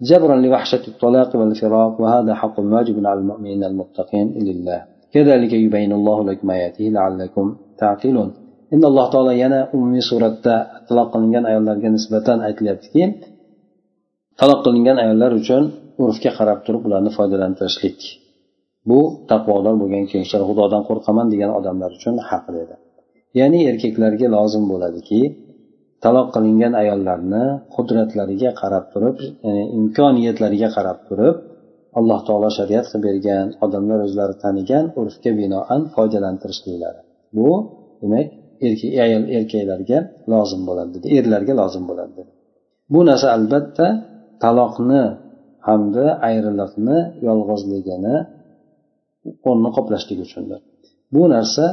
جبرا 0.02 0.36
لوحشة 0.36 0.84
الطلاق 0.88 1.36
والفراق 1.36 2.02
وهذا 2.02 2.34
حق 2.34 2.60
واجب 2.60 3.08
على 3.08 3.20
المؤمنين 3.20 3.64
المتقين 3.64 4.28
لله. 4.48 4.84
كذلك 5.14 5.54
يبين 5.54 5.92
الله 5.92 6.24
لكم 6.24 6.52
آياته 6.52 6.84
لعلكم 6.84 7.56
تعقلون. 7.78 8.32
endi 8.74 8.86
alloh 8.92 9.08
taolo 9.14 9.32
yana 9.44 9.60
umumiy 9.76 10.04
suratda 10.10 10.56
taloq 10.88 11.08
qilingan 11.14 11.44
ayollarga 11.52 11.90
nisbatan 11.96 12.38
aytilyaptiki 12.48 13.04
taloq 14.40 14.60
qilingan 14.66 14.98
ayollar 15.04 15.32
uchun 15.42 15.64
urfga 16.04 16.32
qarab 16.38 16.60
turib 16.66 16.82
ularni 16.88 17.12
foydalantirishlik 17.18 18.00
bu 18.90 19.00
taqvodor 19.32 19.76
bo'lgan 19.82 20.04
kishilar 20.12 20.42
xudodan 20.50 20.82
qo'rqaman 20.90 21.28
degan 21.34 21.52
odamlar 21.60 21.90
uchun 21.98 22.16
haq 22.30 22.46
dedi. 22.58 22.76
Ya'ni 23.40 23.60
erkaklarga 23.72 24.28
lozim 24.36 24.64
bo'ladiki 24.72 25.22
taloq 26.04 26.28
qilingan 26.36 26.74
ayollarni 26.82 27.44
qudratlariga 27.76 28.50
qarab 28.62 28.86
turib 28.94 29.18
ya'ni 29.46 29.64
imkoniyatlariga 29.80 30.70
qarab 30.78 31.00
turib 31.08 31.36
alloh 32.00 32.20
taolo 32.28 32.50
shariat 32.60 32.86
qilib 32.90 33.04
bergan 33.08 33.48
odamlar 33.66 34.00
o'zlari 34.08 34.36
tanigan 34.44 34.86
urfga 35.02 35.32
binoan 35.42 35.82
foydalantirishliklari. 35.96 37.02
Bu 37.38 37.50
demak 38.02 38.28
ayol 39.06 39.24
erkaklarga 39.38 40.00
lozim 40.34 40.62
bo'ladi 40.70 40.90
dedi 40.96 41.08
erlarga 41.20 41.54
lozim 41.62 41.84
bo'ladi 41.90 42.12
dedi. 42.20 42.32
Bu 42.94 43.00
narsa 43.10 43.28
albatta 43.38 43.88
taloqni 44.44 45.04
hamda 45.68 46.06
ayriliqni 46.28 46.98
yolg'izligini 47.28 48.16
o'rnini 49.48 49.72
qoplashlik 49.78 50.20
uchundir. 50.26 50.60
Bu 51.14 51.24
narsa 51.36 51.66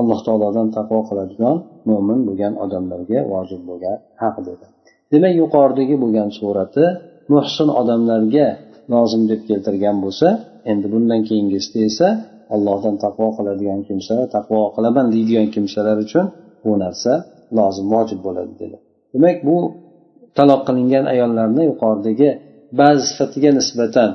alloh 0.00 0.18
taolodan 0.26 0.68
taqvo 0.76 1.00
qiladigan 1.08 1.56
mo'min 1.90 2.20
bo'lgan 2.28 2.54
odamlarga 2.64 3.18
vojib 3.32 3.62
bo'lgan 3.68 3.96
haq 4.22 4.36
dedi. 4.48 4.66
Demak 5.12 5.34
yuqoridagi 5.42 5.96
bo'lgan 6.02 6.28
surati 6.38 6.84
muhsin 7.32 7.68
odamlarga 7.80 8.46
lozim 8.92 9.22
deb 9.30 9.40
keltirgan 9.48 9.96
bo'lsa 10.04 10.28
endi 10.72 10.86
bundan 10.94 11.20
keyingisida 11.28 11.80
esa 11.90 12.08
allohdan 12.54 12.96
taqvo 13.04 13.26
qiladigan 13.38 13.80
kimsalar 13.88 14.26
taqvo 14.36 14.60
qilaman 14.76 15.06
deydigan 15.14 15.48
kimsalar 15.54 15.96
uchun 16.06 16.26
bu 16.64 16.72
narsa 16.84 17.12
lozim 17.58 17.86
vojib 17.94 18.20
bo'ladi 18.26 18.52
dedi. 18.62 18.76
Demak 19.14 19.38
bu 19.48 19.56
taloq 20.38 20.60
qilingan 20.68 21.04
ayollarni 21.14 21.62
yuqoridagi 21.70 22.28
ba'zi 22.80 23.02
sifatiga 23.10 23.50
nisbatan 23.58 24.10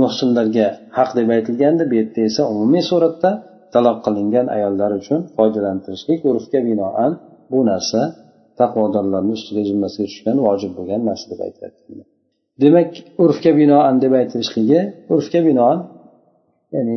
muhsinlarga 0.00 0.66
haq 0.98 1.10
deb 1.18 1.28
aytilganda 1.36 1.84
bu 1.90 1.94
yerda 2.00 2.20
esa 2.30 2.42
umumiy 2.52 2.82
suratda 2.90 3.30
taloq 3.74 3.98
qilingan 4.06 4.46
ayollar 4.56 4.90
uchun 5.00 5.20
foydalantirishlik 5.36 6.20
urfga 6.30 6.60
binoan 6.68 7.12
bu 7.52 7.60
narsa 7.70 8.00
taqvodorlarni 8.60 9.32
ustiga 9.38 9.62
zimmasiga 9.70 10.06
tushgan 10.10 10.36
vojib 10.46 10.72
bo'lgan 10.78 11.00
narsa 11.08 11.26
deb 11.32 11.40
aytyapti 11.46 11.90
demak 12.62 12.90
urfga 13.24 13.52
binoan 13.60 13.94
deb 14.04 14.12
aytilishligi 14.20 14.80
urfga 15.14 15.40
binoan 15.48 15.78
ya'ni 16.74 16.96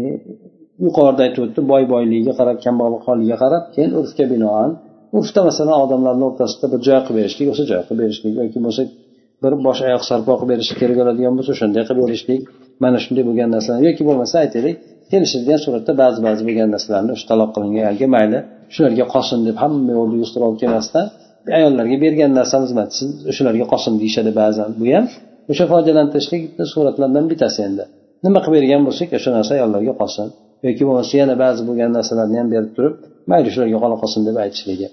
yuqorida 0.85 1.21
aytib 1.25 1.41
o'tdi 1.45 1.61
boy 1.71 1.83
boyligiga 1.93 2.33
qarab 2.39 2.57
kambag'al 2.65 2.95
holiga 3.07 3.35
qarab 3.43 3.63
keyin 3.75 3.91
urfga 3.99 4.25
binoan 4.33 4.69
urfda 5.17 5.41
masalan 5.49 5.77
odamlarni 5.85 6.23
o'rtasida 6.29 6.65
bir 6.73 6.79
joy 6.87 6.99
qilib 7.05 7.17
berishlik 7.19 7.47
o'sha 7.53 7.63
joy 7.71 7.81
qilib 7.87 8.01
berishlik 8.03 8.33
yoki 8.41 8.57
bo'lmasa 8.57 8.83
bir 9.43 9.53
bosh 9.65 9.81
oyoq 9.87 10.03
sarpo 10.09 10.33
qilib 10.39 10.51
berishi 10.53 10.73
kerak 10.81 10.95
bo'ladigan 11.01 11.33
bo'lsa 11.37 11.51
o'shanday 11.55 11.83
qilib 11.87 12.03
berishlik 12.05 12.41
mana 12.83 12.97
shunday 13.03 13.23
bo'lgan 13.29 13.49
narsalar 13.55 13.81
yoki 13.89 14.03
bo'lmasa 14.09 14.35
aytaylik 14.43 14.75
kelishilgan 15.11 15.59
suratda 15.65 15.93
ba'zi 16.01 16.19
ba'zi 16.27 16.41
bo'lgan 16.47 16.69
narsalarni 16.75 17.11
o'sha 17.15 17.25
taloq 17.31 17.49
qilingan 17.55 17.83
ayolga 17.89 18.07
mayli 18.15 18.39
shularga 18.73 19.05
qolsin 19.13 19.39
deb 19.47 19.57
hamma 19.63 19.91
yo'lni 19.97 20.17
yuztirib 20.21 20.45
olib 20.47 20.59
kelmasdan 20.63 21.05
ayollarga 21.57 21.97
bergan 22.05 22.31
narsamiz 22.39 22.71
siz 22.97 23.09
o'shalarga 23.31 23.65
qolsin 23.71 23.93
deyishadi 24.01 24.31
ba'zan. 24.41 24.69
Bu 24.79 24.85
ham 24.95 25.05
o'sha 25.51 25.65
foydalantirishlik 25.71 26.43
suratlardan 26.73 27.25
bittasi 27.31 27.59
endi. 27.67 27.83
Nima 28.25 28.39
qilib 28.45 28.55
bergan 28.57 28.81
bo'lsak 28.87 29.09
o'sha 29.17 29.29
narsa 29.37 29.51
ayollarga 29.57 29.93
qolsin 30.01 30.27
yoki 30.67 30.83
bo'lmasa 30.87 31.13
yana 31.21 31.35
ba'zi 31.43 31.61
bo'lgan 31.69 31.91
narsalarni 31.97 32.37
ham 32.41 32.47
berib 32.53 32.71
turib 32.77 32.95
mayli 33.31 33.49
shularga 33.53 33.77
qola 33.83 33.95
qolsin 34.01 34.21
deb 34.27 34.35
aytishligi. 34.45 34.87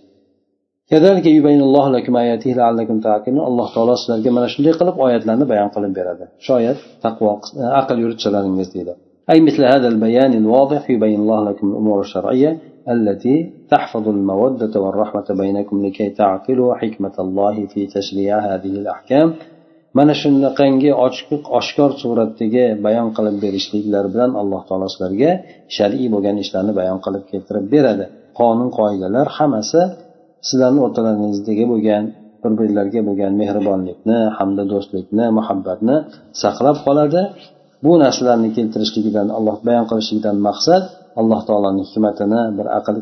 alloh 3.49 3.67
taolo 3.75 3.93
sizlarga 4.01 4.29
mana 4.37 4.47
shunday 4.53 4.73
qilib 4.79 4.95
oyatlarni 5.05 5.45
bayon 5.51 5.69
qilib 5.75 5.93
beradi 5.99 6.25
shoyat 6.47 6.77
taqvo 7.05 7.27
aql 7.81 7.97
yuritsalaringiz 8.03 8.69
deydi 8.77 8.95
أي 9.31 9.39
مثل 9.47 9.63
هذا 9.73 9.87
البيان 9.93 10.33
الواضح 10.41 10.81
يبين 10.89 11.19
الله 11.23 11.39
لكم 11.49 11.65
الأمور 11.71 11.99
الشرعية 12.05 12.51
التي 12.95 13.35
تحفظ 13.73 14.05
المودة 14.15 14.73
والرحمة 14.83 15.27
بينكم 15.29 15.85
لكي 15.85 16.09
تعقلوا 16.09 16.75
حكمة 16.75 17.15
الله 17.19 17.55
في 17.71 17.81
تشريع 17.97 18.39
هذه 18.49 18.73
الأحكام 18.81 19.27
mana 19.97 20.13
shunaqangi 20.21 20.91
ochiq 21.05 21.43
oshkor 21.59 21.91
suratdagi 22.01 22.65
bayon 22.85 23.09
qilib 23.17 23.35
berishliklar 23.43 24.05
bilan 24.13 24.31
alloh 24.41 24.61
taolo 24.69 24.87
sizlarga 24.93 25.31
shar'iy 25.75 26.07
bo'lgan 26.13 26.35
ishlarni 26.43 26.73
bayon 26.79 26.99
qilib 27.05 27.23
keltirib 27.31 27.65
beradi 27.73 28.05
qonun 28.39 28.69
qoidalar 28.79 29.27
hammasi 29.37 29.81
sizlarni 30.48 30.80
o'rtalaringizdagi 30.86 31.64
bo'lgan 31.72 32.04
bir 32.42 32.52
birlarga 32.60 33.00
bo'lgan 33.08 33.32
mehribonlikni 33.42 34.18
hamda 34.38 34.64
do'stlikni 34.72 35.26
muhabbatni 35.38 35.96
saqlab 36.42 36.76
qoladi. 36.86 37.22
Bu 37.84 37.92
narsalarni 38.04 38.48
keltirishligidan 38.56 39.28
alloh 39.38 39.56
bayon 39.66 39.86
qilishligidan 39.90 40.36
maqsad 40.48 40.82
alloh 41.20 41.40
taoloni 41.48 41.82
hikmatini 41.88 42.40
bir 42.58 42.66
aql 42.78 42.94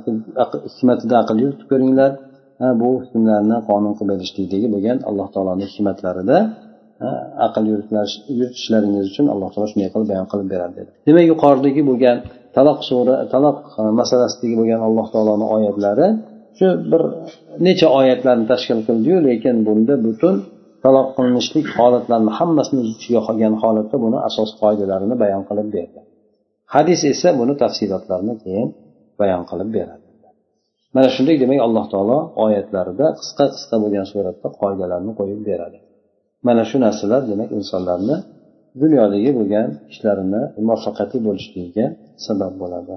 hikmatida 0.72 1.14
aql 1.22 1.36
yuritib 1.44 1.66
ko'ringlar. 1.72 2.10
Bu 2.80 2.88
hukmlarni 3.02 3.56
qonun 3.68 3.92
qilib 3.98 4.10
berishlikdagi 4.12 4.66
bo'lgan 4.74 4.98
alloh 5.08 5.28
taoloni 5.34 5.64
hikmatlarida 5.72 6.38
aql 7.46 7.64
yuritishlaringiz 7.72 9.06
uchun 9.12 9.26
alloh 9.34 9.48
taolo 9.52 9.66
shunday 9.72 9.88
qilib 9.94 10.08
bayon 10.12 10.26
qilib 10.32 10.48
beradi 10.52 10.74
dedi. 10.78 10.90
Demak 11.08 11.26
yuqoridagi 11.32 11.82
bo'lgan 11.90 12.16
taloq 12.56 12.78
sura 12.88 13.16
taloq 13.34 13.58
e, 13.80 13.82
masalasidagi 14.00 14.54
bo'lgan 14.60 14.80
alloh 14.88 15.06
taoloni 15.14 15.46
oyatlari 15.56 16.06
shu 16.58 16.68
bir 16.90 17.02
necha 17.66 17.88
oyatlarni 18.00 18.46
tashkil 18.52 18.80
qildiyu 18.88 19.18
lekin 19.28 19.56
bunda 19.66 19.94
butun 20.06 20.34
taloq 20.84 21.08
qilinishlik 21.16 21.66
holatlarini 21.76 22.32
hammasini 22.38 22.80
o'z 22.84 22.90
ichiga 22.96 23.20
olgan 23.30 23.54
holatda 23.62 23.96
buni 24.04 24.18
asos 24.28 24.50
qoidalarini 24.62 25.16
bayon 25.22 25.42
qilib 25.48 25.68
berdi. 25.76 26.00
Hadis 26.74 27.00
esa 27.12 27.28
buni 27.40 27.54
tafsilotlarini 27.62 28.34
keyin 28.42 28.68
bayon 29.20 29.42
qilib 29.50 29.70
beradi. 29.76 30.06
Mana 30.96 31.08
shunday 31.16 31.36
demak 31.42 31.60
alloh 31.66 31.84
taolo 31.92 32.18
oyatlarida 32.44 33.06
qisqa 33.20 33.44
qisqa 33.54 33.76
bo'lgan 33.82 34.06
suratda 34.12 34.48
qoidalarni 34.60 35.12
qo'yib 35.18 35.40
beradi. 35.50 35.78
Mana 36.46 36.62
shu 36.70 36.76
narsalar 36.86 37.22
demak 37.30 37.50
insonlarni 37.58 38.16
dunyodagi 38.82 39.30
bo'lgan 39.38 39.68
ishlarini 39.92 40.42
muvaffaqiyatli 40.66 41.18
bo'lishligiga 41.26 41.86
sabab 42.26 42.52
bo'ladi. 42.62 42.96